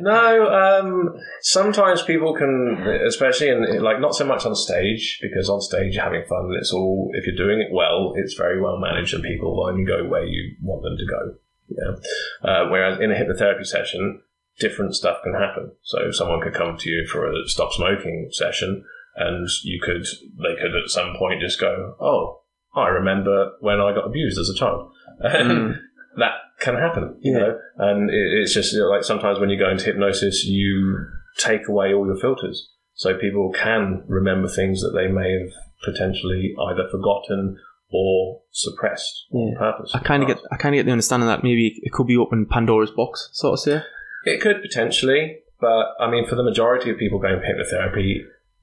No, 0.00 0.48
um, 0.50 1.18
sometimes 1.40 2.02
people 2.02 2.34
can, 2.34 2.76
especially 3.06 3.48
in 3.48 3.82
like 3.82 4.00
not 4.00 4.14
so 4.14 4.24
much 4.24 4.46
on 4.46 4.54
stage 4.54 5.18
because 5.20 5.48
on 5.48 5.60
stage 5.60 5.94
you're 5.94 6.04
having 6.04 6.24
fun. 6.28 6.44
and 6.46 6.56
It's 6.56 6.72
all 6.72 7.10
if 7.14 7.26
you're 7.26 7.36
doing 7.36 7.60
it 7.60 7.72
well, 7.72 8.12
it's 8.16 8.34
very 8.34 8.60
well 8.60 8.78
managed, 8.78 9.14
and 9.14 9.22
people 9.24 9.66
only 9.66 9.84
go 9.84 10.06
where 10.06 10.24
you 10.24 10.56
want 10.62 10.82
them 10.82 10.96
to 10.96 11.06
go. 11.06 11.34
Yeah. 11.70 12.48
Uh, 12.48 12.68
whereas 12.68 13.00
in 13.00 13.10
a 13.10 13.14
hypnotherapy 13.14 13.64
session, 13.66 14.22
different 14.58 14.94
stuff 14.94 15.18
can 15.22 15.34
happen. 15.34 15.72
So 15.82 16.10
someone 16.10 16.40
could 16.40 16.54
come 16.54 16.76
to 16.78 16.90
you 16.90 17.06
for 17.06 17.30
a 17.30 17.46
stop 17.48 17.72
smoking 17.72 18.28
session, 18.30 18.84
and 19.16 19.48
you 19.64 19.80
could 19.82 20.04
they 20.38 20.54
could 20.60 20.74
at 20.76 20.88
some 20.88 21.14
point 21.18 21.40
just 21.40 21.60
go, 21.60 21.94
"Oh, 22.00 22.40
I 22.74 22.88
remember 22.88 23.52
when 23.60 23.80
I 23.80 23.92
got 23.94 24.06
abused 24.06 24.38
as 24.38 24.48
a 24.48 24.54
child." 24.58 24.90
Mm. 25.22 25.76
that 26.16 26.32
can 26.60 26.74
happen, 26.76 27.16
you 27.20 27.32
Yeah. 27.32 27.38
know. 27.38 27.58
And 27.78 28.10
it, 28.10 28.40
it's 28.42 28.54
just 28.54 28.72
you 28.72 28.80
know, 28.80 28.88
like 28.88 29.04
sometimes 29.04 29.38
when 29.38 29.50
you 29.50 29.58
go 29.58 29.70
into 29.70 29.84
hypnosis, 29.84 30.44
you 30.44 30.96
take 31.38 31.68
away 31.68 31.92
all 31.94 32.06
your 32.06 32.16
filters, 32.16 32.70
so 32.94 33.16
people 33.18 33.50
can 33.52 34.02
remember 34.08 34.48
things 34.48 34.80
that 34.82 34.92
they 34.94 35.08
may 35.08 35.30
have 35.40 35.52
potentially 35.84 36.54
either 36.68 36.88
forgotten 36.90 37.58
or 37.92 38.40
suppressed 38.50 39.26
on 39.32 39.52
Yeah. 39.52 39.58
purpose. 39.58 39.90
I 39.94 39.98
kind 39.98 40.22
of 40.22 40.28
get. 40.28 40.38
I 40.52 40.56
kind 40.56 40.74
of 40.74 40.78
get 40.78 40.86
the 40.86 40.92
understanding 40.92 41.26
that 41.28 41.42
maybe 41.44 41.78
it 41.82 41.92
could 41.92 42.06
be 42.06 42.16
open 42.16 42.46
Pandora's 42.46 42.90
box, 42.90 43.28
sort 43.32 43.54
of 43.54 43.60
say. 43.60 43.82
It 44.24 44.40
could 44.40 44.62
potentially, 44.62 45.38
but 45.60 45.86
I 46.00 46.10
mean, 46.10 46.26
for 46.26 46.34
the 46.34 46.42
majority 46.44 46.90
of 46.90 46.98
people 46.98 47.18
going 47.18 47.40
for 47.40 47.44
hypnotherapy, 47.46 48.20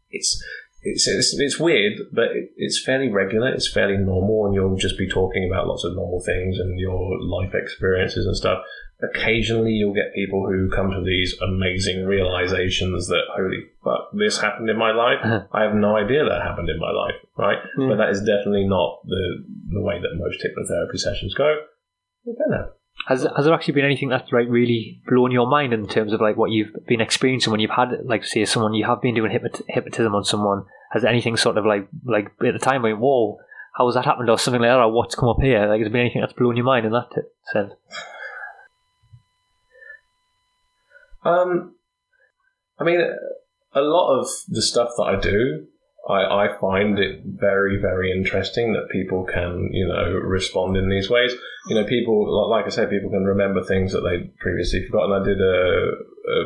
it's 0.10 0.44
it's 0.82 1.08
it's, 1.08 1.36
it's 1.38 1.60
weird, 1.60 1.94
but 2.14 2.26
it, 2.26 2.52
it's 2.56 2.84
fairly 2.84 3.10
regular. 3.10 3.50
It's 3.50 3.72
fairly 3.72 3.98
normal, 3.98 4.46
and 4.46 4.56
you'll 4.56 4.78
just 4.78 4.98
be 4.98 5.10
talking 5.10 5.50
about 5.50 5.68
lots 5.68 5.84
of 5.84 5.96
normal 5.96 6.22
things 6.26 6.60
and 6.60 6.80
your 6.80 7.20
life 7.22 7.54
experiences 7.54 8.26
and 8.26 8.36
stuff. 8.36 8.60
Occasionally, 9.14 9.74
you'll 9.74 9.94
get 9.94 10.16
people 10.16 10.48
who 10.48 10.72
come 10.72 10.90
to 10.90 11.04
these 11.06 11.36
amazing 11.42 12.06
realizations 12.06 13.08
that 13.08 13.26
holy 13.36 13.66
fuck, 13.84 14.10
this 14.14 14.42
happened 14.42 14.70
in 14.70 14.78
my 14.78 14.92
life. 14.92 15.20
Uh-huh. 15.24 15.44
I 15.52 15.64
have 15.64 15.76
no 15.76 15.98
idea 15.98 16.24
that 16.24 16.42
happened 16.42 16.70
in 16.70 16.80
my 16.80 16.92
life, 16.92 17.16
right? 17.38 17.60
Yeah. 17.78 17.90
But 17.90 17.98
that 17.98 18.10
is 18.10 18.22
definitely 18.22 18.68
not 18.68 19.02
the 19.06 19.46
the 19.70 19.82
way 19.82 20.00
that 20.00 20.18
most 20.18 20.42
hypnotherapy 20.42 20.98
sessions 20.98 21.34
go. 21.34 21.58
It 22.26 22.38
can 22.38 22.58
happen. 22.58 22.77
Has 23.08 23.24
has 23.36 23.46
there 23.46 23.54
actually 23.54 23.76
been 23.76 23.86
anything 23.86 24.10
that's 24.10 24.32
like 24.32 24.48
really 24.50 25.02
blown 25.08 25.32
your 25.32 25.48
mind 25.48 25.74
in 25.74 25.88
terms 25.88 26.12
of 26.12 26.20
like 26.20 26.36
what 26.36 26.52
you've 26.52 26.76
been 26.88 27.02
experiencing 27.02 27.52
when 27.52 27.60
you've 27.60 27.72
had 27.72 27.90
like 28.04 28.26
say 28.26 28.44
someone 28.44 28.74
you 28.74 28.86
have 28.86 29.02
been 29.02 29.16
doing 29.16 29.32
hypnot- 29.32 29.62
hypnotism 29.70 30.14
on 30.14 30.26
someone? 30.26 30.66
Has 30.92 31.06
anything 31.06 31.38
sort 31.38 31.58
of 31.58 31.66
like 31.66 31.88
like 32.06 32.32
at 32.46 32.54
the 32.54 32.60
time 32.60 32.82
went 32.82 33.00
whoa 33.00 33.40
how 33.78 33.86
has 33.86 33.96
that 33.96 34.06
happened 34.06 34.30
or 34.30 34.40
something 34.40 34.62
like 34.62 34.70
that 34.70 34.80
or 34.80 34.92
what's 34.92 35.16
come 35.16 35.30
up 35.30 35.38
here? 35.40 35.68
Like 35.68 35.80
has 35.80 35.86
there 35.86 35.92
been 35.92 36.02
anything 36.02 36.22
that's 36.22 36.34
blown 36.34 36.58
your 36.58 36.66
mind 36.66 36.86
in 36.86 36.92
that 36.92 37.10
t- 37.14 37.22
sense? 37.54 37.74
Um, 41.24 41.76
I 42.80 42.84
mean, 42.84 43.02
a 43.74 43.82
lot 43.82 44.20
of 44.20 44.28
the 44.48 44.62
stuff 44.62 44.90
that 44.98 45.04
I 45.04 45.20
do, 45.20 45.68
I, 46.08 46.46
I 46.46 46.58
find 46.60 46.98
it 47.00 47.22
very, 47.26 47.80
very 47.82 48.12
interesting 48.12 48.74
that 48.74 48.90
people 48.92 49.26
can, 49.26 49.70
you 49.74 49.88
know, 49.88 50.14
respond 50.14 50.78
in 50.78 50.90
these 50.90 51.10
ways. 51.10 51.34
You 51.68 51.76
know, 51.76 51.86
people, 51.86 52.50
like 52.50 52.66
I 52.66 52.70
said, 52.70 52.90
people 52.90 53.10
can 53.10 53.26
remember 53.26 53.64
things 53.64 53.92
that 53.92 54.02
they 54.02 54.32
previously 54.40 54.86
forgotten. 54.86 55.22
I 55.22 55.26
did 55.26 55.42
a, 55.42 55.92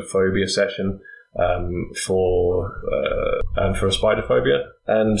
a 0.00 0.04
phobia 0.10 0.48
session 0.48 1.00
um, 1.38 1.90
for 2.04 2.72
uh, 2.92 3.64
and 3.64 3.76
for 3.76 3.86
a 3.86 3.92
spider 3.92 4.22
phobia, 4.22 4.64
and 4.86 5.18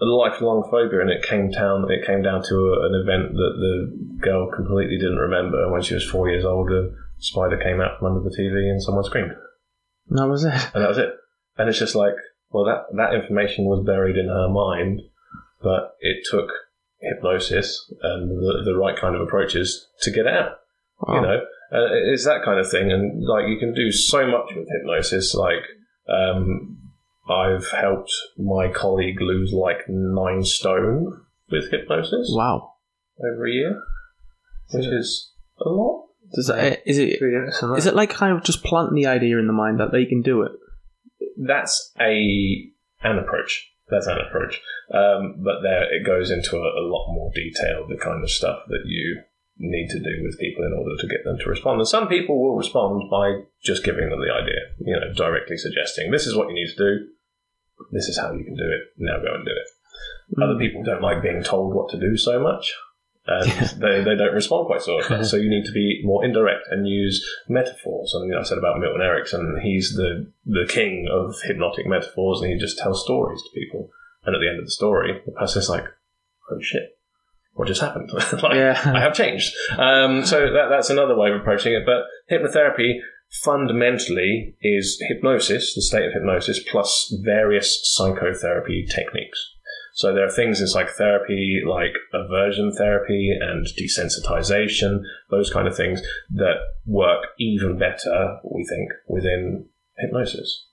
a 0.00 0.04
lifelong 0.04 0.66
phobia, 0.70 1.00
and 1.00 1.10
it 1.10 1.22
came 1.22 1.50
down. 1.50 1.90
It 1.90 2.06
came 2.06 2.22
down 2.22 2.42
to 2.42 2.54
a, 2.54 2.86
an 2.86 2.94
event 3.02 3.32
that 3.32 3.54
the 3.58 4.18
girl 4.20 4.50
completely 4.50 4.98
didn't 4.98 5.18
remember. 5.18 5.70
When 5.72 5.82
she 5.82 5.94
was 5.94 6.08
four 6.08 6.28
years 6.28 6.44
old, 6.44 6.70
a 6.70 6.90
spider 7.18 7.56
came 7.56 7.80
out 7.80 7.98
from 7.98 8.08
under 8.08 8.28
the 8.28 8.36
TV, 8.36 8.70
and 8.70 8.82
someone 8.82 9.04
screamed 9.04 9.32
That 10.10 10.28
was 10.28 10.44
it. 10.44 10.52
and 10.74 10.84
that 10.84 10.88
was 10.88 10.98
it. 10.98 11.10
And 11.58 11.68
it's 11.68 11.78
just 11.78 11.94
like, 11.94 12.14
well, 12.50 12.64
that 12.64 12.96
that 12.96 13.14
information 13.14 13.64
was 13.66 13.84
buried 13.84 14.16
in 14.16 14.26
her 14.28 14.48
mind, 14.48 15.02
but 15.62 15.96
it 16.00 16.26
took 16.30 16.50
hypnosis 17.00 17.90
and 18.02 18.28
the, 18.30 18.62
the 18.64 18.76
right 18.76 18.96
kind 18.98 19.14
of 19.14 19.22
approaches 19.22 19.88
to 20.02 20.10
get 20.10 20.26
out. 20.26 20.56
Wow. 21.00 21.14
You 21.14 21.20
know, 21.22 21.36
uh, 21.72 22.12
it's 22.12 22.24
that 22.26 22.42
kind 22.44 22.60
of 22.60 22.70
thing, 22.70 22.92
and 22.92 23.24
like 23.26 23.46
you 23.48 23.58
can 23.58 23.72
do 23.74 23.90
so 23.90 24.26
much 24.26 24.54
with 24.54 24.68
hypnosis. 24.68 25.34
Like, 25.34 25.64
um, 26.08 26.78
I've 27.28 27.70
helped 27.70 28.12
my 28.36 28.68
colleague 28.68 29.20
lose 29.20 29.52
like 29.52 29.88
nine 29.88 30.44
stone 30.44 31.22
with 31.50 31.70
hypnosis 31.70 32.30
Wow. 32.34 32.74
over 33.20 33.46
a 33.46 33.50
year, 33.50 33.80
which 34.72 34.86
is 34.86 35.32
a 35.64 35.68
lot. 35.68 36.06
Does 36.34 36.46
that, 36.46 36.82
is 36.86 36.98
it 36.98 37.20
Really 37.20 37.34
interesting, 37.36 37.74
is 37.76 37.86
it 37.86 37.94
like 37.96 38.10
kind 38.10 38.36
of 38.36 38.44
just 38.44 38.62
planting 38.62 38.94
the 38.94 39.06
idea 39.06 39.38
in 39.38 39.46
the 39.48 39.52
mind 39.52 39.80
that 39.80 39.90
they 39.90 40.04
can 40.04 40.22
do 40.22 40.42
it? 40.42 40.52
That's 41.46 41.92
a 42.00 42.70
an 43.02 43.18
approach. 43.18 43.66
That's 43.88 44.06
an 44.06 44.18
approach. 44.18 44.60
Um, 44.92 45.42
but 45.42 45.62
there 45.62 45.92
it 45.92 46.06
goes 46.06 46.30
into 46.30 46.56
a, 46.56 46.80
a 46.80 46.86
lot 46.86 47.12
more 47.12 47.30
detail, 47.34 47.86
the 47.88 47.96
kind 47.96 48.22
of 48.22 48.30
stuff 48.30 48.60
that 48.68 48.82
you 48.86 49.22
need 49.58 49.88
to 49.90 49.98
do 49.98 50.22
with 50.22 50.38
people 50.38 50.64
in 50.64 50.72
order 50.72 50.96
to 50.98 51.08
get 51.08 51.24
them 51.24 51.38
to 51.38 51.50
respond. 51.50 51.80
And 51.80 51.88
some 51.88 52.08
people 52.08 52.40
will 52.40 52.56
respond 52.56 53.10
by 53.10 53.42
just 53.62 53.84
giving 53.84 54.08
them 54.08 54.20
the 54.20 54.32
idea, 54.32 54.60
you 54.78 54.94
know, 54.94 55.12
directly 55.14 55.56
suggesting 55.56 56.10
this 56.10 56.26
is 56.26 56.34
what 56.34 56.48
you 56.48 56.54
need 56.54 56.72
to 56.74 56.76
do. 56.76 57.06
this 57.92 58.08
is 58.08 58.18
how 58.18 58.32
you 58.32 58.44
can 58.44 58.56
do 58.56 58.64
it. 58.64 58.80
Now 58.96 59.18
go 59.18 59.34
and 59.34 59.44
do 59.44 59.52
it. 59.52 60.42
Other 60.42 60.58
people 60.58 60.82
don't 60.82 61.02
like 61.02 61.22
being 61.22 61.42
told 61.42 61.74
what 61.74 61.90
to 61.90 61.98
do 61.98 62.16
so 62.16 62.40
much. 62.40 62.72
And 63.26 63.50
they, 63.80 64.02
they 64.02 64.16
don't 64.16 64.34
respond 64.34 64.66
quite 64.66 64.82
so 64.82 64.96
well. 64.96 65.24
So 65.30 65.36
you 65.36 65.50
need 65.50 65.64
to 65.66 65.72
be 65.72 66.00
more 66.04 66.24
indirect 66.24 66.64
and 66.70 66.88
use 66.88 67.24
metaphors. 67.48 68.12
And 68.14 68.34
I 68.36 68.42
said 68.42 68.58
about 68.58 68.78
Milton 68.80 69.02
Erickson, 69.02 69.60
he's 69.62 69.94
the, 69.94 70.32
the 70.44 70.66
king 70.68 71.06
of 71.12 71.34
hypnotic 71.44 71.86
metaphors 71.86 72.40
and 72.40 72.50
he 72.50 72.58
just 72.58 72.78
tells 72.78 73.04
stories 73.04 73.40
to 73.42 73.60
people. 73.60 73.90
And 74.24 74.34
at 74.34 74.40
the 74.40 74.48
end 74.48 74.58
of 74.58 74.64
the 74.64 74.70
story, 74.70 75.20
the 75.24 75.32
person's 75.32 75.68
like, 75.68 75.84
oh 76.50 76.58
shit, 76.60 76.98
what 77.54 77.68
just 77.68 77.80
happened? 77.80 78.10
like, 78.42 78.54
Yeah. 78.54 78.80
I 78.84 79.00
have 79.00 79.14
changed. 79.14 79.54
Um, 79.76 80.24
so 80.24 80.52
that, 80.52 80.68
that's 80.70 80.90
another 80.90 81.16
way 81.16 81.30
of 81.30 81.40
approaching 81.40 81.74
it. 81.74 81.84
But 81.86 82.04
hypnotherapy 82.30 82.94
fundamentally 83.42 84.56
is 84.60 85.00
hypnosis, 85.08 85.74
the 85.74 85.82
state 85.82 86.06
of 86.06 86.12
hypnosis, 86.12 86.60
plus 86.68 87.14
various 87.22 87.80
psychotherapy 87.94 88.86
techniques. 88.86 89.54
So 90.00 90.14
there 90.14 90.24
are 90.24 90.30
things 90.30 90.62
in 90.62 90.66
psychotherapy 90.66 91.60
like 91.68 91.92
aversion 92.14 92.72
therapy 92.72 93.36
and 93.38 93.66
desensitization, 93.78 95.02
those 95.30 95.52
kind 95.52 95.68
of 95.68 95.76
things 95.76 96.00
that 96.30 96.56
work 96.86 97.22
even 97.38 97.78
better, 97.78 98.38
we 98.50 98.64
think, 98.64 98.88
within 99.08 99.66
hypnosis. 99.98 100.68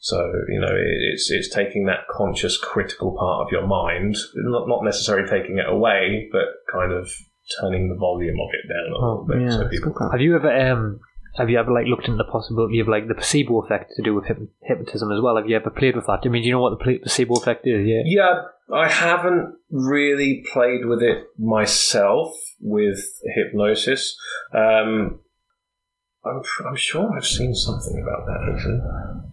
So 0.00 0.32
you 0.48 0.60
know, 0.60 0.74
it's 0.74 1.30
it's 1.30 1.50
taking 1.54 1.84
that 1.86 2.08
conscious, 2.10 2.56
critical 2.56 3.14
part 3.18 3.46
of 3.46 3.52
your 3.52 3.66
mind, 3.66 4.16
not 4.34 4.66
not 4.66 4.82
necessarily 4.82 5.28
taking 5.28 5.58
it 5.58 5.68
away, 5.68 6.30
but 6.32 6.46
kind 6.72 6.90
of 6.90 7.12
turning 7.60 7.90
the 7.90 7.96
volume 7.96 8.38
of 8.40 8.48
it 8.54 8.66
down 8.66 8.88
a 8.88 8.98
little 8.98 9.26
bit, 9.28 9.42
yeah, 9.42 9.58
so 9.58 9.68
people 9.68 9.92
good. 9.92 10.08
Have 10.10 10.22
you 10.22 10.36
ever 10.36 10.50
um 10.70 11.00
have 11.36 11.50
you 11.50 11.58
ever 11.58 11.72
like 11.72 11.86
looked 11.86 12.06
into 12.06 12.16
the 12.16 12.30
possibility 12.30 12.80
of 12.80 12.88
like 12.88 13.08
the 13.08 13.14
placebo 13.14 13.60
effect 13.62 13.92
to 13.96 14.02
do 14.02 14.14
with 14.14 14.24
hyp- 14.24 14.48
hypnotism 14.62 15.10
as 15.10 15.20
well? 15.20 15.36
Have 15.36 15.48
you 15.48 15.56
ever 15.56 15.70
played 15.70 15.96
with 15.96 16.06
that? 16.06 16.20
I 16.24 16.28
mean, 16.28 16.42
do 16.42 16.48
you 16.48 16.54
know 16.54 16.60
what 16.60 16.78
the 16.78 16.82
pla- 16.84 17.02
placebo 17.02 17.34
effect 17.34 17.66
is? 17.66 17.86
Yeah. 17.86 18.02
Yeah, 18.04 18.42
I 18.72 18.88
haven't 18.88 19.56
really 19.70 20.44
played 20.52 20.86
with 20.86 21.02
it 21.02 21.26
myself 21.38 22.34
with 22.60 22.98
hypnosis. 23.34 24.16
Um, 24.52 25.20
I'm, 26.24 26.42
I'm 26.66 26.76
sure 26.76 27.10
I've 27.14 27.26
seen 27.26 27.54
something 27.54 28.00
about 28.00 28.26
that. 28.26 29.24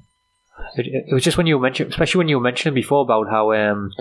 It, 0.76 1.06
it 1.08 1.14
was 1.14 1.24
just 1.24 1.38
when 1.38 1.48
you 1.48 1.60
mentioned, 1.60 1.92
especially 1.92 2.20
when 2.20 2.28
you 2.28 2.38
were 2.38 2.44
mentioning 2.44 2.76
before 2.76 3.02
about 3.02 3.30
how 3.30 3.54
um 3.54 3.92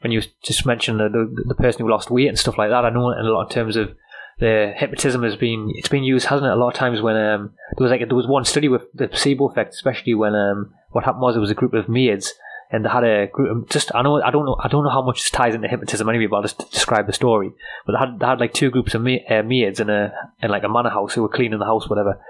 when 0.00 0.12
you 0.12 0.22
just 0.44 0.64
mentioned 0.64 1.00
the, 1.00 1.08
the 1.08 1.44
the 1.48 1.54
person 1.54 1.82
who 1.82 1.90
lost 1.90 2.10
weight 2.10 2.28
and 2.28 2.38
stuff 2.38 2.58
like 2.58 2.70
that. 2.70 2.84
I 2.84 2.90
know 2.90 3.10
in 3.10 3.26
a 3.26 3.30
lot 3.30 3.46
of 3.46 3.50
terms 3.50 3.76
of 3.76 3.94
the 4.38 4.72
hypnotism 4.76 5.22
has 5.22 5.36
been 5.36 5.72
it's 5.74 5.88
been 5.88 6.04
used, 6.04 6.26
hasn't 6.26 6.46
it? 6.46 6.52
A 6.52 6.56
lot 6.56 6.68
of 6.68 6.74
times 6.74 7.02
when 7.02 7.16
um 7.16 7.52
there 7.76 7.84
was 7.84 7.90
like 7.90 8.06
there 8.06 8.16
was 8.16 8.26
one 8.26 8.44
study 8.44 8.68
with 8.68 8.90
the 8.92 9.08
placebo 9.08 9.48
effect, 9.48 9.74
especially 9.74 10.14
when 10.14 10.34
um 10.34 10.72
what 10.90 11.04
happened 11.04 11.22
was 11.22 11.36
it 11.36 11.40
was 11.40 11.50
a 11.50 11.54
group 11.54 11.74
of 11.74 11.88
maids 11.88 12.32
and 12.70 12.84
they 12.84 12.88
had 12.88 13.04
a 13.04 13.26
group 13.28 13.68
just 13.70 13.94
I 13.94 14.02
know 14.02 14.20
I 14.22 14.30
don't 14.30 14.44
know 14.44 14.56
I 14.62 14.68
don't 14.68 14.84
know 14.84 14.90
how 14.90 15.02
much 15.02 15.22
this 15.22 15.30
ties 15.30 15.54
into 15.54 15.68
hypnotism 15.68 16.08
anyway, 16.08 16.26
but 16.26 16.36
I'll 16.36 16.42
just 16.42 16.70
describe 16.70 17.06
the 17.06 17.12
story. 17.12 17.52
But 17.86 17.92
they 17.92 17.98
had 17.98 18.18
they 18.20 18.26
had 18.26 18.40
like 18.40 18.52
two 18.54 18.70
groups 18.70 18.94
of 18.94 19.02
ma- 19.02 19.24
uh, 19.28 19.42
maids 19.42 19.80
in 19.80 19.90
a 19.90 20.12
in 20.42 20.50
like 20.50 20.64
a 20.64 20.68
manor 20.68 20.90
house 20.90 21.14
who 21.14 21.22
were 21.22 21.28
cleaning 21.28 21.58
the 21.58 21.64
house, 21.64 21.88
whatever. 21.88 22.20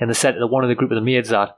And 0.00 0.08
they 0.10 0.14
said 0.14 0.36
that 0.36 0.46
one 0.46 0.64
of 0.64 0.68
the 0.68 0.74
group 0.74 0.90
of 0.90 0.96
the 0.96 1.00
maids 1.00 1.30
that 1.30 1.56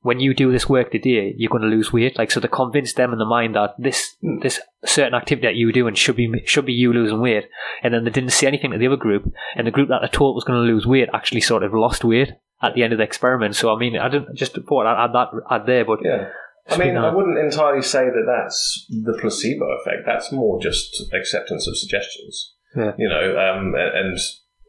when 0.00 0.18
you 0.18 0.34
do 0.34 0.50
this 0.50 0.68
work 0.68 0.90
today, 0.90 1.32
you're 1.36 1.48
going 1.48 1.62
to 1.62 1.68
lose 1.68 1.92
weight. 1.92 2.18
Like 2.18 2.32
so, 2.32 2.40
they 2.40 2.48
convince 2.48 2.92
them 2.92 3.12
in 3.12 3.20
the 3.20 3.24
mind 3.24 3.54
that 3.54 3.74
this 3.78 4.16
this 4.42 4.60
certain 4.84 5.14
activity 5.14 5.46
that 5.46 5.54
you 5.54 5.66
were 5.66 5.72
doing 5.72 5.94
should 5.94 6.16
be 6.16 6.42
should 6.44 6.66
be 6.66 6.72
you 6.72 6.92
losing 6.92 7.20
weight, 7.20 7.48
and 7.82 7.94
then 7.94 8.04
they 8.04 8.10
didn't 8.10 8.30
say 8.30 8.48
anything 8.48 8.72
to 8.72 8.78
the 8.78 8.88
other 8.88 8.96
group, 8.96 9.32
and 9.54 9.66
the 9.66 9.70
group 9.70 9.88
that 9.88 10.00
they 10.02 10.08
told 10.08 10.34
was 10.34 10.44
going 10.44 10.58
to 10.60 10.72
lose 10.72 10.86
weight 10.86 11.08
actually 11.14 11.40
sort 11.40 11.62
of 11.62 11.72
lost 11.72 12.02
weight 12.04 12.32
at 12.60 12.74
the 12.74 12.82
end 12.82 12.92
of 12.92 12.98
the 12.98 13.04
experiment. 13.04 13.54
So 13.54 13.72
I 13.72 13.78
mean, 13.78 13.96
I 13.96 14.08
didn't 14.08 14.36
just 14.36 14.54
thought 14.68 14.86
I'd 14.86 15.04
add 15.04 15.12
that 15.14 15.28
add 15.48 15.66
there, 15.66 15.84
but 15.84 16.00
Yeah. 16.02 16.30
I 16.68 16.76
mean, 16.78 16.96
I 16.96 17.12
wouldn't 17.12 17.38
entirely 17.38 17.82
say 17.82 18.04
that 18.04 18.24
that's 18.26 18.86
the 18.88 19.18
placebo 19.20 19.66
effect. 19.80 20.02
That's 20.06 20.30
more 20.30 20.60
just 20.60 21.02
acceptance 21.12 21.66
of 21.66 21.76
suggestions. 21.76 22.54
Yeah. 22.76 22.92
You 22.96 23.08
know, 23.08 23.36
um, 23.38 23.74
and 23.76 24.18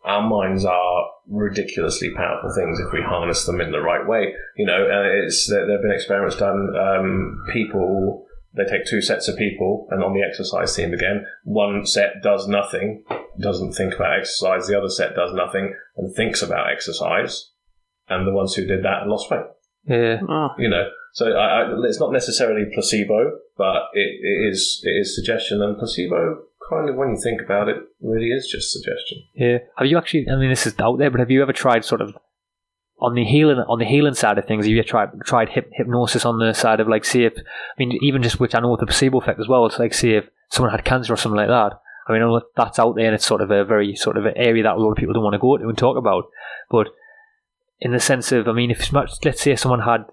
our 0.03 0.27
minds 0.27 0.65
are 0.65 1.05
ridiculously 1.27 2.13
powerful 2.15 2.51
things 2.55 2.79
if 2.79 2.91
we 2.91 3.01
harness 3.01 3.45
them 3.45 3.61
in 3.61 3.71
the 3.71 3.81
right 3.81 4.05
way. 4.07 4.33
You 4.57 4.65
know, 4.65 4.85
uh, 4.85 5.23
it's 5.23 5.49
there 5.49 5.65
there 5.65 5.77
have 5.77 5.83
been 5.83 5.91
experiments 5.91 6.35
done. 6.35 6.73
Um, 6.75 7.45
people 7.53 8.25
they 8.55 8.65
take 8.65 8.85
two 8.85 9.01
sets 9.01 9.27
of 9.27 9.37
people, 9.37 9.87
and 9.89 10.03
on 10.03 10.13
the 10.13 10.23
exercise 10.27 10.75
team 10.75 10.93
again, 10.93 11.25
one 11.43 11.85
set 11.85 12.21
does 12.21 12.47
nothing, 12.47 13.03
doesn't 13.39 13.73
think 13.73 13.95
about 13.95 14.19
exercise. 14.19 14.67
The 14.67 14.77
other 14.77 14.89
set 14.89 15.15
does 15.15 15.33
nothing 15.33 15.75
and 15.97 16.13
thinks 16.13 16.41
about 16.41 16.71
exercise. 16.71 17.49
And 18.09 18.27
the 18.27 18.33
ones 18.33 18.53
who 18.53 18.65
did 18.65 18.83
that 18.83 19.07
lost 19.07 19.31
weight 19.31 19.45
yeah, 19.85 20.19
Oh, 20.27 20.49
you 20.57 20.69
know 20.69 20.89
so 21.13 21.31
I, 21.31 21.61
I, 21.61 21.73
it's 21.85 21.99
not 21.99 22.11
necessarily 22.11 22.65
placebo 22.73 23.39
but 23.57 23.87
it, 23.93 24.19
it 24.21 24.51
is 24.51 24.81
it 24.83 24.91
is 24.91 25.15
suggestion 25.15 25.61
and 25.61 25.77
placebo 25.77 26.43
kind 26.69 26.89
of 26.89 26.95
when 26.95 27.11
you 27.11 27.21
think 27.21 27.41
about 27.41 27.69
it 27.69 27.77
really 28.01 28.27
is 28.27 28.47
just 28.51 28.71
suggestion 28.71 29.23
yeah. 29.33 29.57
Have 29.77 29.87
you 29.87 29.97
actually? 29.97 30.27
I 30.29 30.35
mean, 30.35 30.49
this 30.49 30.67
is 30.67 30.79
out 30.79 30.97
there, 30.99 31.09
but 31.09 31.19
have 31.19 31.31
you 31.31 31.41
ever 31.41 31.53
tried 31.53 31.85
sort 31.85 32.01
of 32.01 32.15
on 32.99 33.15
the 33.15 33.25
healing 33.25 33.57
on 33.57 33.79
the 33.79 33.85
healing 33.85 34.13
side 34.13 34.37
of 34.37 34.45
things? 34.45 34.65
Have 34.65 34.71
you 34.71 34.83
tried 34.83 35.09
tried 35.25 35.49
hyp- 35.49 35.71
hypnosis 35.73 36.25
on 36.25 36.39
the 36.39 36.53
side 36.53 36.79
of 36.79 36.87
like, 36.87 37.05
see 37.05 37.25
if 37.25 37.33
I 37.37 37.41
mean, 37.77 37.97
even 38.01 38.21
just 38.21 38.39
which 38.39 38.55
I 38.55 38.59
know 38.59 38.71
with 38.71 38.79
the 38.79 38.85
placebo 38.85 39.19
effect 39.19 39.39
as 39.39 39.47
well. 39.47 39.65
It's 39.65 39.79
like, 39.79 39.93
see 39.93 40.13
if 40.13 40.25
someone 40.49 40.71
had 40.71 40.85
cancer 40.85 41.13
or 41.13 41.17
something 41.17 41.37
like 41.37 41.47
that. 41.47 41.79
I 42.07 42.13
mean, 42.13 42.41
that's 42.55 42.79
out 42.79 42.95
there, 42.95 43.05
and 43.05 43.15
it's 43.15 43.25
sort 43.25 43.41
of 43.41 43.49
a 43.49 43.63
very 43.63 43.95
sort 43.95 44.17
of 44.17 44.25
an 44.25 44.33
area 44.35 44.63
that 44.63 44.75
a 44.75 44.79
lot 44.79 44.91
of 44.91 44.97
people 44.97 45.13
don't 45.13 45.23
want 45.23 45.33
to 45.33 45.39
go 45.39 45.57
to 45.57 45.67
and 45.67 45.77
talk 45.77 45.97
about. 45.97 46.25
But 46.69 46.87
in 47.79 47.91
the 47.91 47.99
sense 47.99 48.31
of, 48.31 48.47
I 48.47 48.51
mean, 48.51 48.71
if 48.71 48.91
much, 48.91 49.11
let's 49.23 49.41
say 49.41 49.55
someone 49.55 49.81
had 49.81 50.05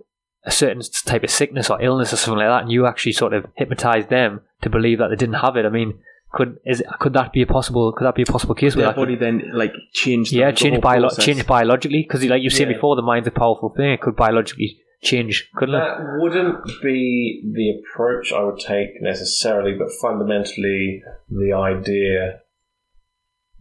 a 0.45 0.51
certain 0.51 0.82
type 1.05 1.22
of 1.22 1.30
sickness 1.30 1.68
or 1.70 1.80
illness 1.82 2.12
or 2.12 2.16
something 2.16 2.38
like 2.38 2.49
that, 2.49 2.62
and 2.62 2.72
you 2.72 2.86
actually 2.86 3.12
sort 3.12 3.32
of 3.34 3.47
hypnotized 3.57 4.09
them 4.09 4.41
to 4.62 4.70
believe 4.70 4.99
that 4.99 5.09
they 5.09 5.16
didn't 5.16 5.34
have 5.36 5.57
it. 5.57 5.66
I 5.66 5.68
mean, 5.68 5.99
could 6.32 6.59
is 6.64 6.82
could 7.01 7.12
that 7.14 7.32
be 7.32 7.43
a 7.43 7.47
possible? 7.47 7.93
Could 7.93 8.05
that 8.07 8.14
be 8.14 8.22
a 8.22 8.26
possible 8.26 8.55
case? 8.55 8.74
where 8.76 8.84
their 8.84 8.93
that 8.93 8.95
could- 8.97 9.07
body 9.09 9.16
then 9.16 9.51
like 9.53 9.72
changed. 9.93 10.32
yeah, 10.32 10.47
the, 10.47 10.53
the 10.53 10.57
change, 10.57 10.72
whole 10.74 10.80
bio- 10.80 11.01
process. 11.01 11.24
change 11.24 11.47
biologically 11.47 12.03
because, 12.03 12.24
like 12.24 12.43
you've 12.43 12.53
seen 12.53 12.68
Yeah. 12.68 12.74
before, 12.74 12.97
the 12.97 13.03
mind's 13.03 13.28
a 13.28 13.32
powerful 13.32 13.70
thing. 13.76 13.93
It 13.93 14.01
could 14.01 14.16
biologically 14.16 14.78
change, 15.03 15.49
couldn't 15.57 15.74
it? 15.74 15.99
wouldn't 16.18 16.62
be 16.82 17.43
the 17.55 17.70
approach 17.80 18.34
i 18.34 18.43
would 18.43 18.59
take 18.61 19.01
necessarily 19.01 19.72
but 19.78 19.88
fundamentally 20.03 21.03
the 21.30 21.55
idea 21.55 22.41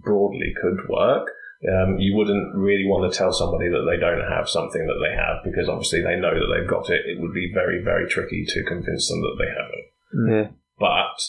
broadly 0.04 0.54
could 0.62 0.78
work 0.90 1.28
um, 1.68 2.00
you 2.00 2.16
wouldn't 2.16 2.56
really 2.56 2.86
want 2.86 3.12
to 3.12 3.18
tell 3.18 3.34
somebody 3.34 3.70
that 3.70 3.86
they 3.90 4.00
don't 4.00 4.24
have 4.30 4.48
something 4.48 4.86
that 4.88 5.02
they 5.04 5.16
have 5.16 5.44
because 5.44 5.68
obviously 5.68 6.02
they 6.02 6.16
know 6.16 6.32
that 6.32 6.48
they've 6.56 6.70
got 6.70 6.90
it. 6.90 7.06
It 7.06 7.20
would 7.20 7.34
be 7.34 7.52
very, 7.54 7.84
very 7.84 8.08
tricky 8.08 8.46
to 8.48 8.64
convince 8.64 9.10
them 9.10 9.22
that 9.22 9.36
they 9.40 9.50
haven't. 9.50 9.86
Yeah, 10.32 10.48
but 10.80 11.20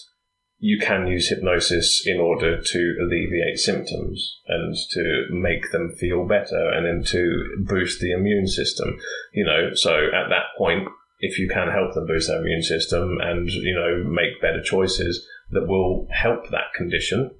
you 0.61 0.78
can 0.78 1.07
use 1.07 1.28
hypnosis 1.28 2.03
in 2.07 2.20
order 2.20 2.61
to 2.61 2.97
alleviate 3.03 3.59
symptoms 3.59 4.39
and 4.47 4.76
to 4.91 5.26
make 5.31 5.72
them 5.72 5.91
feel 5.99 6.26
better 6.26 6.70
and 6.70 6.87
then 6.87 7.03
to 7.03 7.64
boost 7.66 7.99
the 8.01 8.12
immune 8.12 8.47
system 8.47 8.99
you 9.33 9.45
know 9.45 9.70
so 9.72 10.09
at 10.14 10.28
that 10.28 10.45
point 10.59 10.87
if 11.20 11.39
you 11.39 11.49
can 11.49 11.68
help 11.70 11.95
them 11.95 12.07
boost 12.07 12.28
their 12.28 12.41
immune 12.41 12.62
system 12.62 13.18
and 13.22 13.49
you 13.49 13.74
know 13.74 14.05
make 14.11 14.41
better 14.43 14.62
choices 14.62 15.26
that 15.51 15.66
will 15.66 16.07
help 16.11 16.51
that 16.51 16.72
condition 16.76 17.31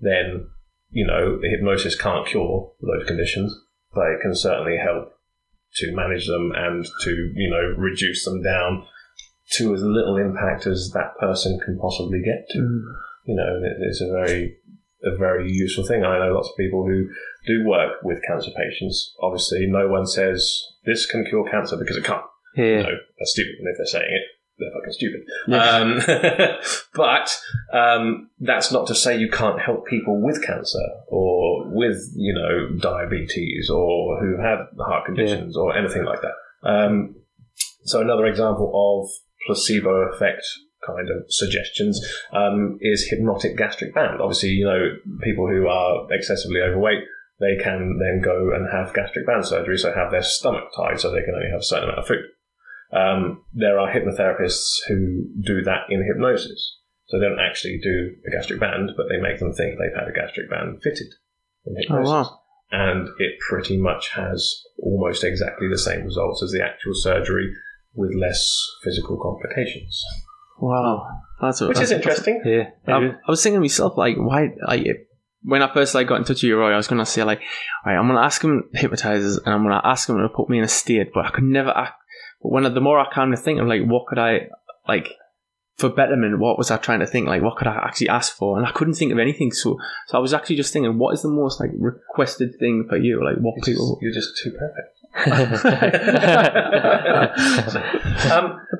then 0.00 0.46
you 0.90 1.06
know 1.06 1.38
hypnosis 1.42 2.00
can't 2.00 2.26
cure 2.26 2.72
those 2.80 3.06
conditions 3.06 3.54
but 3.94 4.06
it 4.08 4.20
can 4.20 4.34
certainly 4.34 4.76
help 4.76 5.12
to 5.74 5.94
manage 5.94 6.26
them 6.26 6.52
and 6.54 6.86
to 7.02 7.32
you 7.34 7.50
know 7.50 7.74
reduce 7.76 8.24
them 8.24 8.42
down 8.42 8.86
to 9.52 9.74
as 9.74 9.82
little 9.82 10.16
impact 10.16 10.66
as 10.66 10.90
that 10.94 11.16
person 11.18 11.58
can 11.64 11.78
possibly 11.78 12.20
get 12.20 12.48
to. 12.50 12.58
Mm. 12.58 12.82
You 13.26 13.36
know, 13.36 13.60
it's 13.80 14.00
a 14.00 14.10
very 14.10 14.56
a 15.02 15.16
very 15.16 15.50
useful 15.50 15.86
thing. 15.86 16.04
I 16.04 16.18
know 16.18 16.34
lots 16.34 16.48
of 16.48 16.56
people 16.56 16.84
who 16.84 17.08
do 17.46 17.66
work 17.66 18.02
with 18.02 18.22
cancer 18.26 18.50
patients. 18.56 19.14
Obviously, 19.20 19.66
no 19.66 19.88
one 19.88 20.06
says 20.06 20.62
this 20.84 21.06
can 21.06 21.24
cure 21.24 21.48
cancer 21.50 21.76
because 21.76 21.96
it 21.96 22.04
can't. 22.04 22.24
yeah, 22.56 22.82
No, 22.82 22.90
that's 23.18 23.32
stupid. 23.32 23.54
If 23.60 23.76
they're 23.76 23.86
saying 23.86 24.10
it, 24.10 24.22
they're 24.58 24.70
fucking 24.72 24.92
stupid. 24.92 25.22
Um, 25.52 26.00
but 26.94 27.36
um, 27.72 28.30
that's 28.40 28.72
not 28.72 28.86
to 28.86 28.94
say 28.94 29.18
you 29.18 29.30
can't 29.30 29.60
help 29.60 29.86
people 29.86 30.20
with 30.22 30.42
cancer 30.42 30.86
or 31.08 31.64
with, 31.66 31.98
you 32.16 32.34
know, 32.34 32.78
diabetes 32.78 33.68
or 33.70 34.18
who 34.20 34.40
have 34.40 34.68
heart 34.78 35.04
conditions 35.04 35.56
or 35.56 35.76
anything 35.76 36.04
like 36.04 36.20
that. 36.22 36.68
Um, 36.68 37.16
so 37.84 38.00
another 38.00 38.26
example 38.26 38.72
of 38.74 39.10
placebo 39.46 40.10
effect 40.12 40.42
kind 40.86 41.10
of 41.10 41.24
suggestions 41.28 42.00
um, 42.32 42.78
is 42.80 43.08
hypnotic 43.08 43.56
gastric 43.56 43.94
band. 43.94 44.20
Obviously, 44.20 44.50
you 44.50 44.64
know, 44.64 44.96
people 45.22 45.46
who 45.48 45.66
are 45.66 46.06
excessively 46.10 46.60
overweight, 46.60 47.02
they 47.40 47.62
can 47.62 47.98
then 47.98 48.22
go 48.22 48.52
and 48.54 48.66
have 48.72 48.94
gastric 48.94 49.26
band 49.26 49.44
surgery, 49.44 49.76
so 49.76 49.92
have 49.92 50.10
their 50.10 50.22
stomach 50.22 50.64
tied 50.76 50.98
so 50.98 51.10
they 51.10 51.22
can 51.22 51.34
only 51.34 51.50
have 51.50 51.60
a 51.60 51.64
certain 51.64 51.84
amount 51.84 52.00
of 52.00 52.06
food. 52.06 52.24
Um, 52.92 53.42
there 53.52 53.78
are 53.78 53.92
hypnotherapists 53.92 54.78
who 54.88 55.24
do 55.44 55.62
that 55.62 55.82
in 55.90 56.04
hypnosis. 56.06 56.78
So 57.08 57.18
they 57.20 57.26
don't 57.28 57.38
actually 57.38 57.78
do 57.82 58.12
a 58.26 58.30
gastric 58.30 58.58
band, 58.58 58.90
but 58.96 59.06
they 59.08 59.20
make 59.20 59.38
them 59.38 59.52
think 59.52 59.78
they've 59.78 59.94
had 59.98 60.08
a 60.08 60.12
gastric 60.12 60.50
band 60.50 60.82
fitted 60.82 61.06
in 61.66 61.74
Oh 61.74 61.80
hypnosis. 61.80 62.10
wow! 62.10 62.38
And 62.72 63.08
it 63.20 63.38
pretty 63.48 63.76
much 63.76 64.10
has 64.14 64.60
almost 64.82 65.22
exactly 65.22 65.68
the 65.68 65.78
same 65.78 66.04
results 66.04 66.42
as 66.42 66.50
the 66.50 66.64
actual 66.64 66.94
surgery. 66.94 67.52
with 67.94 68.10
less 68.14 68.60
physical 68.84 69.16
complications. 69.18 70.02
Wow, 70.60 71.06
that's 71.40 71.60
Which 71.62 71.78
is 71.80 71.90
that's- 71.90 71.92
interesting. 71.92 72.42
Yeah. 72.44 72.70
I, 72.86 72.98
I 73.08 73.30
was 73.30 73.42
thinking 73.42 73.56
to 73.58 73.60
myself, 73.60 73.96
like, 73.96 74.16
why, 74.18 74.48
like, 74.66 74.86
when 75.42 75.62
I 75.62 75.72
first 75.72 75.94
like 75.94 76.06
got 76.08 76.16
in 76.16 76.24
touch 76.24 76.36
with 76.38 76.42
you, 76.44 76.58
Roy, 76.58 76.72
I 76.72 76.76
was 76.76 76.88
gonna 76.88 77.06
say 77.06 77.22
like, 77.22 77.40
all 77.40 77.92
right, 77.92 77.98
I'm 77.98 78.06
gonna 78.08 78.20
ask 78.20 78.42
him 78.42 78.64
hypnotizers, 78.74 79.38
and 79.44 79.54
I'm 79.54 79.62
gonna 79.62 79.80
ask 79.84 80.08
him 80.08 80.16
to 80.18 80.28
put 80.28 80.48
me 80.50 80.58
in 80.58 80.64
a 80.64 80.68
state, 80.68 81.08
but 81.14 81.24
I 81.26 81.30
could 81.30 81.44
never 81.44 81.70
act. 81.70 81.94
But 82.42 82.52
when 82.52 82.66
I, 82.66 82.70
the 82.70 82.80
more 82.80 82.98
I 82.98 83.12
kind 83.12 83.32
of 83.32 83.42
think 83.42 83.60
of 83.60 83.66
like, 83.66 83.82
what 83.82 84.06
could 84.06 84.18
I 84.18 84.48
like 84.88 85.12
for 85.76 85.88
betterment? 85.88 86.38
What 86.38 86.58
was 86.58 86.70
I 86.70 86.76
trying 86.76 87.00
to 87.00 87.06
think? 87.06 87.26
Like, 87.26 87.42
what 87.42 87.56
could 87.56 87.66
I 87.66 87.76
actually 87.76 88.08
ask 88.08 88.34
for? 88.34 88.58
And 88.58 88.66
I 88.66 88.72
couldn't 88.72 88.94
think 88.94 89.12
of 89.12 89.18
anything. 89.18 89.52
So, 89.52 89.78
so 90.06 90.18
I 90.18 90.20
was 90.20 90.32
actually 90.32 90.56
just 90.56 90.72
thinking, 90.72 90.98
what 90.98 91.14
is 91.14 91.22
the 91.22 91.28
most 91.28 91.60
like 91.60 91.70
requested 91.78 92.58
thing 92.58 92.86
for 92.88 92.96
you? 92.96 93.24
Like, 93.24 93.36
what 93.38 93.54
You're 93.56 93.74
people? 93.74 93.94
just, 93.94 94.02
you're 94.02 94.12
just 94.12 94.36
too 94.42 94.52
perfect. 94.52 94.92
um, 95.16 95.32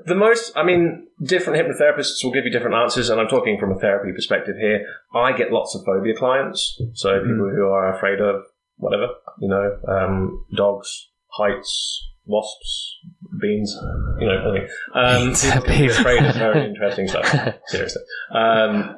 the 0.04 0.14
most, 0.14 0.52
I 0.54 0.64
mean, 0.64 1.06
different 1.22 1.58
hypnotherapists 1.58 2.22
will 2.22 2.32
give 2.32 2.44
you 2.44 2.50
different 2.50 2.76
answers, 2.76 3.08
and 3.08 3.18
I'm 3.18 3.28
talking 3.28 3.58
from 3.58 3.72
a 3.72 3.78
therapy 3.78 4.12
perspective 4.12 4.56
here. 4.60 4.84
I 5.14 5.32
get 5.32 5.50
lots 5.50 5.74
of 5.74 5.82
phobia 5.86 6.14
clients, 6.14 6.78
so 6.92 7.20
people 7.20 7.50
who 7.54 7.68
are 7.68 7.96
afraid 7.96 8.20
of 8.20 8.42
whatever, 8.76 9.08
you 9.40 9.48
know, 9.48 9.78
um, 9.88 10.44
dogs, 10.54 11.08
heights, 11.32 12.06
wasps, 12.26 12.98
beans, 13.40 13.76
you 14.20 14.26
know, 14.26 14.50
anything. 14.50 14.68
Um, 14.94 15.34
who 15.74 15.90
afraid 15.90 16.24
of 16.24 16.34
very 16.34 16.68
interesting 16.68 17.08
stuff. 17.08 17.26
Seriously. 17.66 18.02
Um, 18.32 18.96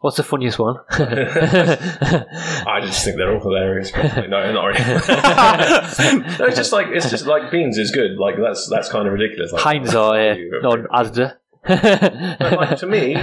What's 0.00 0.18
the 0.18 0.22
funniest 0.22 0.58
one? 0.58 0.76
I 0.90 2.80
just 2.82 3.04
think 3.06 3.16
they're 3.16 3.32
all 3.32 3.40
hilarious. 3.40 3.90
Probably. 3.90 4.28
No, 4.28 4.52
not 4.52 4.66
really. 4.66 4.84
no, 4.84 6.44
it's 6.44 6.56
just 6.56 6.72
like 6.72 6.88
it's 6.88 7.08
just 7.08 7.24
like 7.24 7.50
beans 7.50 7.78
is 7.78 7.90
good. 7.90 8.18
Like 8.18 8.34
that's 8.38 8.68
that's 8.68 8.90
kind 8.90 9.06
of 9.06 9.14
ridiculous. 9.14 9.50
Like, 9.52 9.62
Heinz 9.62 9.94
uh, 9.94 10.34
not 10.60 10.80
Asda. 10.90 11.36
Like 11.66 12.78
to 12.80 12.86
me, 12.86 13.14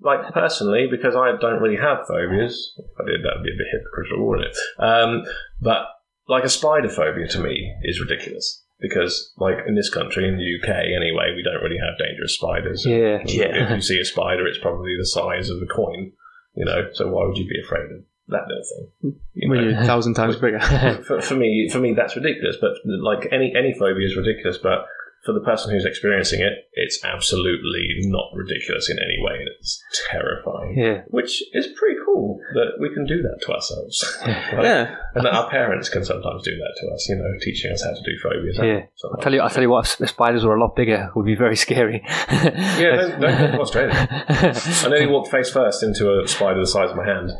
like 0.00 0.32
personally, 0.32 0.88
because 0.90 1.14
I 1.14 1.36
don't 1.38 1.60
really 1.60 1.76
have 1.76 2.06
phobias. 2.08 2.72
If 2.78 2.98
I 2.98 3.04
did, 3.10 3.22
that 3.24 3.32
would 3.36 3.44
be 3.44 3.50
a 3.50 3.58
bit 3.58 3.66
hypocritical, 3.70 4.26
wouldn't 4.26 4.48
it? 4.48 4.56
Um, 4.82 5.24
but 5.60 5.84
like 6.28 6.44
a 6.44 6.48
spider 6.48 6.88
phobia 6.88 7.28
to 7.28 7.40
me 7.40 7.74
is 7.82 8.00
ridiculous 8.00 8.61
because, 8.82 9.32
like 9.38 9.58
in 9.66 9.74
this 9.76 9.88
country, 9.88 10.28
in 10.28 10.36
the 10.36 10.44
UK 10.58 10.68
anyway, 10.94 11.32
we 11.34 11.42
don't 11.42 11.62
really 11.62 11.78
have 11.78 11.96
dangerous 11.98 12.34
spiders. 12.34 12.84
yeah. 12.84 13.18
yeah. 13.24 13.64
If 13.64 13.70
you 13.70 13.80
see 13.80 14.00
a 14.00 14.04
spider, 14.04 14.46
it's 14.46 14.58
probably 14.58 14.96
the 14.98 15.06
size 15.06 15.48
of 15.48 15.62
a 15.62 15.66
coin. 15.66 16.12
You 16.54 16.66
know, 16.66 16.88
so 16.92 17.08
why 17.08 17.24
would 17.26 17.38
you 17.38 17.46
be 17.48 17.60
afraid 17.64 17.84
of 17.84 18.04
that 18.28 18.42
little 18.48 18.64
thing? 19.00 19.14
You 19.34 19.48
When 19.48 19.58
know? 19.60 19.70
you're 19.70 19.80
a 19.80 19.86
thousand 19.86 20.14
times 20.14 20.36
bigger. 20.44 20.60
for, 21.06 21.22
for 21.22 21.34
me, 21.34 21.70
for 21.72 21.78
me, 21.78 21.94
that's 21.94 22.14
ridiculous. 22.16 22.56
But 22.60 22.72
like 22.84 23.26
any 23.32 23.54
any 23.56 23.72
phobia 23.78 24.06
is 24.06 24.16
ridiculous. 24.16 24.58
But 24.58 24.84
for 25.24 25.32
the 25.32 25.40
person 25.40 25.70
who's 25.70 25.84
experiencing 25.84 26.40
it, 26.40 26.68
it's 26.72 27.04
absolutely 27.04 27.88
not 28.08 28.30
ridiculous 28.34 28.90
in 28.90 28.98
any 28.98 29.22
way, 29.22 29.34
and 29.38 29.48
it's 29.60 29.82
terrifying. 30.10 30.76
Yeah. 30.76 31.02
Which 31.08 31.42
is 31.52 31.68
pretty 31.78 32.00
cool 32.04 32.40
that 32.54 32.72
we 32.80 32.92
can 32.92 33.06
do 33.06 33.22
that 33.22 33.38
to 33.42 33.52
ourselves, 33.52 34.18
Right? 34.26 34.52
yeah. 34.64 34.96
and 35.14 35.24
that 35.24 35.32
our 35.32 35.48
parents 35.48 35.88
can 35.88 36.04
sometimes 36.04 36.42
do 36.42 36.56
that 36.56 36.74
to 36.80 36.94
us. 36.94 37.08
You 37.08 37.16
know, 37.16 37.30
teaching 37.40 37.70
us 37.72 37.84
how 37.84 37.90
to 37.90 38.02
do 38.02 38.18
phobias. 38.22 38.58
Yeah. 38.58 38.86
I'll 39.10 39.22
tell 39.22 39.32
you, 39.32 39.40
I'll 39.40 39.50
tell 39.50 39.62
you 39.62 39.70
what, 39.70 39.96
if 40.00 40.08
spiders 40.10 40.44
were 40.44 40.56
a 40.56 40.60
lot 40.60 40.74
bigger, 40.74 41.08
it 41.08 41.16
would 41.16 41.26
be 41.26 41.36
very 41.36 41.56
scary. 41.56 42.02
Yeah, 42.32 42.96
don't, 42.96 43.20
don't 43.20 43.38
go 43.38 43.50
to 43.52 43.60
Australia. 43.60 44.08
I 44.28 44.88
nearly 44.88 45.06
walked 45.06 45.30
face 45.30 45.50
first 45.50 45.82
into 45.82 46.20
a 46.20 46.26
spider 46.26 46.60
the 46.60 46.66
size 46.66 46.90
of 46.90 46.96
my 46.96 47.06
hand. 47.06 47.30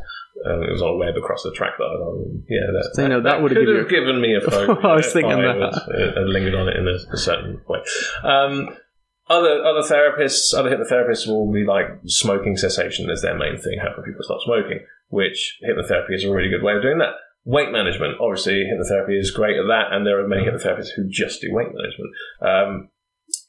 Um, 0.44 0.62
it 0.62 0.72
was 0.72 0.82
on 0.82 0.90
a 0.90 0.96
web 0.96 1.16
across 1.16 1.42
the 1.42 1.52
track 1.52 1.72
that 1.78 1.84
I 1.84 1.94
was 1.94 2.02
on. 2.02 2.44
Yeah, 2.48 2.66
that, 2.72 2.90
So, 2.94 3.02
you 3.02 3.08
know, 3.08 3.22
that 3.22 3.42
would've 3.42 3.58
given 3.58 3.76
have 3.76 3.88
given 3.88 4.20
me 4.20 4.34
a 4.34 4.40
phobia. 4.40 4.76
I 4.82 4.96
was 4.96 5.12
thinking 5.12 5.32
I 5.32 5.42
that. 5.42 5.58
was, 5.58 5.78
uh, 6.16 6.20
lingered 6.26 6.54
on 6.54 6.68
it 6.68 6.76
in 6.76 6.88
a, 6.88 6.96
a 7.12 7.16
certain 7.16 7.60
way. 7.68 7.80
Um, 8.24 8.76
other 9.28 9.62
other 9.64 9.86
therapists, 9.86 10.52
other 10.52 10.70
hypnotherapists 10.70 11.26
will 11.26 11.50
be 11.52 11.64
like 11.64 11.86
smoking 12.06 12.56
cessation 12.56 13.08
is 13.08 13.22
their 13.22 13.38
main 13.38 13.56
thing. 13.56 13.78
How 13.80 13.94
can 13.94 14.04
people 14.04 14.22
stop 14.22 14.40
smoking? 14.44 14.80
Which 15.08 15.58
hypnotherapy 15.62 16.14
is 16.14 16.24
a 16.24 16.32
really 16.32 16.50
good 16.50 16.62
way 16.62 16.74
of 16.74 16.82
doing 16.82 16.98
that. 16.98 17.14
Weight 17.44 17.72
management, 17.72 18.20
obviously, 18.20 18.64
hypnotherapy 18.64 19.18
is 19.18 19.30
great 19.30 19.56
at 19.56 19.66
that, 19.68 19.92
and 19.92 20.06
there 20.06 20.18
are 20.22 20.28
many 20.28 20.44
hypnotherapists 20.44 20.90
who 20.94 21.08
just 21.08 21.40
do 21.40 21.52
weight 21.52 21.68
management. 21.72 22.10
Um, 22.40 22.88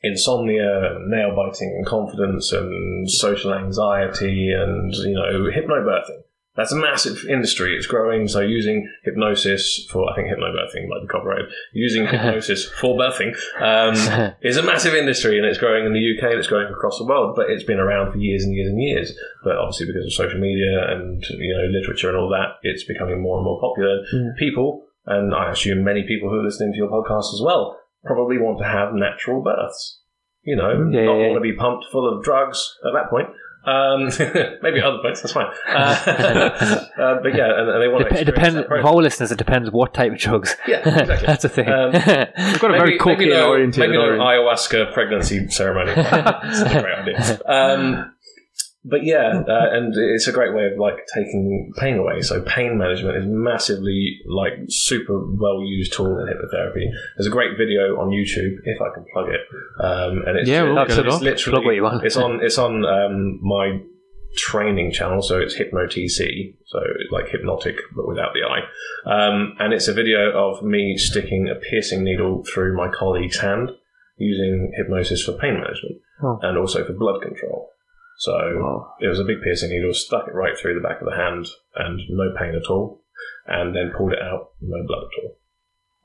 insomnia, 0.02 0.98
nail 1.08 1.36
biting, 1.36 1.74
and 1.78 1.86
confidence, 1.86 2.52
and 2.52 3.10
social 3.10 3.54
anxiety, 3.54 4.52
and 4.52 4.94
you 4.94 5.16
know, 5.16 5.50
hypnobirthing. 5.52 6.22
That's 6.56 6.72
a 6.72 6.76
massive 6.76 7.26
industry. 7.28 7.76
It's 7.76 7.88
growing. 7.88 8.28
So 8.28 8.40
using 8.40 8.88
hypnosis 9.04 9.88
for, 9.90 10.08
I 10.12 10.16
think 10.16 10.28
hypnobirthing 10.28 10.88
might 10.88 11.02
be 11.02 11.08
copyrighted. 11.08 11.50
Using 11.74 12.06
hypnosis 12.08 12.70
for 12.70 12.96
birthing 12.96 13.34
um, 13.60 14.36
is 14.42 14.58
a 14.58 14.64
massive 14.64 14.94
industry, 14.94 15.38
and 15.38 15.48
it's 15.48 15.58
growing 15.58 15.86
in 15.86 15.94
the 15.94 16.14
UK 16.16 16.30
and 16.30 16.40
it's 16.40 16.48
growing 16.48 16.72
across 16.72 17.00
the 17.00 17.06
world. 17.06 17.36
But 17.36 17.50
it's 17.50 17.64
been 17.64 17.80
around 17.80 18.12
for 18.12 18.20
years 18.20 18.44
and 18.44 18.54
years 18.54 18.70
and 18.70 18.82
years. 18.82 19.18
But 19.44 19.58
obviously, 19.58 19.88
because 19.88 20.06
of 20.06 20.14
social 20.14 20.40
media 20.40 20.92
and 20.92 21.24
you 21.30 21.58
know 21.58 21.80
literature 21.80 22.10
and 22.10 22.18
all 22.18 22.30
that, 22.30 22.58
it's 22.62 22.84
becoming 22.84 23.22
more 23.22 23.38
and 23.38 23.46
more 23.46 23.60
popular. 23.60 24.04
People, 24.38 24.86
and 25.08 25.34
I 25.34 25.52
assume 25.52 25.84
many 25.84 26.04
people 26.04 26.30
who 26.30 26.36
are 26.36 26.46
listening 26.46 26.74
to 26.74 26.78
your 26.78 26.90
podcast 26.90 27.34
as 27.34 27.42
well, 27.44 27.80
probably 28.06 28.38
want 28.38 28.60
to 28.60 28.66
have 28.66 28.94
natural 28.94 29.42
births. 29.42 30.02
You 30.44 30.58
know, 30.58 30.70
Yeah, 30.92 31.06
not 31.06 31.18
yeah, 31.18 31.28
want 31.30 31.36
to 31.36 31.40
be 31.42 31.54
pumped 31.54 31.86
full 31.92 32.06
of 32.06 32.24
drugs 32.24 32.78
at 32.86 32.92
that 32.94 33.10
point. 33.10 33.30
Um, 33.66 34.06
maybe 34.62 34.82
other 34.82 34.98
points, 35.02 35.22
that's 35.22 35.34
fine. 35.34 35.48
Uh, 35.68 35.72
uh, 36.98 37.22
but 37.22 37.34
yeah, 37.34 37.60
and, 37.60 37.70
and 37.70 37.82
they 37.82 37.88
want 37.88 38.10
to 38.10 38.20
it 38.20 38.26
depends, 38.26 38.60
for 38.68 38.86
our 38.86 38.96
listeners, 38.96 39.32
it 39.32 39.38
depends 39.38 39.72
what 39.72 39.94
type 39.94 40.12
of 40.12 40.18
drugs. 40.18 40.56
Yeah, 40.68 40.80
exactly. 40.80 41.28
That's 41.28 41.44
the 41.44 41.50
thing. 41.50 41.70
Um, 41.70 41.92
We've 41.92 42.60
got 42.60 42.74
a 42.74 42.78
very 42.78 42.98
cocaine 42.98 43.30
no, 43.30 43.50
oriented. 43.50 43.80
maybe 43.80 43.94
no 43.94 44.18
ayahuasca 44.18 44.94
pregnancy 44.94 45.50
ceremony. 45.50 45.92
It's 45.96 46.62
a 46.62 46.82
great 46.82 46.98
idea. 46.98 47.40
Um, 47.46 48.13
but 48.86 49.04
yeah, 49.04 49.44
uh, 49.48 49.68
and 49.72 49.94
it's 49.96 50.28
a 50.28 50.32
great 50.32 50.54
way 50.54 50.66
of 50.72 50.78
like 50.78 51.06
taking 51.14 51.72
pain 51.78 51.98
away. 51.98 52.22
So 52.22 52.42
pain 52.42 52.78
management 52.78 53.18
is 53.18 53.26
massively 53.28 54.20
like 54.28 54.54
super 54.70 55.18
well 55.26 55.62
used 55.64 55.94
tool 55.94 56.20
in 56.20 56.28
hypnotherapy. 56.28 56.86
There's 57.18 57.28
a 57.28 57.32
great 57.32 57.58
video 57.58 58.00
on 58.00 58.10
YouTube 58.10 58.58
if 58.66 58.82
I 58.82 58.94
can 58.94 59.06
plug 59.14 59.30
it, 59.30 59.42
um, 59.80 60.24
and 60.28 60.38
it's, 60.38 60.50
Yeah, 60.50 60.64
we'll 60.64 60.80
it's, 60.84 60.98
it's 60.98 61.22
literally 61.22 61.56
Plug 61.56 61.66
what 61.66 61.76
you 61.76 61.84
want. 61.84 62.06
it's 62.06 62.18
on 62.18 62.40
it's 62.44 62.58
on 62.58 62.86
um, 62.86 63.40
my 63.42 63.80
training 64.36 64.92
channel, 64.92 65.22
so 65.22 65.40
it's 65.40 65.56
HypnoTC, 65.56 66.56
so 66.66 66.80
like 67.12 67.30
hypnotic 67.30 67.76
but 67.96 68.08
without 68.08 68.32
the 68.34 68.42
eye, 68.44 68.62
Um, 69.06 69.56
and 69.60 69.74
it's 69.74 69.88
a 69.88 69.94
video 69.94 70.32
of 70.32 70.64
me 70.64 70.98
sticking 70.98 71.48
a 71.50 71.56
piercing 71.56 72.04
needle 72.04 72.44
through 72.52 72.76
my 72.76 72.90
colleague's 72.90 73.38
hand 73.38 73.70
using 74.18 74.72
hypnosis 74.76 75.24
for 75.24 75.34
pain 75.34 75.54
management 75.56 76.02
Oh. 76.24 76.40
and 76.42 76.58
also 76.58 76.84
for 76.86 76.94
blood 76.94 77.22
control. 77.22 77.70
So 78.24 78.32
Wow. 78.32 78.94
it 79.02 79.08
was 79.08 79.20
a 79.20 79.26
big 79.26 79.42
piercing 79.44 79.70
needle, 79.72 79.94
stuck 79.94 80.28
it 80.30 80.34
right 80.34 80.58
through 80.58 80.76
the 80.76 80.88
back 80.88 81.02
of 81.02 81.08
the 81.08 81.16
hand 81.16 81.48
and 81.76 82.00
no 82.10 82.34
pain 82.40 82.56
at 82.56 82.70
all, 82.70 83.02
and 83.48 83.76
then 83.76 83.92
pulled 83.98 84.14
it 84.14 84.22
out, 84.22 84.52
no 84.62 84.82
blood 84.88 85.04
at 85.04 85.24
all. 85.24 85.38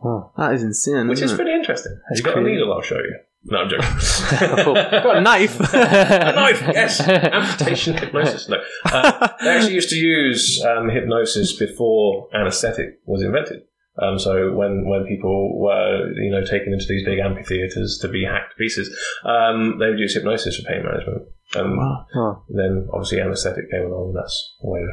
Oh. 0.05 0.31
That 0.37 0.55
is 0.55 0.63
insane. 0.65 1.07
Which 1.07 1.19
is 1.19 1.25
isn't 1.31 1.35
it? 1.35 1.43
pretty 1.43 1.55
interesting. 1.57 1.97
That's 2.09 2.19
you 2.21 2.25
got 2.25 2.35
crazy. 2.35 2.51
a 2.51 2.53
needle, 2.55 2.73
I'll 2.73 2.83
show 2.83 2.97
you. 2.97 3.19
No, 3.45 3.59
I'm 3.59 3.69
joking. 3.69 3.87
I've 3.87 5.05
got 5.05 5.17
a 5.19 5.21
knife. 5.21 5.61
a 5.73 6.33
knife, 6.35 6.61
yes. 6.73 7.01
Amputation 7.01 7.97
hypnosis. 7.97 8.49
No, 8.49 8.57
uh, 8.87 9.29
they 9.41 9.51
actually 9.51 9.75
used 9.75 9.91
to 9.91 9.97
use 9.97 10.61
um, 10.65 10.89
hypnosis 10.89 11.53
before 11.53 12.29
anaesthetic 12.35 12.99
was 13.07 13.23
invented. 13.23 13.63
Um, 14.01 14.19
so 14.19 14.53
when 14.53 14.87
when 14.87 15.07
people 15.07 15.59
were 15.59 16.13
you 16.15 16.31
know 16.31 16.45
taken 16.45 16.73
into 16.73 16.87
these 16.89 17.05
big 17.05 17.19
amphitheaters 17.19 17.99
to 18.03 18.09
be 18.09 18.25
hacked 18.25 18.53
to 18.53 18.57
pieces, 18.57 18.97
um, 19.25 19.79
they 19.79 19.89
would 19.89 19.99
use 19.99 20.15
hypnosis 20.15 20.57
for 20.57 20.69
pain 20.71 20.85
management. 20.85 21.23
And 21.55 21.77
Wow. 21.77 22.07
Then 22.49 22.89
obviously 22.93 23.21
anaesthetic 23.21 23.71
came 23.71 23.87
along, 23.87 24.09
and 24.09 24.17
that's 24.17 24.57
way 24.63 24.85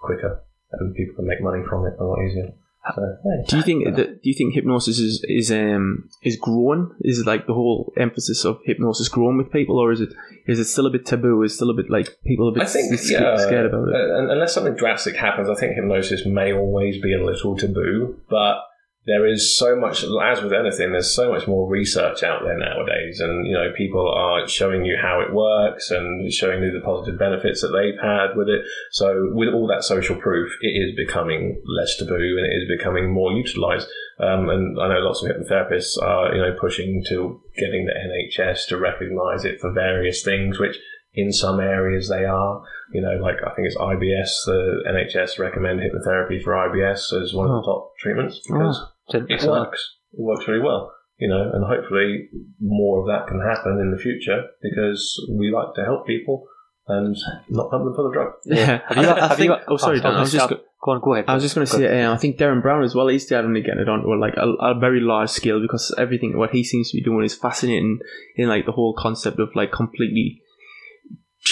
quicker, 0.00 0.42
and 0.72 0.94
people 0.94 1.16
can 1.16 1.26
make 1.26 1.42
money 1.42 1.62
from 1.68 1.86
it 1.86 1.94
a 1.98 2.04
lot 2.04 2.18
easier. 2.24 2.52
So, 2.94 3.02
yeah. 3.24 3.42
Do 3.48 3.56
you 3.56 3.62
think 3.62 3.84
that? 3.96 4.22
Do 4.22 4.30
you 4.30 4.34
think 4.34 4.54
hypnosis 4.54 4.98
is 4.98 5.24
is 5.28 5.50
um 5.50 6.08
is 6.22 6.36
growing? 6.36 6.90
Is 7.00 7.18
it 7.20 7.26
like 7.26 7.46
the 7.46 7.54
whole 7.54 7.92
emphasis 7.96 8.44
of 8.44 8.58
hypnosis 8.64 9.08
growing 9.08 9.36
with 9.38 9.50
people, 9.50 9.78
or 9.78 9.92
is 9.92 10.00
it 10.00 10.10
is 10.46 10.58
it 10.58 10.66
still 10.66 10.86
a 10.86 10.90
bit 10.90 11.04
taboo? 11.06 11.42
Is 11.42 11.52
it 11.52 11.56
still 11.56 11.70
a 11.70 11.74
bit 11.74 11.90
like 11.90 12.16
people 12.24 12.46
are 12.46 12.50
a 12.50 12.54
bit 12.54 12.62
I 12.62 12.66
think 12.66 12.92
s- 12.92 13.10
yeah, 13.10 13.36
scared 13.36 13.66
about 13.66 13.88
it? 13.88 13.94
uh, 13.94 14.30
unless 14.32 14.54
something 14.54 14.74
drastic 14.76 15.16
happens, 15.16 15.48
I 15.48 15.54
think 15.54 15.74
hypnosis 15.74 16.24
may 16.26 16.52
always 16.52 17.00
be 17.00 17.12
a 17.12 17.24
little 17.24 17.56
taboo. 17.56 18.20
But 18.30 18.58
there 19.06 19.24
is 19.24 19.56
so 19.56 19.76
much, 19.76 20.02
as 20.02 20.42
with 20.42 20.52
anything, 20.52 20.90
there's 20.90 21.14
so 21.14 21.30
much 21.30 21.46
more 21.46 21.68
research 21.68 22.24
out 22.24 22.42
there 22.42 22.58
nowadays, 22.58 23.20
and 23.20 23.46
you 23.46 23.52
know, 23.52 23.72
people 23.76 24.12
are 24.12 24.48
showing 24.48 24.84
you 24.84 24.96
how 25.00 25.20
it 25.20 25.32
works 25.32 25.92
and 25.92 26.32
showing 26.32 26.62
you 26.62 26.72
the 26.72 26.84
positive 26.84 27.16
benefits 27.16 27.60
that 27.62 27.68
they've 27.68 28.00
had 28.02 28.36
with 28.36 28.48
it. 28.48 28.62
So, 28.90 29.30
with 29.32 29.54
all 29.54 29.68
that 29.68 29.84
social 29.84 30.16
proof, 30.16 30.52
it 30.60 30.74
is 30.74 30.96
becoming 30.96 31.62
less 31.64 31.96
taboo 31.96 32.36
and 32.36 32.46
it 32.46 32.56
is 32.56 32.68
becoming 32.68 33.12
more 33.12 33.32
utilised. 33.32 33.88
Um, 34.18 34.48
and 34.48 34.80
I 34.80 34.88
know 34.88 35.00
lots 35.00 35.22
of 35.22 35.30
hypnotherapists 35.30 36.02
are, 36.02 36.34
you 36.34 36.40
know, 36.40 36.56
pushing 36.58 37.04
to 37.08 37.40
getting 37.56 37.86
the 37.86 37.92
NHS 37.92 38.66
to 38.68 38.78
recognise 38.78 39.44
it 39.44 39.60
for 39.60 39.72
various 39.72 40.22
things, 40.22 40.58
which 40.58 40.78
in 41.16 41.32
some 41.32 41.58
areas 41.60 42.08
they 42.08 42.24
are. 42.24 42.62
You 42.92 43.02
know, 43.02 43.16
like 43.20 43.36
I 43.44 43.52
think 43.54 43.66
it's 43.66 43.76
IBS. 43.76 44.30
The 44.46 44.84
NHS 44.88 45.38
recommend 45.40 45.80
hypnotherapy 45.80 46.42
for 46.42 46.52
IBS 46.52 47.12
as 47.20 47.34
one 47.34 47.48
of 47.50 47.62
the 47.62 47.66
top 47.66 47.92
treatments 47.98 48.40
because 48.46 48.80
So- 49.08 49.26
it 49.28 49.42
works. 49.44 49.96
It 50.12 50.20
works 50.22 50.46
really 50.48 50.62
well. 50.62 50.92
you 51.18 51.28
know, 51.28 51.50
and 51.54 51.64
hopefully 51.64 52.28
more 52.60 53.00
of 53.00 53.06
that 53.06 53.26
can 53.26 53.40
happen 53.40 53.78
in 53.80 53.90
the 53.90 53.96
future 53.96 54.42
because 54.62 55.02
we 55.38 55.50
like 55.50 55.72
to 55.74 55.82
help 55.82 56.06
people 56.06 56.46
and 56.88 57.16
not 57.48 57.70
pump 57.70 57.84
them 57.84 57.94
full 57.94 58.06
of 58.08 58.12
drugs. 58.12 58.36
Yeah. 58.44 58.80
Have 58.86 58.96
you- 58.98 59.08
I, 59.10 59.16
I 59.16 59.28
have 59.28 59.30
you 59.30 59.36
think, 59.36 59.48
got- 59.48 59.62
oh, 59.68 59.76
sorry, 59.78 59.98
oh, 59.98 60.02
Dan. 60.02 60.14
I 60.14 60.20
was 60.20 60.32
just, 60.32 60.50
go- 60.50 60.60
Go 60.84 60.92
on, 60.92 61.00
go 61.00 61.14
ahead. 61.14 61.24
I 61.26 61.34
was 61.34 61.42
just 61.42 61.54
going 61.56 61.66
to 61.66 61.72
say, 61.72 62.02
uh, 62.04 62.12
I 62.12 62.16
think 62.18 62.36
Derren 62.36 62.60
Brown 62.62 62.84
as 62.84 62.94
well. 62.94 63.08
He's 63.08 63.26
definitely 63.26 63.62
getting 63.62 63.80
it 63.80 63.88
on 63.88 64.02
to 64.02 64.14
like 64.14 64.34
a, 64.36 64.46
a 64.46 64.78
very 64.78 65.00
large 65.00 65.30
scale 65.30 65.58
because 65.60 65.92
everything 65.98 66.36
what 66.38 66.50
he 66.50 66.62
seems 66.62 66.90
to 66.90 66.96
be 66.98 67.02
doing 67.02 67.24
is 67.24 67.34
fascinating 67.34 67.98
in 68.36 68.48
like 68.48 68.66
the 68.66 68.72
whole 68.72 68.94
concept 68.96 69.40
of 69.40 69.48
like 69.56 69.72
completely 69.72 70.42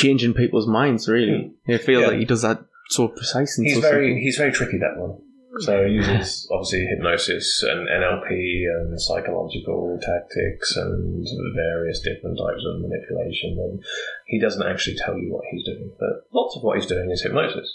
changing 0.03 0.34
people's 0.34 0.66
minds. 0.66 1.09
Really, 1.09 1.53
it 1.66 1.78
feels 1.88 2.03
Yeah. 2.03 2.09
like 2.09 2.18
he 2.18 2.24
does 2.24 2.42
that 2.42 2.59
so 2.90 3.09
precise 3.09 3.57
and 3.59 3.66
He's 3.66 3.76
so 3.76 3.80
very 3.80 4.09
simple. 4.09 4.22
he's 4.24 4.36
very 4.36 4.53
tricky 4.53 4.78
that 4.78 4.97
one. 4.99 5.14
So 5.61 5.86
he 5.86 5.92
uses 6.03 6.49
obviously 6.51 6.84
hypnosis 6.86 7.62
and 7.62 7.86
NLP 7.88 8.28
and 8.74 9.01
psychological 9.01 9.99
tactics 10.03 10.76
and 10.76 11.24
various 11.55 12.01
different 12.01 12.36
types 12.36 12.62
of 12.68 12.80
manipulation. 12.82 13.57
And 13.64 13.84
he 14.26 14.40
doesn't 14.40 14.66
actually 14.66 14.97
tell 14.97 15.16
you 15.16 15.32
what 15.32 15.45
he's 15.51 15.64
doing, 15.64 15.92
but 15.99 16.26
lots 16.32 16.57
of 16.57 16.62
what 16.64 16.76
he's 16.76 16.86
doing 16.95 17.09
is 17.11 17.22
hypnosis. 17.22 17.68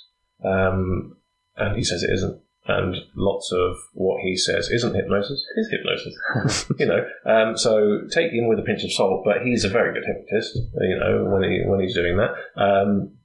Um, 0.43 1.15
and 1.55 1.75
he 1.77 1.83
says 1.83 2.03
it 2.03 2.11
isn't. 2.13 2.41
And 2.69 2.95
lots 3.15 3.51
of 3.51 3.77
what 3.93 4.21
he 4.21 4.37
says 4.37 4.69
isn't 4.69 4.93
hypnosis, 4.93 5.43
is 5.57 5.71
hypnosis. 5.71 6.71
you 6.79 6.85
know, 6.85 7.03
um, 7.25 7.57
so 7.57 8.01
take 8.11 8.31
him 8.31 8.47
with 8.47 8.59
a 8.59 8.61
pinch 8.61 8.83
of 8.83 8.93
salt. 8.93 9.23
But 9.25 9.41
he's 9.43 9.63
a 9.63 9.69
very 9.69 9.91
good 9.91 10.05
hypnotist. 10.05 10.55
You 10.79 10.99
know, 10.99 11.25
when 11.33 11.49
he 11.49 11.63
when 11.65 11.79
he's 11.79 11.95
doing 11.95 12.17
that. 12.17 12.29
Um, 12.55 13.17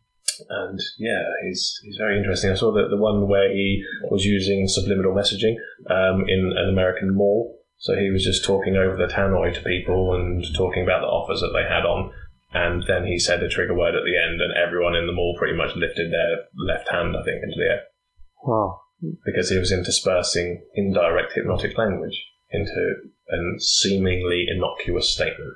and 0.49 0.81
yeah, 0.99 1.23
he's 1.45 1.79
he's 1.85 1.99
very 1.99 2.17
interesting. 2.17 2.51
I 2.51 2.55
saw 2.55 2.73
that 2.73 2.89
the 2.89 2.97
one 2.97 3.29
where 3.29 3.53
he 3.53 3.85
was 4.11 4.25
using 4.25 4.67
subliminal 4.67 5.15
messaging 5.15 5.57
um, 5.91 6.25
in 6.27 6.55
an 6.57 6.71
American 6.71 7.15
mall. 7.15 7.61
So 7.77 7.95
he 7.97 8.11
was 8.11 8.25
just 8.25 8.47
talking 8.47 8.77
over 8.77 8.97
the 8.97 9.13
tannoy 9.13 9.53
to 9.53 9.61
people 9.61 10.15
and 10.15 10.43
talking 10.57 10.85
about 10.85 11.03
the 11.03 11.13
offers 11.13 11.41
that 11.41 11.53
they 11.53 11.69
had 11.69 11.85
on. 11.85 12.11
And 12.55 12.83
then 12.89 13.05
he 13.05 13.19
said 13.19 13.43
a 13.43 13.49
trigger 13.49 13.75
word 13.75 13.95
at 13.95 14.05
the 14.07 14.17
end, 14.17 14.41
and 14.41 14.57
everyone 14.57 14.95
in 14.95 15.07
the 15.07 15.13
mall 15.13 15.37
pretty 15.39 15.57
much 15.57 15.77
lifted 15.77 16.11
their 16.11 16.49
left 16.57 16.89
hand, 16.89 17.15
I 17.15 17.23
think, 17.25 17.43
into 17.43 17.59
the 17.59 17.69
air 17.69 17.83
wow. 18.47 18.81
Because 19.25 19.51
he 19.51 19.59
was 19.59 19.73
interspersing 19.73 20.65
indirect 20.75 21.33
hypnotic 21.35 21.77
language 21.77 22.25
into 22.51 22.95
a 23.31 23.37
seemingly 23.59 24.47
innocuous 24.49 25.13
statement. 25.13 25.55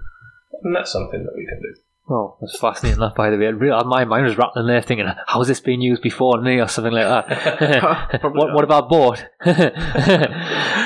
And 0.62 0.74
that's 0.74 0.92
something 0.92 1.24
that 1.24 1.34
we 1.36 1.46
can 1.46 1.60
do. 1.60 1.80
Oh, 2.10 2.38
that's 2.40 2.58
fascinating. 2.58 3.00
That, 3.00 3.14
by 3.14 3.28
the 3.28 3.36
way, 3.36 3.52
really, 3.52 3.84
my 3.84 4.06
mind 4.06 4.24
was 4.24 4.38
rattling 4.38 4.66
there, 4.66 4.80
thinking, 4.80 5.06
"How's 5.26 5.46
this 5.46 5.60
been 5.60 5.82
used 5.82 6.00
before 6.00 6.40
me, 6.40 6.58
or 6.58 6.66
something 6.66 6.92
like 6.92 7.04
that?" 7.04 8.22
What, 8.34 8.54
what 8.54 8.64
about 8.64 8.88
bought? 8.88 9.22
um, 9.44 9.56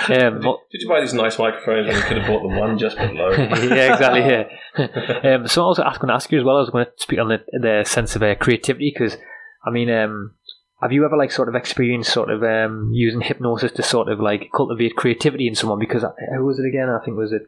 Did, 0.09 0.43
did 0.73 0.83
you 0.83 0.89
buy 0.89 1.01
these 1.01 1.15
nice 1.15 1.39
microphones 1.39 1.87
when 1.87 1.97
you 1.97 2.03
could 2.03 2.19
have 2.19 2.27
bought 2.27 2.43
the 2.43 2.49
one 2.49 2.77
just 2.77 2.97
below? 2.97 3.31
yeah, 3.39 3.93
exactly. 3.93 4.21
Yeah. 4.21 5.35
um, 5.37 5.47
so 5.47 5.65
I 5.65 5.69
was 5.69 5.79
going 5.79 6.09
to 6.09 6.15
ask 6.15 6.33
you 6.33 6.39
as 6.39 6.45
well. 6.45 6.57
I 6.57 6.61
was 6.61 6.71
going 6.71 6.87
to 6.87 6.91
speak 6.97 7.21
on 7.21 7.29
the 7.29 7.39
the 7.53 7.85
sense 7.87 8.17
of 8.17 8.23
uh, 8.25 8.35
creativity 8.35 8.93
because, 8.93 9.17
I 9.65 9.71
mean, 9.71 9.91
um, 9.91 10.35
have 10.83 10.93
you 10.93 11.05
ever 11.05 11.17
like 11.17 11.33
sort 11.33 11.49
of 11.49 11.55
experienced 11.55 12.13
sort 12.13 12.31
of 12.31 12.43
um, 12.43 12.91
using 12.93 13.21
hypnosis 13.21 13.73
to 13.73 13.83
sort 13.83 14.09
of 14.09 14.21
like 14.21 14.51
cultivate 14.55 14.97
creativity 14.97 15.47
in 15.47 15.55
someone? 15.55 15.79
Because 15.79 16.05
uh, 16.05 16.13
who 16.37 16.45
was 16.45 16.59
it 16.59 16.67
again? 16.67 16.89
I 16.89 17.03
think 17.05 17.17
was 17.17 17.33
it. 17.33 17.43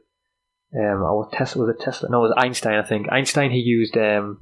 Um, 0.77 0.99
I 1.05 1.11
was 1.13 1.29
Tesla. 1.33 1.67
Was 1.67 1.77
it 1.77 1.83
Tesla? 1.85 2.09
No, 2.11 2.19
it 2.25 2.29
was 2.29 2.35
Einstein. 2.37 2.79
I 2.79 2.83
think 2.87 3.07
Einstein. 3.11 3.51
He 3.51 3.59
used 3.59 3.97
um, 3.97 4.41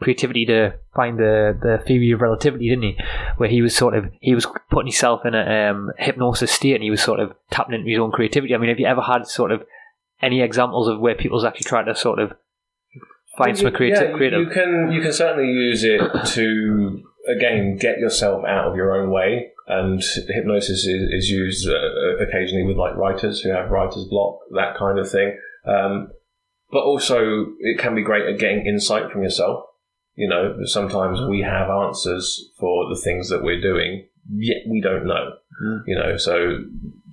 creativity 0.00 0.44
to 0.46 0.74
find 0.94 1.18
the 1.18 1.56
the 1.60 1.82
theory 1.86 2.10
of 2.10 2.20
relativity, 2.20 2.68
didn't 2.68 2.84
he? 2.84 2.98
Where 3.36 3.48
he 3.48 3.62
was 3.62 3.74
sort 3.76 3.94
of 3.94 4.06
he 4.20 4.34
was 4.34 4.46
putting 4.70 4.88
himself 4.88 5.24
in 5.24 5.34
a 5.34 5.70
um, 5.70 5.92
hypnosis 5.98 6.50
state, 6.50 6.74
and 6.74 6.82
he 6.82 6.90
was 6.90 7.02
sort 7.02 7.20
of 7.20 7.32
tapping 7.50 7.74
into 7.74 7.88
his 7.90 7.98
own 7.98 8.12
creativity. 8.12 8.54
I 8.54 8.58
mean, 8.58 8.68
have 8.70 8.80
you 8.80 8.86
ever 8.86 9.02
had 9.02 9.26
sort 9.26 9.52
of 9.52 9.62
any 10.22 10.40
examples 10.42 10.88
of 10.88 11.00
where 11.00 11.14
people's 11.14 11.44
actually 11.44 11.64
tried 11.64 11.84
to 11.84 11.94
sort 11.94 12.18
of 12.18 12.32
find 13.38 13.56
some 13.56 13.66
You- 13.66 13.72
creati- 13.72 13.90
yeah, 14.10 14.16
creative? 14.16 14.40
You 14.40 14.50
can 14.50 14.92
you 14.92 15.00
can 15.00 15.12
certainly 15.12 15.50
use 15.50 15.84
it 15.84 16.00
to 16.34 17.02
again 17.28 17.76
get 17.76 17.98
yourself 17.98 18.44
out 18.44 18.66
of 18.66 18.76
your 18.76 18.94
own 18.94 19.10
way. 19.10 19.50
And 19.66 20.02
hypnosis 20.28 20.84
is, 20.84 21.08
is 21.10 21.30
used 21.30 21.68
uh, 21.68 22.16
occasionally 22.22 22.64
with 22.64 22.76
like 22.76 22.96
writers 22.96 23.40
who 23.40 23.50
have 23.50 23.70
writer's 23.70 24.04
block, 24.04 24.40
that 24.54 24.76
kind 24.76 24.98
of 24.98 25.10
thing. 25.10 25.38
Um, 25.66 26.08
but 26.70 26.82
also, 26.82 27.46
it 27.60 27.78
can 27.78 27.94
be 27.94 28.02
great 28.02 28.26
at 28.26 28.38
getting 28.38 28.66
insight 28.66 29.10
from 29.10 29.22
yourself. 29.22 29.64
You 30.16 30.28
know, 30.28 30.56
sometimes 30.64 31.20
we 31.28 31.40
have 31.40 31.70
answers 31.70 32.50
for 32.58 32.88
the 32.88 33.00
things 33.00 33.30
that 33.30 33.42
we're 33.42 33.60
doing, 33.60 34.06
yet 34.30 34.58
we 34.68 34.80
don't 34.80 35.06
know. 35.06 35.34
Mm. 35.62 35.82
You 35.86 35.96
know, 35.96 36.16
so 36.16 36.58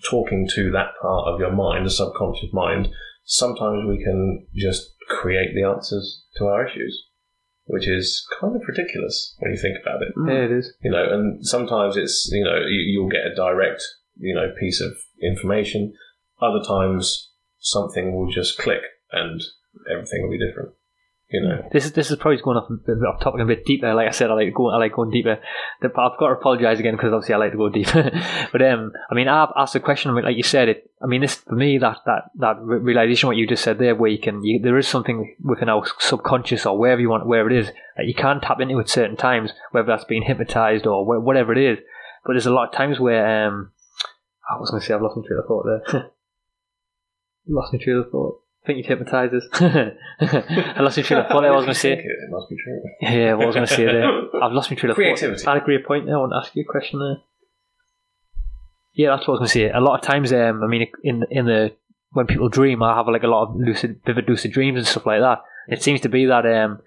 talking 0.09 0.47
to 0.55 0.71
that 0.71 0.93
part 1.01 1.27
of 1.27 1.39
your 1.39 1.51
mind, 1.51 1.85
the 1.85 1.91
subconscious 1.91 2.49
mind, 2.51 2.89
sometimes 3.23 3.87
we 3.87 4.03
can 4.03 4.47
just 4.55 4.93
create 5.07 5.53
the 5.53 5.63
answers 5.63 6.25
to 6.37 6.47
our 6.47 6.67
issues, 6.67 7.07
which 7.71 7.87
is 7.87 8.25
kind 8.39 8.55
of 8.55 8.61
ridiculous 8.67 9.35
when 9.39 9.51
you 9.51 9.57
think 9.57 9.77
about 9.81 10.01
it. 10.01 10.13
Mm. 10.17 10.29
yeah, 10.29 10.45
it 10.45 10.51
is. 10.51 10.73
You 10.83 10.91
know, 10.91 11.05
and 11.11 11.45
sometimes 11.45 11.97
it's 11.97 12.29
you 12.31 12.43
know 12.43 12.57
you, 12.57 12.81
you'll 12.91 13.09
get 13.09 13.25
a 13.25 13.35
direct 13.35 13.81
you 14.17 14.35
know 14.35 14.51
piece 14.59 14.81
of 14.81 14.91
information. 15.21 15.93
Other 16.41 16.63
times 16.67 17.31
something 17.59 18.15
will 18.15 18.31
just 18.31 18.57
click 18.57 18.81
and 19.11 19.41
everything 19.91 20.23
will 20.23 20.31
be 20.31 20.45
different. 20.45 20.71
You 21.31 21.41
know, 21.41 21.69
This 21.71 21.85
is 21.85 21.93
this 21.93 22.11
is 22.11 22.17
probably 22.17 22.41
going 22.41 22.57
off, 22.57 22.69
off 22.69 23.21
topic 23.21 23.39
a 23.41 23.45
bit 23.45 23.63
deeper. 23.63 23.93
Like 23.93 24.09
I 24.09 24.11
said, 24.11 24.29
I 24.29 24.33
like 24.33 24.53
going 24.53 24.75
I 24.75 24.79
like 24.79 24.93
going 24.93 25.11
deeper. 25.11 25.39
The- 25.81 25.87
I've 25.87 26.19
got 26.19 26.27
to 26.27 26.33
apologise 26.33 26.79
again 26.79 26.95
because 26.95 27.13
obviously 27.13 27.35
I 27.35 27.37
like 27.37 27.51
to 27.51 27.57
go 27.57 27.69
deeper. 27.69 28.11
but 28.51 28.61
um, 28.61 28.91
I 29.09 29.15
mean, 29.15 29.29
I've 29.29 29.53
asked 29.55 29.73
a 29.75 29.79
question. 29.79 30.13
Like 30.13 30.35
you 30.35 30.43
said, 30.43 30.67
it. 30.67 30.91
I 31.01 31.07
mean, 31.07 31.21
this 31.21 31.35
for 31.35 31.55
me 31.55 31.77
that 31.77 31.99
that 32.05 32.23
that 32.35 32.57
realization 32.61 33.27
what 33.27 33.37
you 33.37 33.47
just 33.47 33.63
said 33.63 33.79
there, 33.79 33.95
where 33.95 34.11
you 34.11 34.19
can 34.19 34.43
you, 34.43 34.59
there 34.59 34.77
is 34.77 34.89
something 34.89 35.35
within 35.41 35.69
our 35.69 35.83
subconscious 35.99 36.65
or 36.65 36.77
wherever 36.77 36.99
you 36.99 37.09
want, 37.09 37.25
wherever 37.25 37.49
it 37.49 37.57
is, 37.57 37.71
that 37.95 38.07
you 38.07 38.13
can 38.13 38.41
tap 38.41 38.59
into 38.59 38.77
at 38.79 38.89
certain 38.89 39.15
times, 39.15 39.53
whether 39.71 39.87
that's 39.87 40.03
being 40.03 40.23
hypnotized 40.23 40.85
or 40.85 41.05
wh- 41.05 41.23
whatever 41.25 41.53
it 41.53 41.59
is. 41.59 41.79
But 42.25 42.33
there's 42.33 42.45
a 42.45 42.53
lot 42.53 42.67
of 42.67 42.75
times 42.75 42.99
where 42.99 43.47
um, 43.47 43.71
I 44.49 44.59
was 44.59 44.69
going 44.69 44.81
to 44.81 44.85
say 44.85 44.93
I've 44.93 45.01
lost 45.01 45.15
my 45.15 45.23
train 45.25 45.39
of 45.39 45.45
thought 45.47 45.65
there. 45.65 46.11
lost 47.47 47.73
my 47.73 47.79
train 47.81 47.97
of 47.97 48.11
thought. 48.11 48.41
I 48.63 48.67
think 48.67 48.77
you'd 48.77 48.85
hypnotise 48.85 49.31
us. 49.33 49.47
I 49.53 50.81
lost 50.81 50.97
my 50.97 51.03
train 51.03 51.19
of 51.21 51.27
thought. 51.27 51.45
I 51.45 51.49
was 51.51 51.65
going 51.65 51.73
to 51.73 51.79
say. 51.79 51.93
It, 52.05 52.29
must 52.29 52.47
be 52.47 52.57
true. 52.63 52.81
Yeah, 53.01 53.33
what 53.33 53.47
was 53.47 53.55
going 53.55 53.67
to 53.67 53.73
say 53.73 53.85
there? 53.85 54.05
I've 54.41 54.51
lost 54.51 54.69
my 54.69 54.77
train 54.77 54.91
of 54.91 54.95
thought. 54.95 55.01
Creativity. 55.01 55.47
I 55.47 55.57
agree 55.57 55.75
a 55.75 55.79
great 55.79 55.87
point 55.87 56.05
there. 56.05 56.15
I 56.15 56.19
want 56.19 56.31
to 56.33 56.37
ask 56.37 56.55
you 56.55 56.61
a 56.61 56.71
question 56.71 56.99
there. 56.99 57.17
Yeah, 58.93 59.15
that's 59.15 59.27
what 59.27 59.39
I 59.39 59.41
was 59.41 59.51
going 59.53 59.67
to 59.67 59.73
say. 59.73 59.77
A 59.77 59.81
lot 59.81 59.99
of 59.99 60.05
times, 60.05 60.31
um, 60.31 60.63
I 60.63 60.67
mean, 60.67 60.87
in 61.03 61.25
in 61.31 61.45
the 61.45 61.73
when 62.11 62.27
people 62.27 62.49
dream, 62.49 62.83
I 62.83 62.95
have 62.95 63.07
like 63.07 63.23
a 63.23 63.27
lot 63.27 63.49
of 63.49 63.55
lucid, 63.55 64.01
vivid 64.05 64.27
lucid 64.27 64.51
dreams 64.51 64.77
and 64.77 64.87
stuff 64.87 65.05
like 65.05 65.21
that. 65.21 65.39
It 65.67 65.81
seems 65.81 66.01
to 66.01 66.09
be 66.09 66.25
that 66.25 66.45
um, 66.45 66.81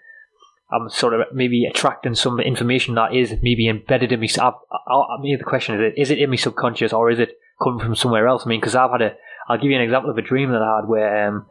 I'm 0.71 0.89
sort 0.91 1.15
of 1.15 1.27
maybe 1.33 1.65
attracting 1.65 2.15
some 2.15 2.41
information 2.41 2.95
that 2.97 3.15
is 3.15 3.35
maybe 3.43 3.69
embedded 3.69 4.13
in 4.13 4.21
me. 4.21 4.29
So 4.29 4.47
I've, 4.47 4.55
I, 4.87 4.95
I 4.95 5.21
mean, 5.21 5.39
the 5.39 5.45
question 5.45 5.83
is: 5.83 5.95
Is 5.97 6.11
it 6.11 6.19
in 6.19 6.31
me 6.31 6.37
subconscious 6.37 6.93
or 6.93 7.11
is 7.11 7.19
it 7.19 7.39
coming 7.63 7.81
from 7.81 7.95
somewhere 7.95 8.29
else? 8.29 8.45
I 8.45 8.49
mean, 8.49 8.61
because 8.61 8.77
I've 8.77 8.91
had 8.91 9.03
a. 9.03 9.17
I'll 9.49 9.59
give 9.59 9.71
you 9.71 9.77
an 9.77 9.83
example 9.83 10.11
of 10.11 10.19
a 10.19 10.23
dream 10.23 10.51
that 10.53 10.63
I 10.63 10.77
had 10.77 10.89
where 10.89 11.29
um, 11.29 11.47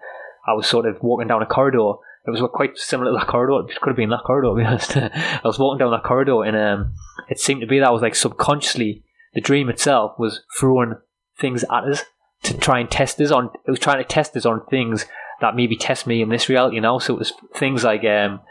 I 0.47 0.53
was 0.53 0.67
sort 0.67 0.85
of 0.85 0.97
walking 1.01 1.27
down 1.27 1.41
a 1.41 1.45
corridor. 1.45 1.93
It 2.25 2.31
was 2.31 2.41
quite 2.53 2.77
similar 2.77 3.11
to 3.11 3.17
that 3.17 3.27
corridor. 3.27 3.69
It 3.69 3.79
could 3.81 3.89
have 3.89 3.97
been 3.97 4.09
that 4.09 4.23
corridor, 4.25 4.49
to 4.49 4.55
be 4.55 4.63
honest. 4.65 4.95
I 4.97 5.41
was 5.43 5.59
walking 5.59 5.79
down 5.79 5.91
that 5.91 6.03
corridor, 6.03 6.43
and 6.43 6.55
um, 6.55 6.93
it 7.29 7.39
seemed 7.39 7.61
to 7.61 7.67
be 7.67 7.79
that 7.79 7.87
I 7.87 7.91
was 7.91 8.01
like 8.01 8.15
subconsciously 8.15 9.03
the 9.33 9.41
dream 9.41 9.69
itself 9.69 10.17
was 10.17 10.41
throwing 10.57 10.95
things 11.39 11.63
at 11.63 11.83
us 11.83 12.03
to 12.43 12.57
try 12.57 12.79
and 12.79 12.89
test 12.89 13.19
us 13.19 13.31
on. 13.31 13.49
It 13.65 13.71
was 13.71 13.79
trying 13.79 13.97
to 13.97 14.03
test 14.07 14.35
us 14.37 14.45
on 14.45 14.65
things 14.67 15.05
that 15.41 15.55
maybe 15.55 15.75
test 15.75 16.07
me 16.07 16.21
in 16.21 16.29
this 16.29 16.49
reality. 16.49 16.75
You 16.75 16.81
know, 16.81 16.99
so 16.99 17.15
it 17.15 17.19
was 17.19 17.33
things 17.55 17.83
like 17.83 18.03
um, 18.03 18.41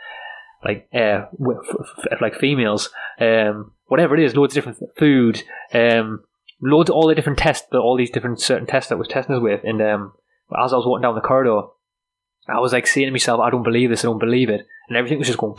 like 0.65 0.89
uh, 0.95 1.27
like 2.21 2.35
females, 2.35 2.91
um, 3.21 3.73
whatever 3.87 4.17
it 4.17 4.25
is, 4.25 4.37
loads 4.37 4.57
of 4.57 4.65
different 4.65 4.97
food, 4.99 5.43
um, 5.73 6.25
loads 6.63 6.89
of 6.89 6.97
all 6.97 7.09
the 7.09 7.15
different 7.15 7.39
tests, 7.39 7.67
but 7.71 7.81
all 7.81 7.97
these 7.97 8.11
different 8.11 8.41
certain 8.41 8.67
tests 8.67 8.89
that 8.89 8.99
was 8.99 9.09
testing 9.09 9.35
us 9.37 9.43
with. 9.43 9.61
And 9.65 9.83
um, 9.83 10.13
as 10.59 10.73
I 10.73 10.77
was 10.77 10.87
walking 10.87 11.03
down 11.03 11.15
the 11.15 11.21
corridor, 11.21 11.63
I 12.49 12.61
was 12.61 12.73
like 12.73 12.87
saying 12.87 13.09
to 13.09 13.13
myself, 13.13 13.41
I 13.41 13.51
don't 13.51 13.63
believe 13.63 13.91
this, 13.91 14.05
I 14.05 14.09
don't 14.09 14.19
believe 14.19 14.49
it, 14.49 14.67
and 14.89 14.97
everything 14.97 15.19
was 15.19 15.29
just 15.29 15.39
going. 15.39 15.57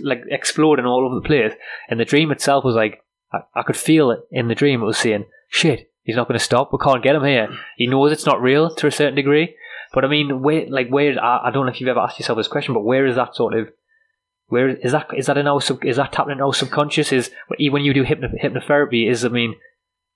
Like 0.00 0.22
exploding 0.30 0.86
all 0.86 1.04
over 1.04 1.16
the 1.16 1.26
place, 1.26 1.52
and 1.88 1.98
the 1.98 2.04
dream 2.04 2.30
itself 2.30 2.64
was 2.64 2.76
like 2.76 3.02
I, 3.32 3.40
I 3.54 3.62
could 3.62 3.76
feel 3.76 4.10
it 4.10 4.20
in 4.30 4.48
the 4.48 4.54
dream. 4.54 4.82
It 4.82 4.86
was 4.86 4.98
saying, 4.98 5.26
"Shit, 5.48 5.90
he's 6.02 6.16
not 6.16 6.28
going 6.28 6.38
to 6.38 6.44
stop. 6.44 6.72
We 6.72 6.78
can't 6.82 7.02
get 7.02 7.16
him 7.16 7.24
here." 7.24 7.48
He 7.76 7.86
knows 7.86 8.12
it's 8.12 8.26
not 8.26 8.40
real 8.40 8.74
to 8.76 8.86
a 8.86 8.92
certain 8.92 9.16
degree, 9.16 9.56
but 9.92 10.04
I 10.04 10.08
mean, 10.08 10.42
where, 10.42 10.66
like, 10.68 10.88
where? 10.88 11.20
I, 11.20 11.48
I 11.48 11.50
don't 11.50 11.66
know 11.66 11.72
if 11.72 11.80
you've 11.80 11.88
ever 11.88 12.00
asked 12.00 12.18
yourself 12.18 12.38
this 12.38 12.48
question, 12.48 12.74
but 12.74 12.84
where 12.84 13.06
is 13.06 13.16
that 13.16 13.34
sort 13.34 13.54
of? 13.54 13.68
Where 14.48 14.68
is 14.68 14.92
that? 14.92 15.08
Is 15.16 15.26
that 15.26 15.38
in 15.38 15.46
our 15.46 15.60
sub? 15.60 15.84
Is 15.84 15.96
that 15.96 16.12
tapping 16.12 16.32
in 16.32 16.40
our 16.40 16.54
subconscious? 16.54 17.12
Is 17.12 17.30
when 17.58 17.82
you 17.82 17.94
do 17.94 18.02
hypno, 18.02 18.28
hypnotherapy? 18.42 19.10
Is 19.10 19.24
I 19.24 19.28
mean, 19.28 19.54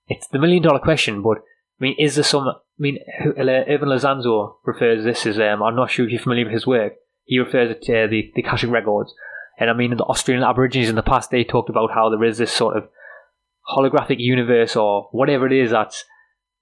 it's 0.07 0.27
the 0.27 0.39
million 0.39 0.63
dollar 0.63 0.79
question. 0.79 1.21
But 1.21 1.39
I 1.39 1.79
mean, 1.79 1.95
is 1.97 2.15
there 2.15 2.23
some? 2.23 2.47
I 2.47 2.53
mean, 2.77 2.99
Ervin 3.19 3.89
Laszlo 3.89 4.55
refers 4.65 5.03
this 5.03 5.25
as. 5.25 5.39
Um, 5.39 5.63
I'm 5.63 5.75
not 5.75 5.89
sure 5.89 6.05
if 6.05 6.11
you're 6.11 6.21
familiar 6.21 6.45
with 6.45 6.53
his 6.53 6.67
work. 6.67 6.93
He 7.25 7.39
refers 7.39 7.71
it 7.71 7.81
to 7.83 8.03
uh, 8.03 8.07
the 8.07 8.31
the 8.35 8.41
Akashic 8.41 8.69
records, 8.69 9.13
and 9.59 9.69
I 9.69 9.73
mean, 9.73 9.95
the 9.95 10.03
Australian 10.03 10.47
Aborigines 10.47 10.89
in 10.89 10.95
the 10.95 11.03
past 11.03 11.31
they 11.31 11.43
talked 11.43 11.69
about 11.69 11.91
how 11.91 12.09
there 12.09 12.23
is 12.23 12.37
this 12.37 12.51
sort 12.51 12.77
of 12.77 12.87
holographic 13.69 14.19
universe 14.19 14.75
or 14.75 15.09
whatever 15.11 15.45
it 15.45 15.53
is 15.53 15.71
that's 15.71 16.05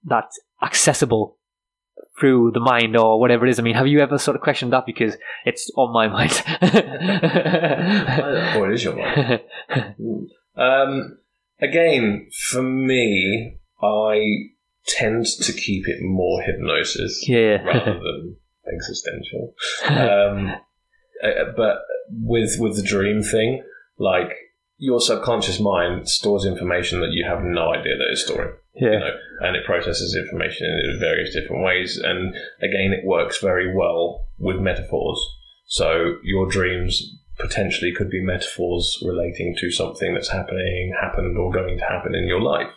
that's 0.04 0.38
accessible 0.62 1.37
through 2.18 2.50
the 2.52 2.60
mind 2.60 2.96
or 2.96 3.20
whatever 3.20 3.46
it 3.46 3.50
is. 3.50 3.58
I 3.58 3.62
mean, 3.62 3.74
have 3.74 3.86
you 3.86 4.00
ever 4.00 4.18
sort 4.18 4.36
of 4.36 4.42
questioned 4.42 4.72
that 4.72 4.86
because 4.86 5.16
it's 5.44 5.70
on 5.76 5.92
my 5.92 6.08
mind? 6.16 6.32
Or 8.56 8.70
it 8.70 8.74
is 8.74 8.84
your 8.84 8.96
mind. 8.96 9.40
Um, 10.58 11.18
again, 11.60 12.28
for 12.50 12.62
me, 12.62 13.60
I 13.80 14.50
tend 14.88 15.26
to 15.26 15.52
keep 15.52 15.86
it 15.86 16.02
more 16.02 16.42
hypnosis 16.42 17.28
yeah. 17.28 17.62
rather 17.62 17.92
than 17.94 18.36
existential. 18.66 19.54
Um, 19.86 20.56
uh, 21.22 21.52
but 21.56 21.78
with 22.10 22.56
with 22.58 22.74
the 22.74 22.82
dream 22.82 23.22
thing, 23.22 23.62
like 23.98 24.32
your 24.78 25.00
subconscious 25.00 25.60
mind 25.60 26.08
stores 26.08 26.44
information 26.44 27.00
that 27.00 27.12
you 27.12 27.24
have 27.28 27.42
no 27.42 27.72
idea 27.72 27.96
that 27.96 28.08
it's 28.10 28.24
storing. 28.24 28.54
You 28.74 28.90
yeah. 28.90 28.98
know, 28.98 29.10
and 29.40 29.56
it 29.56 29.64
processes 29.64 30.16
information 30.16 30.66
in 30.66 30.98
various 31.00 31.34
different 31.34 31.64
ways. 31.64 31.98
And 31.98 32.34
again, 32.62 32.92
it 32.92 33.04
works 33.04 33.40
very 33.40 33.74
well 33.74 34.26
with 34.38 34.60
metaphors. 34.60 35.20
So 35.66 36.16
your 36.22 36.48
dreams 36.48 37.02
potentially 37.38 37.92
could 37.92 38.10
be 38.10 38.24
metaphors 38.24 39.02
relating 39.06 39.54
to 39.60 39.70
something 39.70 40.14
that's 40.14 40.30
happening, 40.30 40.94
happened, 41.00 41.36
or 41.38 41.52
going 41.52 41.78
to 41.78 41.84
happen 41.84 42.14
in 42.14 42.26
your 42.26 42.40
life. 42.40 42.72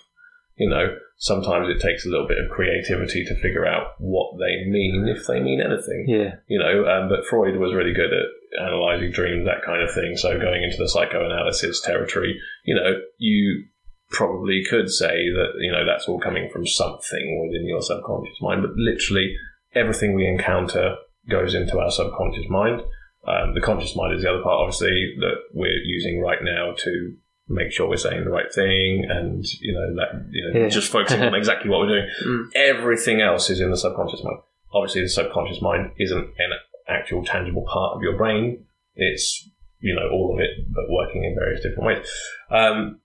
You 0.56 0.70
know, 0.70 0.96
sometimes 1.18 1.70
it 1.70 1.82
takes 1.82 2.06
a 2.06 2.10
little 2.10 2.28
bit 2.28 2.38
of 2.38 2.52
creativity 2.52 3.24
to 3.26 3.36
figure 3.36 3.66
out 3.66 3.94
what 4.00 4.38
they 4.38 4.70
mean, 4.70 5.08
if 5.08 5.26
they 5.26 5.40
mean 5.40 5.62
anything. 5.62 6.06
Yeah. 6.08 6.36
You 6.48 6.60
know, 6.60 6.86
um, 6.86 7.10
but 7.10 7.26
Freud 7.26 7.58
was 7.58 7.74
really 7.74 7.94
good 7.94 8.14
at 8.14 8.26
analyzing 8.62 9.12
dreams, 9.12 9.46
that 9.46 9.66
kind 9.66 9.82
of 9.82 9.94
thing. 9.94 10.18
So 10.18 10.38
going 10.38 10.64
into 10.64 10.78
the 10.78 10.90
psychoanalysis 10.90 11.82
territory, 11.82 12.40
you 12.66 12.76
know, 12.76 13.00
you 13.18 13.66
probably 14.12 14.64
could 14.70 14.90
say 14.90 15.30
that 15.30 15.54
you 15.60 15.72
know 15.72 15.86
that's 15.86 16.08
all 16.08 16.20
coming 16.20 16.50
from 16.52 16.66
something 16.68 17.48
within 17.48 17.68
your 17.68 17.82
subconscious 17.82 18.42
mind, 18.42 18.62
but 18.62 18.72
literally 18.76 19.36
everything 19.74 20.14
we 20.16 20.28
encounter 20.28 20.96
goes 21.30 21.54
into 21.54 21.80
our 21.80 21.92
subconscious 21.92 22.46
mind. 22.50 22.82
Um, 23.28 23.54
the 23.54 23.62
conscious 23.62 23.96
mind 23.96 24.16
is 24.16 24.24
the 24.24 24.30
other 24.30 24.42
part, 24.42 24.56
obviously, 24.60 25.14
that 25.20 25.36
we're 25.54 25.78
using 25.84 26.22
right 26.22 26.40
now 26.42 26.74
to 26.78 27.14
make 27.48 27.72
sure 27.72 27.88
we're 27.88 27.98
saying 27.98 28.24
the 28.24 28.32
right 28.32 28.52
thing, 28.54 29.06
and 29.10 29.46
you 29.60 29.74
know 29.74 29.96
that 29.96 30.26
you 30.32 30.44
know 30.54 30.60
Yeah. 30.62 30.70
just 30.70 30.92
focusing 30.92 31.22
on 31.22 31.36
exactly 31.42 31.70
what 31.70 31.82
we're 31.82 31.90
doing. 32.00 32.10
Mm. 32.26 32.46
Everything 32.56 33.22
else 33.22 33.50
is 33.50 33.60
in 33.62 33.70
the 33.72 33.78
subconscious 33.78 34.24
mind. 34.24 34.40
Obviously, 34.74 35.02
the 35.02 35.10
subconscious 35.10 35.62
mind 35.62 35.92
isn't 36.00 36.18
an 36.40 36.52
actual 36.88 37.24
tangible 37.24 37.66
part 37.68 37.96
of 37.96 38.02
your 38.02 38.18
brain. 38.18 38.66
It's 38.96 39.48
you 39.80 39.94
know 39.96 40.10
all 40.12 40.34
of 40.34 40.40
it, 40.40 40.52
but 40.74 40.86
working 40.90 41.24
in 41.24 41.36
various 41.36 41.62
different 41.62 41.86
ways. 41.86 42.08
Um, 42.50 43.01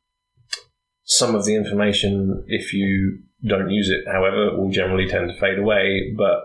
some 1.06 1.34
of 1.34 1.44
the 1.44 1.54
information, 1.54 2.44
if 2.48 2.72
you 2.74 3.20
don't 3.46 3.70
use 3.70 3.88
it, 3.90 4.04
however, 4.10 4.56
will 4.56 4.70
generally 4.70 5.06
tend 5.08 5.30
to 5.30 5.38
fade 5.40 5.58
away, 5.58 6.12
but 6.16 6.42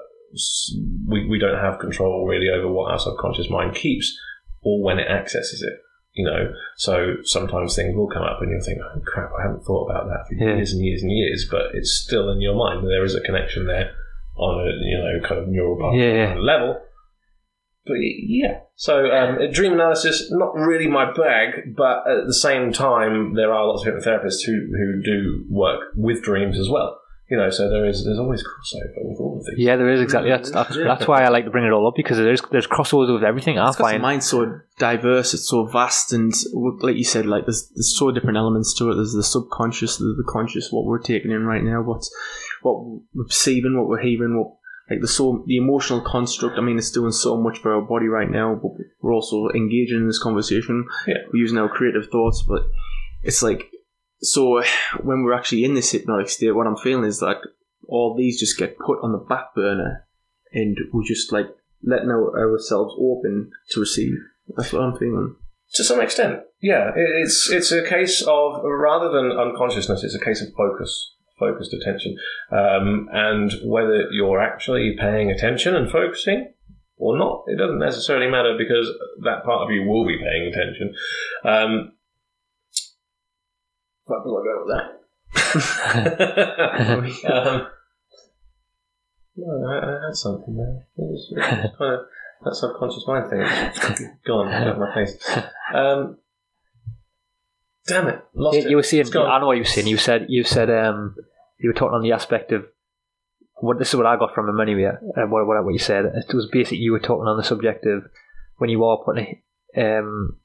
we, 1.08 1.28
we 1.28 1.38
don't 1.40 1.60
have 1.60 1.80
control 1.80 2.26
really 2.26 2.50
over 2.50 2.72
what 2.72 2.92
our 2.92 3.00
subconscious 3.00 3.50
mind 3.50 3.76
keeps 3.76 4.18
or 4.62 4.82
when 4.84 5.00
it 5.00 5.08
accesses 5.10 5.62
it. 5.62 5.74
You 6.14 6.26
know, 6.26 6.54
so 6.76 7.16
sometimes 7.24 7.76
things 7.76 7.96
will 7.96 8.10
come 8.10 8.24
up 8.24 8.40
and 8.42 8.52
you'll 8.52 8.62
think, 8.64 8.80
oh, 8.84 9.00
crap, 9.06 9.32
I 9.40 9.44
haven't 9.44 9.64
thought 9.64 9.90
about 9.90 10.08
that 10.08 10.28
for 10.28 10.36
Yeah. 10.36 10.56
years 10.58 10.74
and 10.74 10.86
years 10.86 11.02
and 11.02 11.12
years, 11.12 11.48
but 11.50 11.74
it's 11.74 11.92
still 11.94 12.30
in 12.32 12.42
your 12.42 12.54
mind. 12.56 12.86
There 12.86 13.06
is 13.06 13.16
a 13.16 13.22
connection 13.22 13.66
there 13.66 13.92
on 14.36 14.60
a, 14.60 14.72
you 14.86 14.98
know, 14.98 15.28
kind 15.28 15.42
of 15.42 15.48
neural 15.48 15.98
Yeah, 15.98 16.34
yeah. 16.34 16.36
level. 16.36 16.82
But 17.86 17.96
yeah, 18.00 18.60
so 18.76 19.06
um, 19.08 19.40
dream 19.52 19.74
analysis 19.74 20.28
not 20.32 20.54
really 20.54 20.88
my 20.88 21.12
bag, 21.14 21.76
but 21.76 22.08
at 22.08 22.28
the 22.28 22.34
same 22.34 22.72
time, 22.72 23.34
there 23.34 23.52
are 23.52 23.66
lots 23.66 23.86
of 23.86 23.94
hypnotherapists 23.94 24.46
who 24.46 24.54
who 24.54 25.02
do 25.04 25.46
work 25.50 25.80
with 25.96 26.22
dreams 26.22 26.60
as 26.60 26.70
well. 26.70 26.98
You 27.30 27.38
know, 27.38 27.50
so 27.50 27.70
there 27.70 27.86
is 27.88 28.04
there's 28.06 28.20
always 28.20 28.44
crossover 28.44 29.08
with 29.10 29.18
all 29.20 29.38
of 29.40 29.46
these. 29.46 29.66
Yeah, 29.66 29.78
there 29.78 29.90
is 29.90 30.02
exactly. 30.02 30.30
That's, 30.30 30.52
that's, 30.52 30.76
Yeah. 30.76 30.84
that's 30.84 31.08
why 31.08 31.24
I 31.24 31.30
like 31.30 31.46
to 31.46 31.50
bring 31.50 31.66
it 31.66 31.72
all 31.72 31.88
up 31.88 31.94
because 31.96 32.18
there's 32.18 32.42
there's 32.52 32.68
crossovers 32.68 33.12
with 33.12 33.24
everything. 33.24 33.58
I 33.58 33.70
It's 33.70 33.78
got 33.78 33.86
the 33.86 33.92
find. 33.94 34.02
mind's 34.04 34.28
so 34.28 34.60
diverse, 34.80 35.34
it's 35.34 35.48
so 35.50 35.66
vast, 35.66 36.12
and 36.14 36.34
like 36.82 36.98
you 36.98 37.06
said, 37.06 37.26
like 37.26 37.46
there's, 37.46 37.68
there's 37.74 37.98
so 37.98 38.12
different 38.12 38.38
elements 38.38 38.74
to 38.80 38.92
it. 38.92 38.96
There's 38.96 39.14
the 39.14 39.24
subconscious, 39.24 39.96
the, 39.98 40.14
the 40.18 40.26
conscious, 40.30 40.72
what 40.72 40.86
we're 40.86 41.00
taking 41.00 41.32
in 41.32 41.46
right 41.46 41.64
now, 41.64 41.82
what's 41.82 42.14
what 42.64 42.84
we're 43.14 43.24
perceiving, 43.24 43.78
what 43.80 43.88
we're 43.88 44.02
hearing, 44.02 44.38
what 44.38 44.58
like 44.92 45.00
the 45.00 45.08
so 45.08 45.44
the 45.48 45.56
emotional 45.56 46.02
construct. 46.02 46.58
I 46.58 46.62
mean, 46.62 46.78
it's 46.78 46.92
doing 46.92 47.14
so 47.14 47.38
much 47.38 47.60
for 47.60 47.74
our 47.74 47.82
body 47.82 48.08
right 48.08 48.30
now, 48.30 48.60
but 48.62 48.72
we're 49.02 49.14
also 49.14 49.48
engaging 49.56 50.00
in 50.00 50.08
this 50.08 50.22
conversation. 50.22 50.86
Yeah. 51.08 51.16
We're 51.32 51.40
using 51.40 51.58
our 51.58 51.70
creative 51.70 52.10
thoughts, 52.12 52.44
but 52.46 52.64
it's 53.24 53.42
like 53.42 53.72
so 54.22 54.62
when 55.02 55.24
we're 55.24 55.34
actually 55.34 55.64
in 55.64 55.76
this 55.76 55.92
hypnotic 55.92 56.28
state, 56.28 56.52
what 56.52 56.68
I'm 56.68 56.76
feeling 56.76 57.06
is 57.06 57.22
like 57.22 57.38
all 57.88 58.16
these 58.18 58.38
just 58.38 58.58
get 58.58 58.78
put 58.78 59.00
on 59.02 59.14
the 59.14 59.18
back 59.18 59.56
burner, 59.56 60.06
and 60.52 60.78
we're 60.92 61.08
just 61.08 61.32
like 61.32 61.48
letting 61.84 62.10
our, 62.10 62.38
ourselves 62.38 62.94
open 63.00 63.52
to 63.70 63.80
receive. 63.80 64.16
That's 64.58 64.74
what 64.74 64.84
I'm 64.84 64.98
feeling. 64.98 65.38
To 65.76 65.86
some 65.86 66.02
extent, 66.02 66.42
yeah. 66.62 66.92
It's 66.96 67.50
it's 67.50 67.72
a 67.72 67.88
case 67.88 68.24
of 68.28 68.62
rather 68.62 69.10
than 69.10 69.32
unconsciousness, 69.32 70.04
it's 70.04 70.16
a 70.16 70.20
case 70.20 70.42
of 70.42 70.54
focus, 70.54 71.16
focused 71.42 71.74
attention, 71.74 72.16
um, 72.52 73.10
and 73.12 73.52
whether 73.66 74.10
you're 74.12 74.40
actually 74.42 74.96
paying 74.98 75.32
attention 75.32 75.76
and 75.76 75.92
focusing 75.92 76.54
or 76.98 77.18
not, 77.18 77.44
it 77.48 77.58
doesn't 77.58 77.80
necessarily 77.80 78.30
matter 78.30 78.56
because 78.58 78.88
that 79.24 79.44
part 79.44 79.64
of 79.64 79.72
you 79.72 79.84
will 79.90 80.06
be 80.06 80.18
paying 80.18 80.48
attention. 80.54 80.94
Um, 81.44 81.94
where 84.06 84.20
will 84.24 84.38
I 84.38 84.44
go 84.46 84.56
with 84.64 84.72
that? 84.78 84.88
um, 87.34 87.68
no, 89.36 89.68
I, 89.68 89.78
I 89.78 90.06
had 90.08 90.16
something 90.16 90.56
there. 90.56 90.86
It 90.98 91.10
was, 91.10 91.34
it 91.36 91.38
was 91.38 91.72
kind 91.78 91.94
of 91.94 92.00
that 92.44 92.56
subconscious 92.56 93.08
mind 93.08 93.30
thing. 93.30 94.10
Gone 94.26 94.52
out 94.52 94.68
of 94.68 94.78
my 94.78 94.94
face. 94.94 95.18
Um, 95.74 96.18
damn 97.88 98.08
it, 98.08 98.22
lost 98.36 98.58
You, 98.58 98.64
it. 98.64 98.70
you 98.70 98.76
were 98.76 98.84
saying. 98.84 99.08
I 99.16 99.40
know 99.40 99.48
what 99.48 99.58
you 99.58 99.62
were 99.62 99.66
saying. 99.66 99.88
You 99.88 99.98
said 99.98 100.26
you 100.30 100.44
said 100.44 100.70
um 100.70 101.16
you 101.62 101.70
were 101.70 101.74
talking 101.74 101.96
on 101.96 102.04
the 102.04 102.12
aspect 102.12 102.52
of 102.52 102.66
what 103.56 103.78
this 103.78 103.90
is 103.90 103.96
what 103.96 104.06
I 104.06 104.18
got 104.18 104.34
from 104.34 104.50
him 104.50 104.60
anyway. 104.60 104.86
Uh, 104.86 105.28
what, 105.28 105.46
what 105.46 105.64
what 105.64 105.74
you 105.74 105.80
said 105.80 106.06
it 106.06 106.34
was 106.34 106.50
basically 106.52 106.80
you 106.80 106.92
were 106.92 107.00
talking 107.00 107.28
on 107.28 107.38
the 107.38 107.44
subject 107.44 107.86
of 107.86 108.04
when 108.58 108.70
you 108.70 108.84
are 108.84 109.04
putting 109.04 109.42
a 109.76 110.00
um, 110.00 110.38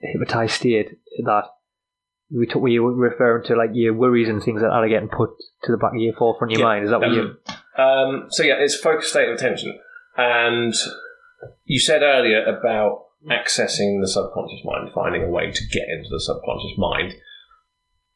hypnotized 0.00 0.54
state 0.54 0.98
that 1.24 1.44
we 2.34 2.46
took 2.46 2.62
were 2.62 2.68
you 2.68 2.88
referring 2.88 3.44
to 3.44 3.56
like 3.56 3.70
your 3.74 3.92
worries 3.92 4.28
and 4.28 4.42
things 4.42 4.62
that 4.62 4.70
are 4.70 4.88
getting 4.88 5.08
put 5.08 5.30
to 5.64 5.72
the 5.72 5.78
back 5.78 5.92
of 5.94 6.00
your 6.00 6.14
forefront 6.14 6.52
of 6.52 6.58
your 6.58 6.66
Yeah, 6.66 6.72
mind. 6.72 6.84
Is 6.84 6.90
that 6.90 7.00
what 7.00 7.12
you? 7.12 7.36
Um, 7.76 8.26
so 8.30 8.42
yeah, 8.42 8.54
it's 8.58 8.76
focused 8.76 9.10
state 9.10 9.28
of 9.28 9.34
attention, 9.34 9.78
and 10.16 10.74
you 11.64 11.78
said 11.78 12.02
earlier 12.02 12.44
about 12.44 13.06
accessing 13.30 14.00
the 14.00 14.08
subconscious 14.08 14.64
mind, 14.64 14.90
finding 14.94 15.22
a 15.22 15.28
way 15.28 15.50
to 15.50 15.66
get 15.68 15.88
into 15.88 16.08
the 16.10 16.20
subconscious 16.20 16.76
mind, 16.76 17.14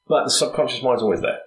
but 0.06 0.24
the 0.24 0.30
subconscious 0.30 0.82
mind's 0.82 1.02
always 1.02 1.20
there. 1.20 1.38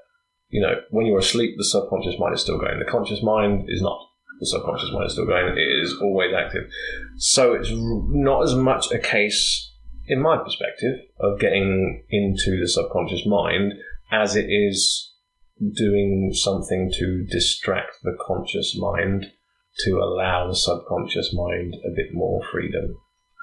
You 0.49 0.61
know, 0.61 0.73
when 0.89 1.05
you're 1.05 1.19
asleep, 1.19 1.55
the 1.57 1.63
subconscious 1.65 2.19
mind 2.19 2.33
is 2.35 2.41
still 2.41 2.57
going. 2.59 2.79
The 2.79 2.91
conscious 2.91 3.21
mind 3.21 3.65
is 3.67 3.81
not. 3.81 3.99
The 4.39 4.47
subconscious 4.47 4.91
mind 4.91 5.05
is 5.07 5.13
still 5.13 5.25
going. 5.27 5.55
It 5.57 5.83
is 5.83 5.95
always 6.01 6.33
active. 6.33 6.69
So 7.17 7.53
it's 7.53 7.69
not 7.71 8.43
as 8.43 8.55
much 8.55 8.91
a 8.91 8.97
case, 8.99 9.71
in 10.07 10.21
my 10.21 10.37
perspective, 10.37 10.95
of 11.19 11.39
getting 11.39 12.03
into 12.09 12.59
the 12.59 12.67
subconscious 12.67 13.25
mind 13.25 13.73
as 14.11 14.35
it 14.35 14.45
is 14.45 15.13
doing 15.75 16.31
something 16.33 16.91
to 16.97 17.25
distract 17.29 17.97
the 18.03 18.17
conscious 18.19 18.75
mind 18.77 19.27
to 19.85 19.97
allow 19.99 20.47
the 20.47 20.55
subconscious 20.55 21.33
mind 21.33 21.75
a 21.85 21.89
bit 21.95 22.13
more 22.13 22.41
freedom 22.51 22.95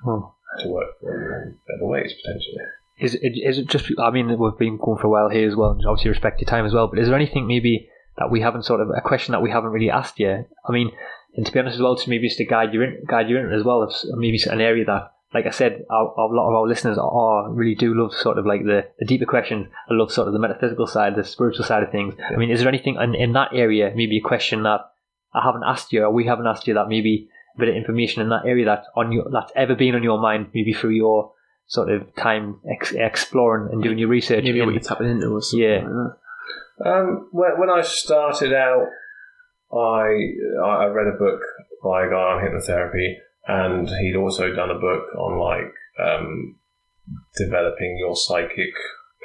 Oh. 0.07 0.35
to 0.61 0.69
work 0.69 0.89
in 1.03 1.57
better 1.69 1.87
ways 1.87 2.13
potentially. 2.13 2.65
Is 2.99 3.15
it, 3.15 3.33
is 3.37 3.59
it 3.59 3.67
just? 3.69 3.91
I 3.99 4.11
mean, 4.11 4.39
we've 4.39 4.59
been 4.59 4.79
going 4.79 4.99
for 4.99 5.09
a 5.09 5.11
while 5.11 5.29
here 5.29 5.47
as 5.47 5.55
well, 5.55 5.73
and 5.73 5.85
obviously 5.87 6.09
respect 6.09 6.41
your 6.41 6.49
time 6.49 6.65
as 6.65 6.73
well. 6.73 6.89
But 6.89 6.99
is 6.99 7.09
there 7.09 7.17
anything 7.17 7.47
maybe 7.47 7.91
that 8.17 8.31
we 8.31 8.41
haven't 8.41 8.65
sort 8.65 8.81
of 8.81 8.89
a 8.89 9.03
question 9.03 9.33
that 9.33 9.43
we 9.43 9.51
haven't 9.51 9.71
really 9.71 9.91
asked 9.91 10.19
yet? 10.19 10.49
I 10.67 10.73
mean, 10.73 10.91
and 11.37 11.45
to 11.45 11.53
be 11.53 11.59
honest 11.59 11.75
as 11.75 11.83
well, 11.83 11.97
to 11.97 12.11
maybe 12.11 12.29
just 12.29 12.39
to 12.39 12.47
guide 12.47 12.73
you 12.73 12.83
in, 12.83 13.05
guide 13.07 13.29
you 13.29 13.37
in 13.37 13.53
as 13.53 13.65
well. 13.65 13.87
Maybe 14.15 14.41
an 14.51 14.63
area 14.63 14.87
that, 14.87 15.13
like 15.35 15.45
I 15.45 15.51
said, 15.51 15.85
a 15.91 15.95
lot 15.95 16.49
of 16.49 16.55
our 16.55 16.67
listeners 16.67 16.97
are 16.97 17.53
really 17.53 17.75
do 17.75 17.93
love 17.93 18.15
sort 18.15 18.39
of 18.39 18.47
like 18.47 18.65
the, 18.65 18.89
the 18.99 19.05
deeper 19.05 19.27
questions. 19.27 19.67
I 19.91 19.95
love 19.95 20.11
sort 20.11 20.29
of 20.29 20.33
the 20.33 20.41
metaphysical 20.41 20.87
side, 20.87 21.17
the 21.17 21.25
spiritual 21.25 21.67
side 21.67 21.83
of 21.83 21.91
things. 21.91 22.15
I 22.31 22.37
mean, 22.37 22.51
is 22.51 22.61
there 22.61 22.69
anything 22.69 22.97
in, 22.99 23.15
in 23.15 23.35
that 23.35 23.51
area, 23.53 23.93
maybe 23.95 24.17
a 24.17 24.27
question 24.27 24.63
that 24.63 24.81
I 25.35 25.43
haven't 25.45 25.65
asked 25.67 25.93
you, 25.93 26.03
or 26.03 26.11
we 26.11 26.25
haven't 26.25 26.47
asked 26.47 26.67
you 26.67 26.73
that 26.75 26.89
maybe 26.89 27.29
a 27.57 27.61
bit 27.61 27.69
of 27.69 27.77
information 27.77 28.23
in 28.23 28.31
that 28.31 28.47
area 28.47 28.65
that 28.65 28.85
on 28.97 29.13
your 29.13 29.27
that's 29.31 29.53
ever 29.55 29.75
been 29.75 29.95
on 29.95 30.03
your 30.03 30.19
mind, 30.19 30.49
maybe 30.55 30.73
through 30.73 30.91
your 30.91 31.33
sort 31.69 31.91
of 31.91 32.15
time 32.17 32.61
ex- 32.71 32.93
exploring 32.93 33.73
and 33.73 33.83
doing 33.83 33.99
your 33.99 34.09
research. 34.09 34.45
Maybe 34.45 34.61
in- 34.61 34.67
what 34.67 34.75
you're 34.75 34.83
tapping 34.83 35.09
into 35.11 35.29
or 35.29 35.43
something 35.43 35.69
Yeah. 35.69 35.77
like 35.83 35.87
that. 35.89 36.17
Um, 36.87 37.29
when, 37.33 37.59
when 37.59 37.71
I 37.71 37.83
started 37.83 38.53
out, 38.53 38.87
I 39.73 40.05
I 40.63 40.85
read 40.87 41.07
a 41.09 41.19
book 41.19 41.41
by 41.83 42.07
a 42.07 42.11
guy 42.11 42.15
on 42.17 42.43
hypnotherapy, 42.45 43.15
and 43.49 43.89
he'd 43.89 44.17
also 44.17 44.53
done 44.55 44.71
a 44.71 44.79
book 44.79 45.05
on 45.19 45.39
like 45.39 45.73
um, 45.99 46.57
developing 47.37 47.97
your 47.99 48.15
psychic 48.15 48.75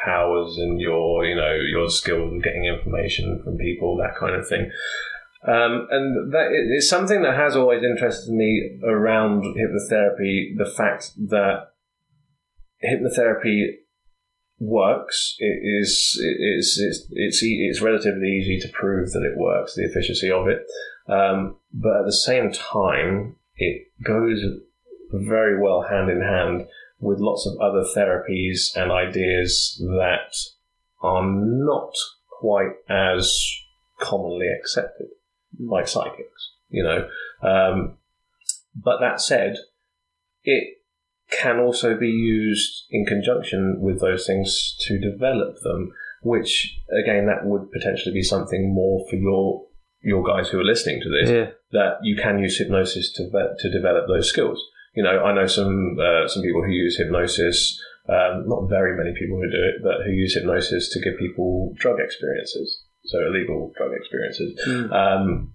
powers 0.03 0.57
and 0.57 0.79
your 0.79 1.25
you 1.25 1.35
know 1.35 1.53
your 1.53 1.89
skills 1.89 2.33
of 2.33 2.41
getting 2.43 2.65
information 2.65 3.41
from 3.43 3.57
people, 3.57 3.97
that 3.97 4.15
kind 4.19 4.35
of 4.35 4.47
thing. 4.47 4.71
Um, 5.47 5.87
and 5.89 6.31
that 6.33 6.51
is 6.53 6.87
something 6.87 7.23
that 7.23 7.35
has 7.35 7.55
always 7.55 7.83
interested 7.83 8.31
me 8.33 8.79
around 8.83 9.43
hypnotherapy. 9.43 10.55
The 10.57 10.71
fact 10.75 11.11
that 11.29 11.70
hypnotherapy 12.83 13.67
works. 14.59 15.35
It 15.39 15.59
is 15.63 16.19
it 16.21 16.59
is 16.59 16.79
it's 16.79 17.07
it's 17.11 17.39
it's 17.43 17.81
relatively 17.81 18.29
easy 18.29 18.59
to 18.59 18.73
prove 18.73 19.11
that 19.11 19.23
it 19.23 19.37
works, 19.37 19.75
the 19.75 19.83
efficiency 19.83 20.31
of 20.31 20.47
it. 20.47 20.65
Um, 21.07 21.57
but 21.73 21.97
at 21.97 22.05
the 22.05 22.13
same 22.13 22.51
time, 22.51 23.35
it 23.57 23.87
goes 24.03 24.43
very 25.11 25.59
well 25.61 25.81
hand 25.81 26.09
in 26.09 26.21
hand 26.21 26.67
with 26.99 27.19
lots 27.19 27.47
of 27.47 27.59
other 27.59 27.83
therapies 27.95 28.75
and 28.75 28.91
ideas 28.91 29.81
that 29.81 30.35
are 31.01 31.25
not 31.25 31.93
quite 32.29 32.73
as 32.87 33.43
commonly 33.99 34.47
accepted, 34.47 35.07
like 35.59 35.87
psychics. 35.87 36.51
You 36.69 36.83
know, 36.83 37.09
um, 37.41 37.97
but 38.75 38.99
that 38.99 39.19
said, 39.19 39.57
it 40.43 40.80
can 41.31 41.59
also 41.59 41.97
be 41.97 42.09
used 42.09 42.85
in 42.91 43.05
conjunction 43.05 43.77
with 43.79 44.01
those 44.01 44.27
things 44.27 44.75
to 44.81 44.99
develop 44.99 45.55
them. 45.63 45.91
Which 46.23 46.79
again, 47.03 47.25
that 47.27 47.45
would 47.45 47.71
potentially 47.71 48.13
be 48.13 48.21
something 48.21 48.73
more 48.73 49.03
for 49.09 49.15
your 49.15 49.65
your 50.03 50.23
guys 50.23 50.49
who 50.49 50.59
are 50.59 50.63
listening 50.63 51.01
to 51.01 51.09
this. 51.09 51.29
Yeah. 51.29 51.49
That 51.71 51.99
you 52.03 52.15
can 52.15 52.39
use 52.39 52.57
hypnosis 52.57 53.11
to 53.13 53.29
to 53.57 53.71
develop 53.71 54.07
those 54.07 54.29
skills. 54.29 54.61
You 54.93 55.03
know, 55.03 55.23
I 55.23 55.33
know 55.33 55.47
some 55.47 55.97
uh, 55.99 56.27
some 56.27 56.43
people 56.43 56.63
who 56.63 56.71
use 56.71 56.97
hypnosis. 56.97 57.81
Um, 58.09 58.47
not 58.47 58.67
very 58.67 58.97
many 58.97 59.13
people 59.17 59.37
who 59.37 59.49
do 59.49 59.63
it, 59.63 59.83
but 59.83 60.03
who 60.03 60.11
use 60.11 60.33
hypnosis 60.33 60.89
to 60.89 60.99
give 60.99 61.19
people 61.19 61.71
drug 61.77 61.99
experiences, 61.99 62.83
so 63.05 63.19
illegal 63.27 63.71
drug 63.77 63.91
experiences. 63.93 64.59
Mm. 64.67 64.91
Um, 64.91 65.53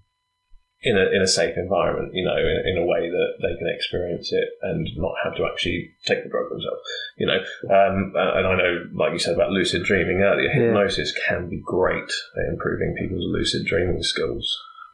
in 0.82 0.96
a 0.96 1.06
in 1.14 1.22
a 1.22 1.26
safe 1.26 1.56
environment, 1.56 2.12
you 2.14 2.24
know, 2.24 2.36
in, 2.36 2.76
in 2.76 2.82
a 2.82 2.86
way 2.86 3.08
that 3.08 3.30
they 3.42 3.56
can 3.58 3.68
experience 3.74 4.32
it 4.32 4.48
and 4.62 4.86
not 4.96 5.14
have 5.24 5.34
to 5.36 5.44
actually 5.46 5.90
take 6.04 6.22
the 6.22 6.28
drug 6.30 6.48
themselves, 6.50 6.80
you 7.16 7.26
know. 7.26 7.38
Um, 7.72 8.12
and 8.14 8.46
I 8.46 8.56
know, 8.56 8.84
like 8.94 9.12
you 9.12 9.18
said 9.18 9.34
about 9.34 9.50
lucid 9.50 9.84
dreaming 9.84 10.20
earlier, 10.22 10.48
Yeah. 10.48 10.66
hypnosis 10.66 11.12
can 11.26 11.48
be 11.48 11.60
great 11.64 12.10
at 12.36 12.52
improving 12.52 12.94
people's 12.98 13.26
lucid 13.26 13.66
dreaming 13.66 14.02
skills. 14.02 14.46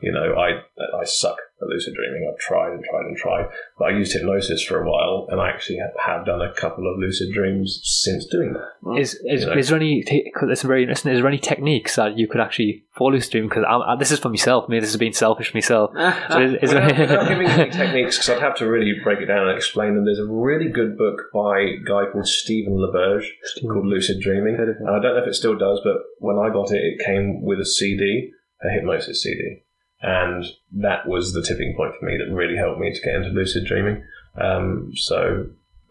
You 0.02 0.12
know, 0.12 0.34
I 0.34 0.60
I 0.98 1.04
suck 1.04 1.36
at 1.60 1.68
lucid 1.68 1.94
dreaming. 1.94 2.28
I've 2.30 2.38
tried 2.40 2.72
and 2.72 2.84
tried 2.84 3.06
and 3.06 3.16
tried, 3.16 3.46
but 3.78 3.84
I 3.86 3.90
used 3.96 4.12
hypnosis 4.12 4.62
for 4.64 4.82
a 4.82 4.90
while, 4.90 5.26
and 5.30 5.40
I 5.40 5.48
actually 5.48 5.78
have, 5.78 5.92
have 6.04 6.26
done 6.26 6.40
a 6.42 6.52
couple 6.54 6.90
of 6.92 6.98
lucid 6.98 7.32
dreams 7.32 7.80
since 7.84 8.26
doing 8.26 8.52
that. 8.54 8.66
Hmm. 8.82 8.98
Is 8.98 9.14
is, 9.24 9.42
You 9.42 9.46
know. 9.50 9.56
is 9.56 9.68
there 9.68 9.78
any? 9.78 10.02
Because 10.02 10.48
it's 10.50 10.62
very 10.62 10.82
interesting. 10.82 11.12
Is 11.12 11.18
there 11.18 11.28
any 11.28 11.38
techniques 11.38 11.96
that 11.96 12.18
you 12.18 12.26
could 12.26 12.40
actually 12.40 12.84
follow 12.96 13.18
stream? 13.20 13.48
Because 13.48 13.64
this 13.98 14.10
is 14.10 14.18
for 14.18 14.28
myself. 14.28 14.68
Maybe 14.68 14.80
this 14.80 14.90
is 14.90 14.96
being 14.96 15.12
selfish 15.12 15.54
myself. 15.54 15.90
So 16.32 16.40
is, 16.40 16.54
is 16.62 16.74
without, 16.74 16.88
there, 16.88 17.00
without 17.00 17.28
giving 17.28 17.46
any 17.48 17.70
techniques, 17.82 18.16
because 18.16 18.30
I'd 18.30 18.40
have 18.42 18.56
to 18.56 18.66
really 18.66 18.94
break 19.02 19.20
it 19.20 19.26
down 19.26 19.48
and 19.48 19.56
explain 19.56 19.94
them. 19.94 20.04
There's 20.04 20.18
a 20.18 20.26
really 20.26 20.68
good 20.68 20.96
book 20.96 21.30
by 21.32 21.60
a 21.60 21.76
guy 21.84 22.10
called 22.10 22.26
Stephen 22.26 22.74
LaBerge 22.74 23.26
called 23.62 23.86
Lucid 23.86 24.20
Dreaming. 24.20 24.56
Heard 24.56 24.70
of 24.70 24.76
him. 24.76 24.86
And 24.86 24.96
I 24.96 25.00
don't 25.00 25.14
know 25.16 25.22
if 25.22 25.28
it 25.28 25.34
still 25.34 25.56
does, 25.56 25.80
but 25.84 25.96
when 26.18 26.38
I 26.38 26.52
got 26.52 26.72
it, 26.72 26.80
it 26.82 27.04
came 27.04 27.42
with 27.42 27.60
a 27.60 27.66
CD, 27.66 28.30
a 28.64 28.70
hypnosis 28.72 29.22
CD. 29.22 29.61
And 30.02 30.44
that 30.72 31.06
was 31.06 31.32
the 31.32 31.42
tipping 31.42 31.74
point 31.76 31.94
for 31.98 32.04
me 32.04 32.18
that 32.18 32.34
really 32.34 32.56
helped 32.56 32.80
me 32.80 32.92
to 32.92 33.00
get 33.00 33.14
into 33.14 33.28
lucid 33.30 33.64
dreaming. 33.64 34.04
Um, 34.40 34.92
so 34.94 35.46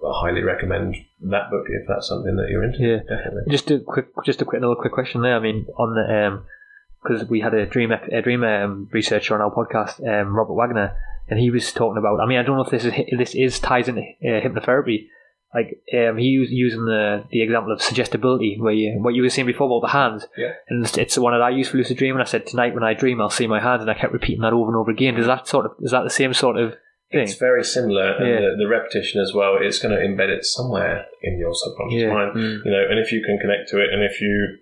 I 0.06 0.12
highly 0.22 0.44
recommend 0.44 0.98
that 1.22 1.50
book 1.50 1.68
if 1.70 1.88
that's 1.88 2.08
something 2.08 2.36
that 2.36 2.50
you're 2.50 2.64
into. 2.64 2.80
Yeah. 2.80 3.00
Definitely. 3.08 3.44
just 3.50 3.72
a 3.72 3.80
quick, 3.80 4.08
just 4.26 4.42
a 4.42 4.46
quick, 4.46 4.60
another 4.60 4.76
quick 4.76 4.92
question 4.92 5.22
there. 5.22 5.36
I 5.36 5.40
mean, 5.40 5.66
on 5.78 5.96
the 5.96 6.28
um, 6.28 6.46
because 7.02 7.28
we 7.28 7.40
had 7.40 7.54
a 7.54 7.66
dream, 7.66 7.92
a 7.92 8.22
dream 8.22 8.44
um, 8.44 8.88
researcher 8.92 9.34
on 9.34 9.42
our 9.42 9.52
podcast, 9.52 10.00
um, 10.08 10.36
Robert 10.36 10.54
Waggoner, 10.54 10.96
and 11.28 11.40
he 11.40 11.50
was 11.50 11.72
talking 11.72 11.98
about. 11.98 12.20
I 12.20 12.28
mean, 12.28 12.38
I 12.38 12.44
don't 12.44 12.58
know 12.58 12.64
if 12.64 12.70
this 12.70 12.86
is 12.86 12.94
this 13.18 13.36
is 13.36 13.60
ties 13.60 13.88
into 13.88 14.02
uh, 14.02 14.42
hypnotherapy. 14.42 15.08
Like 15.54 15.82
um, 15.94 16.18
he 16.18 16.38
was 16.40 16.50
using 16.50 16.86
the 16.86 17.26
the 17.30 17.42
example 17.42 17.74
of 17.74 17.82
suggestibility, 17.82 18.58
where 18.60 18.74
you 18.74 18.98
what 19.02 19.14
you 19.14 19.22
were 19.22 19.30
saying 19.30 19.48
before 19.48 19.68
about 19.68 19.86
the 19.88 19.92
hands. 19.92 20.26
Yeah. 20.38 20.54
And 20.70 20.86
it's, 20.86 20.98
it's 20.98 21.16
the 21.16 21.22
one 21.22 21.34
that 21.34 21.42
I 21.42 21.50
use 21.50 21.68
for 21.68 21.78
lucid 21.78 21.98
dreaming. 21.98 22.20
And 22.20 22.28
I 22.28 22.30
said 22.32 22.48
tonight 22.48 22.74
when 22.74 22.84
I 22.84 22.94
dream, 22.94 23.20
I'll 23.20 23.30
see 23.30 23.48
my 23.48 23.60
hands, 23.60 23.82
and 23.82 23.92
I 23.92 23.94
kept 23.96 24.14
repeating 24.14 24.42
that 24.42 24.54
over 24.54 24.70
and 24.70 24.78
over 24.78 24.92
again. 24.92 25.18
Is 25.18 25.28
that 25.28 25.48
sort 25.48 25.66
of 25.66 25.74
is 25.82 25.92
that 25.92 26.04
the 26.04 26.10
same 26.10 26.34
sort 26.34 26.58
of 26.58 26.76
thing? 27.12 27.24
It's 27.24 27.34
very 27.36 27.64
similar, 27.66 28.16
and 28.16 28.28
Yeah. 28.28 28.40
the, 28.52 28.56
the 28.60 28.68
repetition 28.68 29.20
as 29.22 29.34
well. 29.34 29.58
It's 29.60 29.80
going 29.80 29.94
to 29.94 30.02
embed 30.02 30.30
it 30.30 30.46
somewhere 30.46 31.06
in 31.22 31.38
your 31.38 31.54
subconscious 31.54 32.02
Yeah. 32.02 32.14
mind, 32.14 32.32
Mm. 32.36 32.66
you 32.66 32.72
know. 32.72 32.84
And 32.90 33.00
if 33.00 33.12
you 33.12 33.22
can 33.22 33.38
connect 33.38 33.68
to 33.72 33.80
it, 33.82 33.90
and 33.92 34.04
if 34.04 34.22
you 34.22 34.58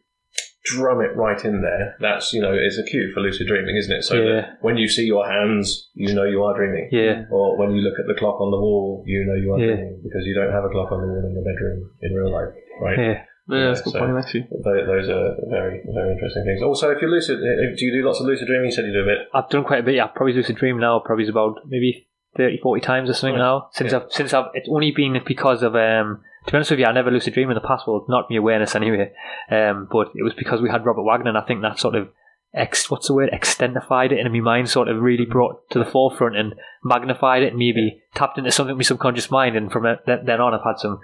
drum 0.75 1.01
it 1.01 1.15
right 1.15 1.43
in 1.43 1.61
there, 1.61 1.95
that's 1.99 2.33
you 2.33 2.41
know 2.41 2.53
is 2.53 2.77
a 2.79 2.83
cue 2.83 3.11
for 3.13 3.19
lucid 3.21 3.47
dreaming, 3.47 3.75
isn't 3.77 3.95
it? 3.97 4.03
So 4.03 4.15
Yeah. 4.15 4.33
that 4.33 4.45
when 4.61 4.77
you 4.77 4.87
see 4.87 5.05
your 5.05 5.27
hands, 5.27 5.89
you 5.93 6.13
know 6.13 6.23
you 6.25 6.43
are 6.43 6.55
dreaming. 6.55 6.89
Yeah. 6.91 7.25
Or 7.31 7.57
when 7.57 7.71
you 7.75 7.81
look 7.81 7.99
at 7.99 8.07
the 8.07 8.15
clock 8.15 8.39
on 8.41 8.51
the 8.51 8.57
wall, 8.59 9.03
you 9.05 9.25
know 9.25 9.35
you 9.35 9.53
are 9.53 9.59
Yeah. 9.59 9.75
dreaming 9.75 10.01
because 10.03 10.23
you 10.25 10.35
don't 10.35 10.51
have 10.51 10.63
a 10.65 10.69
clock 10.69 10.91
on 10.91 11.01
the 11.01 11.07
wall 11.07 11.23
in 11.25 11.33
your 11.33 11.43
bedroom 11.43 11.89
in 12.01 12.13
real 12.13 12.31
life, 12.31 12.53
right? 12.81 12.97
Yeah. 12.97 13.21
Yeah, 13.51 13.65
that's 13.69 13.81
a 13.81 13.83
good 13.85 13.93
So- 13.93 13.99
point, 13.99 14.15
actually. 14.15 14.47
Those 14.63 15.09
are 15.09 15.35
very, 15.49 15.81
very 15.91 16.11
interesting 16.13 16.43
things. 16.45 16.61
Also, 16.61 16.91
if 16.91 17.01
you're 17.01 17.09
lucid, 17.09 17.39
do 17.39 17.85
you 17.85 17.91
do 17.91 18.05
lots 18.05 18.19
of 18.21 18.27
lucid 18.27 18.45
dreaming? 18.47 18.65
You 18.65 18.71
said 18.71 18.85
you 18.85 18.93
do 18.93 19.01
a 19.01 19.05
bit. 19.05 19.19
I've 19.33 19.49
done 19.49 19.63
quite 19.63 19.79
a 19.79 19.83
bit. 19.83 19.95
Yeah, 19.95 20.05
probably 20.05 20.33
lucid 20.33 20.55
dream 20.57 20.77
now. 20.79 20.99
Probably 20.99 21.27
about 21.27 21.55
maybe 21.67 22.05
30, 22.37 22.59
40 22.61 22.79
times 22.79 23.09
or 23.09 23.13
something 23.13 23.33
Right. 23.39 23.45
now. 23.45 23.69
Since 23.71 23.91
Yeah. 23.91 23.97
I've 23.99 24.11
since 24.11 24.35
I've 24.35 24.51
it's 24.53 24.69
only 24.69 24.91
been 24.91 25.19
because 25.25 25.63
of 25.63 25.75
um. 25.75 26.21
To 26.45 26.51
be 26.51 26.57
honest 26.57 26.71
with 26.71 26.79
you, 26.79 26.85
I 26.85 26.91
never 26.91 27.11
lucid 27.11 27.33
dream 27.33 27.49
in 27.49 27.55
the 27.55 27.61
past. 27.61 27.87
Well, 27.87 28.05
not 28.07 28.29
my 28.29 28.37
awareness 28.37 28.75
anyway. 28.75 29.11
Um, 29.49 29.87
but 29.91 30.07
it 30.15 30.23
was 30.23 30.33
because 30.33 30.61
we 30.61 30.69
had 30.69 30.85
Robert 30.85 31.03
Waggoner, 31.03 31.29
and 31.29 31.37
I 31.37 31.41
think 31.41 31.61
that 31.61 31.79
sort 31.79 31.95
of 31.95 32.09
ex 32.53 32.89
what's 32.89 33.07
the 33.07 33.13
word 33.13 33.29
extendified 33.31 34.11
it, 34.11 34.25
in 34.25 34.31
my 34.31 34.39
mind 34.39 34.69
sort 34.69 34.87
of 34.87 35.01
really 35.01 35.25
brought 35.25 35.69
to 35.69 35.79
the 35.79 35.85
forefront 35.85 36.35
and 36.35 36.55
magnified 36.83 37.43
it, 37.43 37.49
and 37.49 37.57
maybe 37.57 38.01
tapped 38.15 38.37
into 38.37 38.51
something 38.51 38.71
in 38.71 38.77
my 38.77 38.83
subconscious 38.83 39.29
mind. 39.29 39.55
And 39.55 39.71
from 39.71 39.83
then 40.05 40.41
on, 40.41 40.53
I've 40.53 40.63
had 40.63 40.79
some 40.79 40.99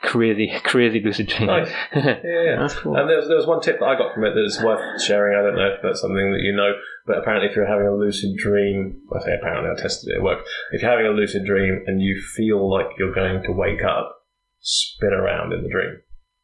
crazy, 0.00 0.52
crazy 0.62 1.00
lucid 1.04 1.28
dreams. 1.28 1.46
Nice. 1.46 1.72
Yeah, 1.94 2.42
yeah. 2.42 2.56
That's 2.60 2.74
cool. 2.74 2.96
And 2.96 3.08
there 3.08 3.16
was, 3.16 3.28
there 3.28 3.36
was 3.36 3.46
one 3.46 3.60
tip 3.60 3.80
that 3.80 3.86
I 3.86 3.98
got 3.98 4.14
from 4.14 4.24
it 4.24 4.34
that 4.34 4.44
is 4.44 4.62
worth 4.62 5.02
sharing. 5.02 5.38
I 5.38 5.42
don't 5.42 5.56
know 5.56 5.74
if 5.74 5.80
that's 5.82 6.00
something 6.00 6.32
that 6.32 6.40
you 6.42 6.54
know, 6.54 6.72
but 7.06 7.18
apparently, 7.18 7.48
if 7.50 7.56
you're 7.56 7.66
having 7.66 7.86
a 7.86 7.94
lucid 7.94 8.36
dream, 8.36 9.00
I 9.14 9.24
say 9.24 9.34
apparently, 9.34 9.70
I 9.70 9.80
tested 9.80 10.10
it, 10.10 10.18
it 10.18 10.22
worked. 10.22 10.48
If 10.72 10.82
you're 10.82 10.90
having 10.90 11.06
a 11.06 11.10
lucid 11.10 11.44
dream 11.44 11.82
and 11.86 12.00
you 12.00 12.20
feel 12.20 12.70
like 12.70 12.86
you're 12.98 13.14
going 13.14 13.42
to 13.44 13.52
wake 13.52 13.82
up, 13.82 14.17
spin 14.60 15.12
around 15.12 15.52
in 15.52 15.62
the 15.62 15.68
dream. 15.70 16.00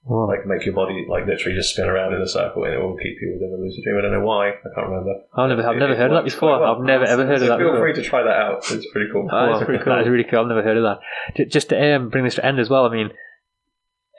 Like, 0.07 0.45
make 0.47 0.67
your 0.67 0.75
body, 0.75 1.07
like, 1.09 1.25
literally 1.27 1.57
just 1.57 1.73
spin 1.73 1.89
around 1.89 2.12
in 2.12 2.21
a 2.21 2.29
circle 2.29 2.65
and 2.65 2.75
it 2.75 2.79
will 2.79 2.97
keep 2.97 3.17
you 3.23 3.33
within 3.41 3.57
a 3.57 3.61
lucid 3.62 3.85
dream. 3.85 3.97
I 3.97 4.03
don't 4.03 4.12
know 4.12 4.27
why. 4.27 4.51
I 4.51 4.69
can't 4.75 4.89
remember. 4.89 5.15
I've 5.35 5.49
never, 5.49 5.62
I've 5.67 5.77
It- 5.77 5.81
never 5.81 5.93
it 5.95 5.99
heard 5.99 6.11
of 6.12 6.17
that 6.19 6.25
before. 6.25 6.61
well. 6.61 6.77
I've 6.77 6.83
never 6.85 7.05
ever 7.07 7.25
heard 7.25 7.39
So 7.39 7.45
of 7.45 7.49
that 7.49 7.59
Feel 7.59 7.69
before. 7.73 7.81
free 7.81 7.93
to 7.95 8.03
try 8.03 8.23
that 8.23 8.37
out. 8.37 8.59
It's 8.71 8.87
pretty 8.93 9.09
cool. 9.11 9.27
Ah, 9.33 9.53
Wow, 9.53 9.65
pretty 9.65 9.83
cool. 9.83 9.99
is 10.01 10.09
really 10.09 10.25
cool. 10.25 10.41
I've 10.41 10.47
never 10.49 10.62
heard 10.62 10.77
of 10.77 10.83
that. 10.85 11.49
Just 11.49 11.71
to 11.71 11.95
um, 11.97 12.11
bring 12.11 12.25
this 12.25 12.35
to 12.35 12.45
end 12.45 12.61
as 12.61 12.69
well, 12.69 12.85
I 12.85 12.91
mean, 12.93 13.11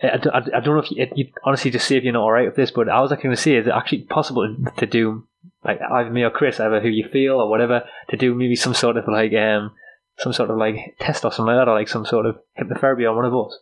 I 0.04 0.18
don't 0.18 0.66
know 0.66 0.80
if 0.80 0.92
you, 0.92 1.08
you 1.16 1.28
honestly 1.44 1.70
just 1.72 1.88
see 1.88 1.96
if 1.98 2.04
you're 2.04 2.14
not 2.14 2.24
alright 2.24 2.48
with 2.48 2.56
this, 2.56 2.72
but 2.72 2.90
I 2.90 3.00
was 3.02 3.12
actually 3.12 3.24
going 3.28 3.36
to 3.36 3.42
say, 3.42 3.56
is 3.56 3.68
it 3.68 3.72
actually 3.74 4.02
possible 4.04 4.56
to 4.78 4.86
do, 4.86 5.28
like, 5.64 5.80
either 5.82 6.10
me 6.10 6.24
or 6.24 6.32
Chris, 6.32 6.60
either 6.60 6.82
who 6.82 6.90
you 6.90 7.08
feel 7.12 7.36
or 7.36 7.50
whatever, 7.50 7.84
to 8.10 8.18
do 8.18 8.34
maybe 8.36 8.56
some 8.56 8.74
sort 8.74 8.98
of 8.98 9.08
like, 9.08 9.34
um, 9.34 9.72
some 10.18 10.34
sort 10.34 10.50
of 10.50 10.58
like 10.58 10.96
test 11.00 11.24
or 11.26 11.32
something 11.32 11.56
like 11.56 11.62
that, 11.66 11.70
or 11.72 11.76
like 11.78 11.88
some 11.88 12.06
sort 12.06 12.26
of 12.26 12.38
hypnotherapy 12.60 13.10
on 13.10 13.16
one 13.16 13.26
of 13.26 13.34
us? 13.36 13.58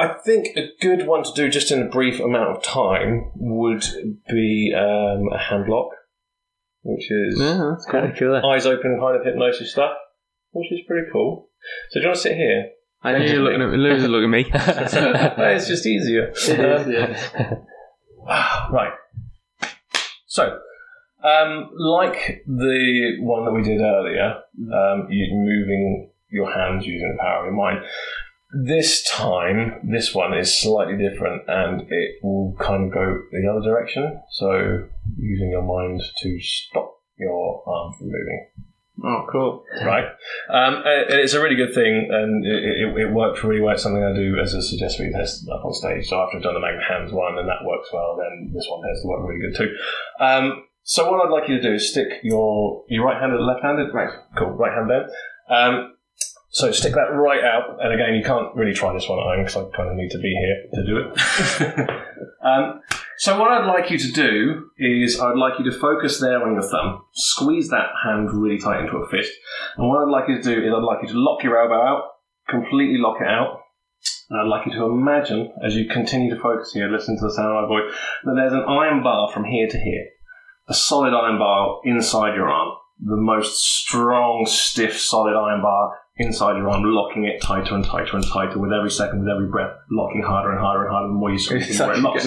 I 0.00 0.14
think 0.14 0.56
a 0.56 0.70
good 0.80 1.06
one 1.06 1.22
to 1.24 1.32
do 1.34 1.50
just 1.50 1.70
in 1.70 1.82
a 1.82 1.88
brief 1.88 2.20
amount 2.20 2.56
of 2.56 2.62
time 2.62 3.30
would 3.34 3.84
be 4.30 4.74
um, 4.74 5.28
a 5.30 5.38
hand 5.38 5.68
lock, 5.68 5.90
which 6.82 7.10
is 7.10 7.38
Yeah, 7.38 7.72
that's 7.72 7.84
cool. 7.84 8.00
Kind 8.00 8.12
of 8.12 8.18
cool. 8.18 8.50
eyes 8.50 8.64
open 8.64 8.98
kind 8.98 9.16
of 9.20 9.26
hypnosis 9.26 9.72
stuff, 9.72 9.92
which 10.52 10.72
is 10.72 10.80
pretty 10.86 11.08
cool. 11.12 11.50
So 11.90 12.00
do 12.00 12.04
you 12.04 12.08
want 12.08 12.16
to 12.16 12.22
sit 12.22 12.36
here? 12.36 12.70
I 13.02 13.12
know 13.12 13.18
you're 13.18 13.42
looking 13.42 13.62
at 13.62 13.68
Lou's 13.70 14.04
looking 14.04 14.34
at 14.34 15.36
me. 15.36 15.50
it's 15.54 15.68
just 15.68 15.86
easier. 15.86 16.32
Um, 16.58 17.64
right. 18.72 18.92
So, 20.26 20.58
um, 21.22 21.70
like 21.76 22.42
the 22.46 23.16
one 23.20 23.44
that 23.44 23.52
we 23.52 23.62
did 23.62 23.80
earlier, 23.80 24.40
um, 24.72 25.08
you 25.10 25.28
moving 25.34 26.10
your 26.30 26.50
hands 26.50 26.86
using 26.86 27.16
the 27.16 27.22
power 27.22 27.40
of 27.40 27.46
your 27.46 27.54
mind. 27.54 27.84
This 28.52 29.08
time, 29.08 29.80
this 29.90 30.14
one 30.14 30.36
is 30.36 30.60
slightly 30.60 30.96
different, 30.96 31.42
and 31.48 31.82
it 31.88 32.16
will 32.22 32.56
kind 32.58 32.84
of 32.86 32.92
go 32.92 33.22
the 33.30 33.48
other 33.48 33.62
direction. 33.62 34.20
So, 34.32 34.88
using 35.16 35.50
your 35.50 35.62
mind 35.62 36.02
to 36.22 36.40
stop 36.40 36.94
your 37.16 37.62
arm 37.68 37.92
from 37.96 38.06
moving 38.08 38.46
Oh, 39.02 39.26
cool. 39.32 39.64
right? 39.84 40.04
Um, 40.50 40.82
and 40.84 41.20
it's 41.20 41.32
a 41.32 41.40
really 41.42 41.54
good 41.56 41.72
thing, 41.74 42.08
and 42.10 42.44
it, 42.44 42.64
it, 42.64 43.00
it 43.06 43.12
worked 43.12 43.42
really 43.44 43.60
well. 43.60 43.72
It's 43.74 43.82
something 43.82 44.02
I 44.02 44.12
do 44.14 44.36
as 44.38 44.52
a 44.52 44.60
suggestibility 44.62 45.14
test 45.16 45.48
up 45.48 45.64
on 45.64 45.72
stage. 45.72 46.08
So 46.08 46.20
after 46.20 46.36
I've 46.36 46.42
done 46.42 46.54
the 46.54 46.60
Magnet 46.60 46.84
Hands 46.88 47.12
one, 47.12 47.38
and 47.38 47.48
that 47.48 47.64
works 47.64 47.88
well, 47.92 48.18
then 48.18 48.52
this 48.52 48.66
one 48.68 48.82
tends 48.82 49.00
to 49.02 49.08
work 49.08 49.26
really 49.26 49.40
good 49.40 49.56
too. 49.56 49.74
Um, 50.18 50.64
so 50.82 51.10
what 51.10 51.24
I'd 51.24 51.30
like 51.30 51.48
you 51.48 51.56
to 51.56 51.62
do 51.62 51.74
is 51.74 51.90
stick 51.90 52.08
your 52.24 52.84
your 52.88 53.04
right 53.04 53.20
hand 53.20 53.32
or 53.32 53.40
left 53.40 53.62
handed, 53.62 53.94
right? 53.94 54.10
Cool, 54.36 54.50
right 54.50 54.72
hand 54.72 54.90
there. 54.90 55.08
Um, 55.48 55.94
So 56.52 56.72
stick 56.72 56.94
that 56.94 57.14
right 57.14 57.44
out, 57.44 57.78
and 57.80 57.94
again, 57.94 58.14
you 58.14 58.24
can't 58.24 58.54
really 58.56 58.74
try 58.74 58.92
this 58.92 59.08
one 59.08 59.20
at 59.20 59.24
home 59.24 59.44
because 59.44 59.56
I 59.56 59.76
kind 59.76 59.88
of 59.88 59.94
need 59.94 60.10
to 60.10 60.18
be 60.18 60.34
here 60.34 60.56
to 60.74 60.84
do 60.84 60.98
it. 60.98 61.90
um, 62.44 62.80
so 63.18 63.38
what 63.38 63.52
I'd 63.52 63.66
like 63.66 63.88
you 63.90 63.98
to 63.98 64.10
do 64.10 64.70
is 64.76 65.20
I'd 65.20 65.36
like 65.36 65.60
you 65.60 65.70
to 65.70 65.78
focus 65.78 66.18
there 66.18 66.42
on 66.42 66.54
your 66.54 66.68
thumb, 66.68 67.02
squeeze 67.12 67.68
that 67.68 67.86
hand 68.02 68.32
really 68.32 68.58
tight 68.58 68.80
into 68.80 68.96
a 68.96 69.08
fist, 69.08 69.30
and 69.76 69.88
what 69.88 70.02
I'd 70.02 70.10
like 70.10 70.28
you 70.28 70.42
to 70.42 70.42
do 70.42 70.60
is 70.60 70.74
I'd 70.74 70.82
like 70.82 71.02
you 71.02 71.08
to 71.14 71.18
lock 71.18 71.44
your 71.44 71.56
elbow 71.56 71.86
out, 71.86 72.02
completely 72.48 72.98
lock 72.98 73.20
it 73.20 73.28
out, 73.28 73.60
and 74.28 74.40
I'd 74.40 74.48
like 74.48 74.66
you 74.66 74.72
to 74.72 74.86
imagine, 74.86 75.52
as 75.64 75.76
you 75.76 75.88
continue 75.88 76.34
to 76.34 76.42
focus 76.42 76.72
here, 76.72 76.90
listen 76.90 77.16
to 77.16 77.26
the 77.26 77.32
sound 77.32 77.56
of 77.56 77.62
my 77.62 77.68
voice, 77.68 77.94
that 78.24 78.34
there's 78.34 78.52
an 78.52 78.64
iron 78.66 79.04
bar 79.04 79.30
from 79.32 79.44
here 79.44 79.68
to 79.68 79.78
here, 79.78 80.06
a 80.68 80.74
solid 80.74 81.14
iron 81.14 81.38
bar 81.38 81.78
inside 81.84 82.34
your 82.34 82.48
arm, 82.48 82.74
the 82.98 83.16
most 83.16 83.56
strong, 83.62 84.46
stiff, 84.48 84.98
solid 84.98 85.36
iron 85.38 85.62
bar 85.62 85.92
inside 86.16 86.58
your 86.58 86.68
arm, 86.68 86.82
locking 86.84 87.24
it 87.24 87.40
tighter 87.40 87.74
and 87.74 87.84
tighter 87.84 88.16
and 88.16 88.26
tighter 88.26 88.58
with 88.58 88.72
every 88.72 88.90
second, 88.90 89.20
with 89.20 89.28
every 89.28 89.48
breath, 89.48 89.74
locking 89.90 90.22
harder 90.22 90.50
and 90.50 90.60
harder 90.60 90.84
and 90.84 90.90
harder. 90.92 91.08
The 91.08 91.14
more 91.14 91.30
you 91.30 91.38
squeeze, 91.38 91.78
the 91.78 91.84
more 91.84 91.94
it 91.94 92.00
locks. 92.00 92.24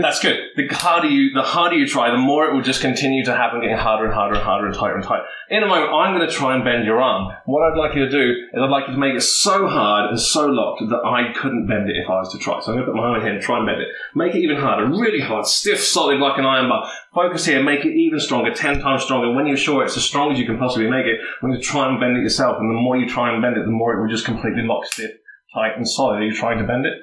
That's 0.00 0.20
good. 0.20 0.38
The 0.56 0.66
harder 0.74 1.08
you, 1.08 1.34
the 1.34 1.42
harder 1.42 1.76
you 1.76 1.86
try, 1.86 2.10
the 2.10 2.16
more 2.16 2.46
it 2.46 2.54
will 2.54 2.62
just 2.62 2.80
continue 2.80 3.24
to 3.24 3.36
happen, 3.36 3.60
getting 3.60 3.76
harder 3.76 4.06
and 4.06 4.14
harder 4.14 4.36
and 4.36 4.42
harder 4.42 4.66
and 4.66 4.74
tighter 4.74 4.94
and 4.94 5.04
tighter. 5.04 5.24
In 5.50 5.62
a 5.62 5.66
moment, 5.66 5.92
I'm 5.92 6.16
going 6.16 6.26
to 6.26 6.34
try 6.34 6.54
and 6.54 6.64
bend 6.64 6.86
your 6.86 7.02
arm. 7.02 7.36
What 7.44 7.70
I'd 7.70 7.76
like 7.76 7.94
you 7.94 8.06
to 8.06 8.10
do 8.10 8.30
is 8.30 8.60
I'd 8.62 8.70
like 8.70 8.88
you 8.88 8.94
to 8.94 8.98
make 8.98 9.14
it 9.14 9.20
so 9.20 9.68
hard 9.68 10.08
and 10.08 10.18
so 10.18 10.46
locked 10.46 10.80
that 10.88 11.04
I 11.04 11.34
couldn't 11.38 11.66
bend 11.66 11.90
it 11.90 11.96
if 11.96 12.08
I 12.08 12.14
was 12.20 12.32
to 12.32 12.38
try. 12.38 12.60
So 12.60 12.72
I'm 12.72 12.78
going 12.78 12.86
to 12.86 12.92
put 12.92 12.96
my 12.96 13.04
arm 13.08 13.16
in 13.16 13.22
here 13.22 13.34
and 13.34 13.42
try 13.42 13.58
and 13.58 13.66
bend 13.66 13.82
it. 13.82 13.88
Make 14.14 14.34
it 14.34 14.38
even 14.38 14.56
harder, 14.56 14.86
really 14.86 15.20
hard, 15.20 15.44
stiff, 15.46 15.84
solid 15.84 16.18
like 16.18 16.38
an 16.38 16.46
iron 16.46 16.70
bar. 16.70 16.90
Focus 17.14 17.44
here, 17.44 17.62
make 17.62 17.84
it 17.84 17.94
even 17.94 18.18
stronger, 18.18 18.54
ten 18.54 18.80
times 18.80 19.02
stronger. 19.02 19.32
When 19.32 19.46
you're 19.46 19.56
sure 19.56 19.84
it's 19.84 19.96
as 19.96 20.04
strong 20.04 20.32
as 20.32 20.38
you 20.38 20.46
can 20.46 20.58
possibly 20.58 20.88
make 20.88 21.04
it, 21.04 21.18
I'm 21.42 21.50
going 21.50 21.60
to 21.60 21.64
try 21.64 21.88
and 21.88 22.00
bend 22.00 22.16
it 22.16 22.22
yourself. 22.22 22.56
And 22.58 22.70
the 22.70 22.74
more 22.80 22.96
you 22.96 23.06
try 23.08 23.23
and 23.32 23.42
bend 23.42 23.56
it, 23.56 23.64
the 23.64 23.70
more 23.70 23.94
it 23.94 24.00
will 24.00 24.10
just 24.10 24.24
completely 24.24 24.62
lock 24.62 24.84
stiff, 24.86 25.10
tight, 25.54 25.76
and 25.76 25.88
solid. 25.88 26.16
Are 26.20 26.24
you 26.24 26.34
trying 26.34 26.58
to 26.58 26.64
bend 26.64 26.86
it? 26.86 26.94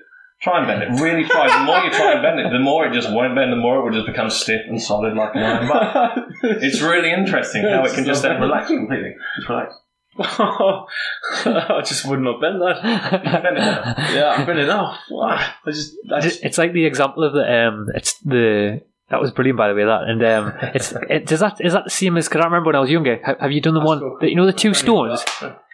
Try 0.41 0.57
and 0.57 0.67
bend 0.67 0.82
it. 0.82 1.01
Really 1.01 1.24
try. 1.24 1.47
The 1.55 1.65
more 1.65 1.78
you 1.84 1.91
try 1.91 2.13
and 2.13 2.22
bend 2.24 2.39
it, 2.39 2.51
the 2.51 2.59
more 2.59 2.88
it 2.88 2.93
just 2.93 3.11
won't 3.11 3.36
bend. 3.36 3.51
The 3.51 3.57
more 3.57 3.80
it 3.80 3.84
will 3.84 3.91
just 3.91 4.07
become 4.07 4.30
stiff 4.32 4.61
and 4.67 4.82
solid 4.82 5.15
like 5.15 5.36
an 5.36 5.43
iron 5.43 5.67
bar. 5.67 6.26
It's 6.43 6.82
really 6.82 7.11
interesting 7.11 7.61
how 7.61 7.86
it 7.86 7.93
can 7.93 8.05
just 8.05 8.24
then 8.24 8.41
relax 8.41 8.67
completely. 8.67 9.13
Just 9.38 9.49
relax. 9.49 9.76
I 10.19 11.82
just 11.86 12.07
would 12.07 12.19
not 12.19 12.41
bend 12.41 12.59
that. 12.61 12.82
Bend 13.24 13.57
it 13.57 13.61
now. 13.61 13.95
Yeah, 14.13 14.36
I'm 14.36 14.45
bending 14.47 14.67
now. 14.67 14.97
I 15.24 15.53
just, 15.67 15.95
I 16.11 16.17
It's, 16.17 16.26
just 16.26 16.43
it's 16.43 16.57
like 16.57 16.74
the 16.74 16.86
example 16.86 17.24
of 17.24 17.34
the 17.34 17.67
um, 17.67 17.88
it's 17.93 18.15
the 18.19 18.82
that 19.09 19.22
was 19.22 19.32
brilliant 19.32 19.57
by 19.57 19.67
the 19.67 19.76
way 19.76 19.86
that 19.86 20.03
and 20.03 20.24
um, 20.24 20.53
it's 20.74 20.93
it, 21.09 21.28
does 21.28 21.41
that 21.41 21.61
is 21.61 21.74
that 21.74 21.84
the 21.84 21.89
same 21.89 22.17
as 22.17 22.28
because 22.28 22.41
I 22.41 22.45
remember 22.45 22.67
when 22.67 22.76
I 22.76 22.80
was 22.80 22.89
younger. 22.89 23.22
Have, 23.24 23.39
have 23.39 23.51
you 23.51 23.61
done 23.61 23.76
the 23.76 23.80
one 23.80 23.99
that, 24.22 24.30
you 24.30 24.36
know 24.36 24.45
the 24.45 24.53
two 24.53 24.74
stones? 24.74 25.24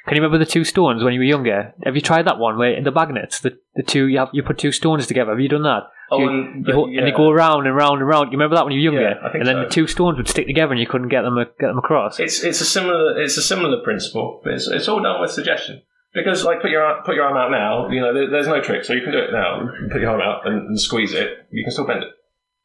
Can 0.07 0.15
you 0.15 0.23
remember 0.23 0.43
the 0.43 0.49
two 0.49 0.63
stones 0.63 1.03
when 1.03 1.13
you 1.13 1.19
were 1.19 1.25
younger? 1.25 1.73
Have 1.83 1.95
you 1.95 2.01
tried 2.01 2.27
that 2.27 2.39
one 2.39 2.57
where 2.57 2.73
in 2.73 2.85
the 2.85 2.91
magnets 2.91 3.41
the, 3.41 3.57
the 3.75 3.83
two 3.83 4.07
you 4.07 4.19
have 4.19 4.29
you 4.31 4.41
put 4.41 4.57
two 4.57 4.71
stones 4.71 5.05
together? 5.05 5.31
Have 5.31 5.39
you 5.41 5.49
done 5.49 5.63
that? 5.63 5.83
Oh, 6.09 6.19
you, 6.19 6.29
and 6.29 6.55
you 6.55 6.63
the- 6.63 6.73
ho- 6.73 6.85
and 6.85 7.05
they 7.05 7.11
go 7.11 7.29
around 7.29 7.67
and 7.67 7.75
round 7.75 7.99
and 7.99 8.07
round. 8.07 8.31
You 8.31 8.37
remember 8.37 8.55
that 8.55 8.63
when 8.63 8.73
you 8.73 8.89
were 8.89 8.95
younger? 8.95 9.09
Yeah, 9.09 9.27
I 9.27 9.31
think 9.31 9.41
and 9.41 9.47
then 9.47 9.55
so. 9.57 9.63
the 9.63 9.69
two 9.69 9.87
stones 9.87 10.15
would 10.17 10.29
stick 10.29 10.47
together 10.47 10.71
and 10.71 10.79
you 10.79 10.87
couldn't 10.87 11.09
get 11.09 11.23
them 11.23 11.35
get 11.59 11.67
them 11.67 11.77
across. 11.77 12.19
It's 12.19 12.41
it's 12.41 12.61
a 12.61 12.65
similar 12.65 13.21
it's 13.21 13.35
a 13.35 13.41
similar 13.41 13.83
principle, 13.83 14.39
but 14.43 14.53
it's, 14.53 14.67
it's 14.67 14.87
all 14.87 15.03
done 15.03 15.19
with 15.19 15.31
suggestion. 15.31 15.81
Because 16.13 16.45
like 16.45 16.61
put 16.61 16.71
your 16.71 16.83
arm, 16.83 17.03
put 17.05 17.15
your 17.15 17.25
arm 17.25 17.35
out 17.35 17.51
now, 17.51 17.89
you 17.89 17.99
know 17.99 18.13
there, 18.13 18.29
there's 18.31 18.47
no 18.47 18.61
trick, 18.61 18.85
so 18.85 18.93
you 18.93 19.01
can 19.01 19.11
do 19.11 19.19
it 19.19 19.31
now. 19.33 19.59
You 19.61 19.89
put 19.91 19.99
your 19.99 20.11
arm 20.11 20.21
out 20.21 20.47
and, 20.47 20.67
and 20.69 20.79
squeeze 20.79 21.13
it. 21.13 21.29
You 21.51 21.65
can 21.65 21.71
still 21.71 21.85
bend 21.85 22.03
it, 22.03 22.09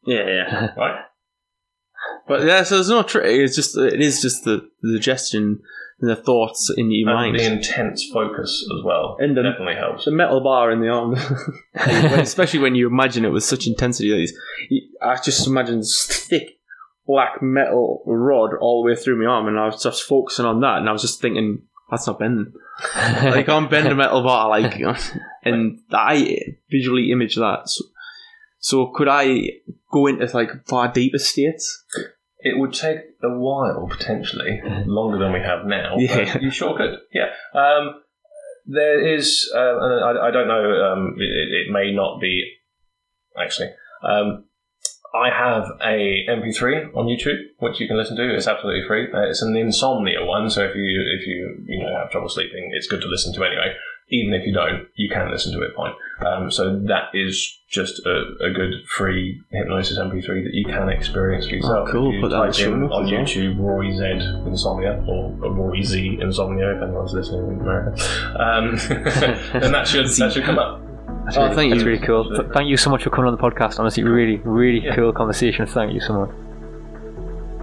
yeah, 0.05 0.25
yeah. 0.25 0.73
right? 0.77 1.01
But 2.25 2.45
yeah, 2.45 2.63
so 2.63 2.75
there's 2.75 2.89
no 2.89 3.03
trick. 3.03 3.25
It's 3.25 3.55
just 3.55 3.77
it 3.77 4.01
is 4.01 4.21
just 4.21 4.45
the, 4.45 4.69
the 4.81 4.93
suggestion 4.93 5.61
and 6.01 6.09
the 6.09 6.15
thoughts 6.15 6.71
in 6.75 6.91
your 6.91 7.09
And 7.09 7.15
mind. 7.17 7.39
the 7.39 7.45
intense 7.53 8.07
focus 8.11 8.67
as 8.77 8.83
well 8.83 9.15
And 9.19 9.37
the- 9.37 9.43
definitely 9.43 9.75
helps. 9.75 10.05
The 10.05 10.11
metal 10.11 10.41
bar 10.41 10.71
in 10.71 10.81
the 10.81 10.89
arm, 10.89 11.15
When- 11.85 12.19
especially 12.19 12.59
when 12.59 12.75
you 12.75 12.87
imagine 12.87 13.25
it 13.25 13.29
with 13.31 13.43
such 13.43 13.67
intensity. 13.67 14.09
You- 14.69 14.87
I 15.01 15.15
just 15.23 15.47
imagine 15.47 15.79
this 15.79 16.05
thick 16.29 16.59
black 17.05 17.41
metal 17.41 18.01
rod 18.05 18.51
all 18.59 18.81
the 18.83 18.87
way 18.91 18.95
through 18.95 19.21
my 19.21 19.29
arm, 19.29 19.47
and 19.47 19.59
I 19.59 19.65
was 19.65 19.81
just 19.83 20.03
focusing 20.03 20.45
on 20.45 20.61
that, 20.61 20.77
and 20.79 20.87
I 20.89 20.91
was 20.93 21.01
just 21.01 21.21
thinking, 21.21 21.63
that's 21.91 22.07
not 22.07 22.17
bending. 22.19 22.53
like, 22.95 23.35
I 23.35 23.43
can't 23.43 23.69
bend 23.69 23.87
a 23.87 23.95
metal 23.95 24.23
bar, 24.23 24.49
like, 24.49 24.81
and 25.43 25.79
I 25.91 26.39
visually 26.71 27.11
image 27.11 27.35
that. 27.35 27.63
So, 27.69 27.83
so 28.59 28.87
could 28.95 29.07
I 29.09 29.49
go 29.91 30.07
into 30.07 30.25
like 30.33 30.49
far 30.65 30.87
deeper 30.91 31.19
states? 31.19 31.83
It 32.43 32.59
would 32.59 32.73
take 32.73 32.97
a 33.23 33.29
while, 33.29 33.87
potentially 33.89 34.61
longer 34.85 35.17
than 35.17 35.31
we 35.33 35.39
have 35.39 35.65
now. 35.65 35.95
Yeah. 35.97 36.37
you 36.39 36.51
sure 36.51 36.77
could. 36.77 36.99
Yeah. 37.13 37.29
Um, 37.59 38.01
there 38.65 39.15
is, 39.15 39.51
uh, 39.55 39.59
I, 39.59 40.27
I 40.27 40.31
don't 40.31 40.47
know. 40.47 40.91
Um, 40.91 41.15
it, 41.17 41.67
it 41.67 41.71
may 41.71 41.93
not 41.93 42.19
be 42.19 42.43
actually. 43.39 43.69
Um, 44.03 44.45
I 45.13 45.29
have 45.29 45.65
a 45.85 46.25
MP3 46.27 46.95
on 46.95 47.05
YouTube 47.05 47.37
which 47.59 47.79
you 47.79 47.87
can 47.87 47.97
listen 47.97 48.17
to. 48.17 48.35
It's 48.35 48.47
absolutely 48.47 48.87
free. 48.87 49.07
Uh, 49.13 49.29
it's 49.29 49.41
an 49.41 49.55
insomnia 49.55 50.25
one, 50.25 50.49
so 50.49 50.63
if 50.63 50.75
you 50.75 51.03
if 51.19 51.27
you 51.27 51.63
you 51.67 51.79
know 51.79 51.95
have 51.95 52.09
trouble 52.09 52.29
sleeping, 52.29 52.71
it's 52.73 52.87
good 52.87 53.01
to 53.01 53.07
listen 53.07 53.33
to 53.35 53.43
anyway. 53.43 53.73
Even 54.09 54.33
if 54.33 54.45
you 54.45 54.53
don't, 54.53 54.87
you 54.95 55.09
can 55.09 55.31
listen 55.31 55.53
to 55.53 55.61
it 55.61 55.71
fine. 55.75 55.93
Um, 56.25 56.51
so 56.51 56.77
that 56.87 57.05
is 57.13 57.59
just 57.69 58.05
a, 58.05 58.23
a 58.45 58.51
good 58.51 58.85
free 58.87 59.41
hypnosis 59.51 59.97
MP3 59.97 60.43
that 60.43 60.53
you 60.53 60.65
can 60.65 60.87
experience 60.89 61.47
for 61.47 61.55
yourself. 61.55 61.89
Oh, 61.89 61.91
cool. 61.91 62.13
You 62.13 62.21
Put 62.21 62.29
that 62.29 62.35
in 62.37 62.41
type 62.43 62.51
the 62.53 62.57
show 62.59 62.73
in 62.73 62.83
on 62.83 62.83
as 62.83 63.11
well. 63.11 63.21
YouTube 63.21 63.59
Rory 63.59 63.95
Zed 63.97 64.21
Insomnia 64.47 65.03
or 65.07 65.31
Rory 65.31 65.83
Z 65.83 66.19
Insomnia 66.21 66.75
if 66.77 66.83
anyone's 66.83 67.13
listening 67.13 67.47
in 67.55 67.59
America, 67.61 67.91
um, 68.39 68.75
then 69.59 69.71
that 69.71 69.87
should 69.87 70.07
that 70.07 70.31
should 70.33 70.43
come 70.43 70.59
up. 70.59 70.81
That's, 71.25 71.37
Oh, 71.37 71.43
really, 71.43 71.55
thank 71.55 71.71
that's 71.71 71.83
you. 71.83 71.89
really 71.89 72.05
cool. 72.05 72.49
Thank 72.53 72.67
you 72.69 72.77
so 72.77 72.89
much 72.89 73.03
for 73.03 73.09
coming 73.09 73.31
on 73.31 73.35
the 73.37 73.41
podcast. 73.41 73.79
Honestly, 73.79 74.03
really, 74.03 74.37
really 74.43 74.85
Yeah. 74.85 74.95
cool 74.95 75.13
conversation. 75.13 75.65
Thank 75.65 75.93
you 75.93 76.01
so 76.01 76.13
much. 76.13 76.29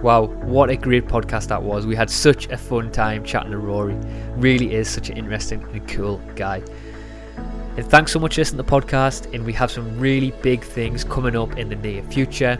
Wow, 0.01 0.25
what 0.25 0.71
a 0.71 0.75
great 0.75 1.05
podcast 1.05 1.49
that 1.49 1.61
was. 1.61 1.85
We 1.85 1.95
had 1.95 2.09
such 2.09 2.47
a 2.47 2.57
fun 2.57 2.91
time 2.91 3.23
chatting 3.23 3.51
to 3.51 3.59
Rory. 3.59 3.95
Really 4.35 4.73
is 4.73 4.89
such 4.89 5.11
an 5.11 5.17
interesting 5.17 5.63
and 5.73 5.87
cool 5.87 6.19
guy. 6.35 6.63
And 7.77 7.85
thanks 7.85 8.11
so 8.11 8.17
much 8.17 8.33
for 8.33 8.41
listening 8.41 8.57
to 8.57 8.63
the 8.63 8.81
podcast. 8.81 9.31
And 9.31 9.45
we 9.45 9.53
have 9.53 9.69
some 9.69 9.99
really 9.99 10.31
big 10.41 10.63
things 10.63 11.03
coming 11.03 11.35
up 11.35 11.55
in 11.59 11.69
the 11.69 11.75
near 11.75 12.01
future. 12.01 12.57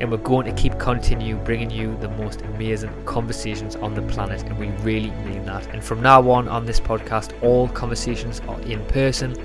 And 0.00 0.10
we're 0.10 0.16
going 0.16 0.46
to 0.46 0.52
keep 0.52 0.78
continue 0.78 1.36
bringing 1.36 1.70
you 1.70 1.94
the 2.00 2.08
most 2.08 2.40
amazing 2.40 2.94
conversations 3.04 3.76
on 3.76 3.92
the 3.92 4.00
planet. 4.00 4.42
And 4.42 4.58
we 4.58 4.68
really 4.82 5.10
mean 5.10 5.44
that. 5.44 5.66
And 5.66 5.84
from 5.84 6.00
now 6.00 6.30
on, 6.30 6.48
on 6.48 6.64
this 6.64 6.80
podcast, 6.80 7.34
all 7.42 7.68
conversations 7.68 8.40
are 8.48 8.60
in 8.62 8.82
person. 8.86 9.38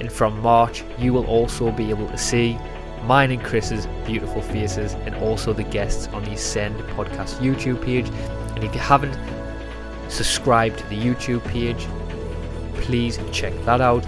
And 0.00 0.10
from 0.10 0.40
March, 0.40 0.82
you 0.98 1.12
will 1.12 1.26
also 1.26 1.70
be 1.70 1.88
able 1.90 2.08
to 2.08 2.18
see 2.18 2.58
mine 3.04 3.30
and 3.30 3.42
Chris's 3.42 3.86
beautiful 4.06 4.42
faces 4.42 4.94
and 4.94 5.14
also 5.16 5.52
the 5.52 5.64
guests 5.64 6.08
on 6.08 6.24
the 6.24 6.36
Zed 6.36 6.72
Podcast 6.96 7.38
YouTube 7.38 7.82
page. 7.82 8.08
And 8.54 8.64
if 8.64 8.74
you 8.74 8.80
haven't 8.80 9.16
subscribed 10.08 10.78
to 10.78 10.86
the 10.86 10.96
YouTube 10.96 11.44
page, 11.44 11.86
please 12.82 13.18
check 13.32 13.52
that 13.64 13.80
out. 13.80 14.04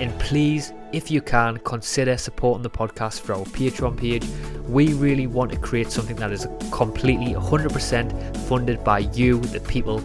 And 0.00 0.18
please, 0.18 0.72
if 0.92 1.10
you 1.10 1.20
can, 1.20 1.58
consider 1.58 2.16
supporting 2.16 2.62
the 2.62 2.70
podcast 2.70 3.20
through 3.20 3.36
our 3.36 3.44
Patreon 3.44 3.96
page. 3.96 4.26
We 4.68 4.94
really 4.94 5.26
want 5.26 5.52
to 5.52 5.58
create 5.58 5.90
something 5.90 6.16
that 6.16 6.32
is 6.32 6.46
completely 6.72 7.34
100% 7.34 8.36
funded 8.48 8.82
by 8.82 9.00
you, 9.00 9.40
the 9.40 9.60
people, 9.60 10.02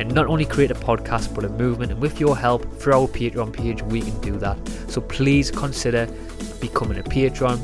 and 0.00 0.14
not 0.14 0.26
only 0.26 0.46
create 0.46 0.70
a 0.70 0.74
podcast 0.74 1.34
but 1.34 1.44
a 1.44 1.48
movement. 1.50 1.92
And 1.92 2.00
with 2.00 2.18
your 2.18 2.36
help 2.36 2.64
through 2.78 2.94
our 2.94 3.06
Patreon 3.08 3.52
page, 3.52 3.82
we 3.82 4.00
can 4.00 4.18
do 4.22 4.38
that. 4.38 4.56
So 4.88 5.00
please 5.00 5.50
consider 5.50 6.06
becoming 6.60 6.98
a 6.98 7.02
patron. 7.02 7.60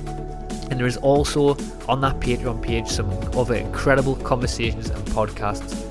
And 0.71 0.79
there 0.79 0.87
is 0.87 0.99
also 0.99 1.57
on 1.89 2.03
that 2.03 2.21
Patreon 2.21 2.63
page 2.63 2.89
some 2.89 3.11
other 3.35 3.55
incredible 3.55 4.17
conversations 4.17 4.91
and 4.91 5.03
podcasts 5.07 5.83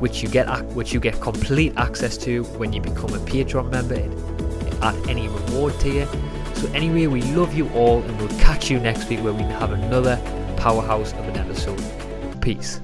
which 0.00 0.22
you 0.22 0.28
get 0.28 0.46
which 0.74 0.92
you 0.92 1.00
get 1.00 1.18
complete 1.22 1.72
access 1.78 2.18
to 2.18 2.44
when 2.58 2.70
you 2.70 2.82
become 2.82 3.14
a 3.14 3.18
Patreon 3.20 3.70
member 3.70 3.94
at 4.84 5.08
any 5.08 5.28
reward 5.28 5.72
tier. 5.80 6.06
So 6.54 6.70
anyway, 6.72 7.06
we 7.06 7.22
love 7.22 7.54
you 7.54 7.70
all 7.70 8.02
and 8.02 8.18
we'll 8.18 8.38
catch 8.40 8.70
you 8.70 8.78
next 8.78 9.08
week 9.08 9.20
where 9.20 9.32
we 9.32 9.42
have 9.42 9.72
another 9.72 10.20
powerhouse 10.58 11.12
of 11.14 11.28
an 11.28 11.36
episode. 11.38 11.82
Peace. 12.42 12.80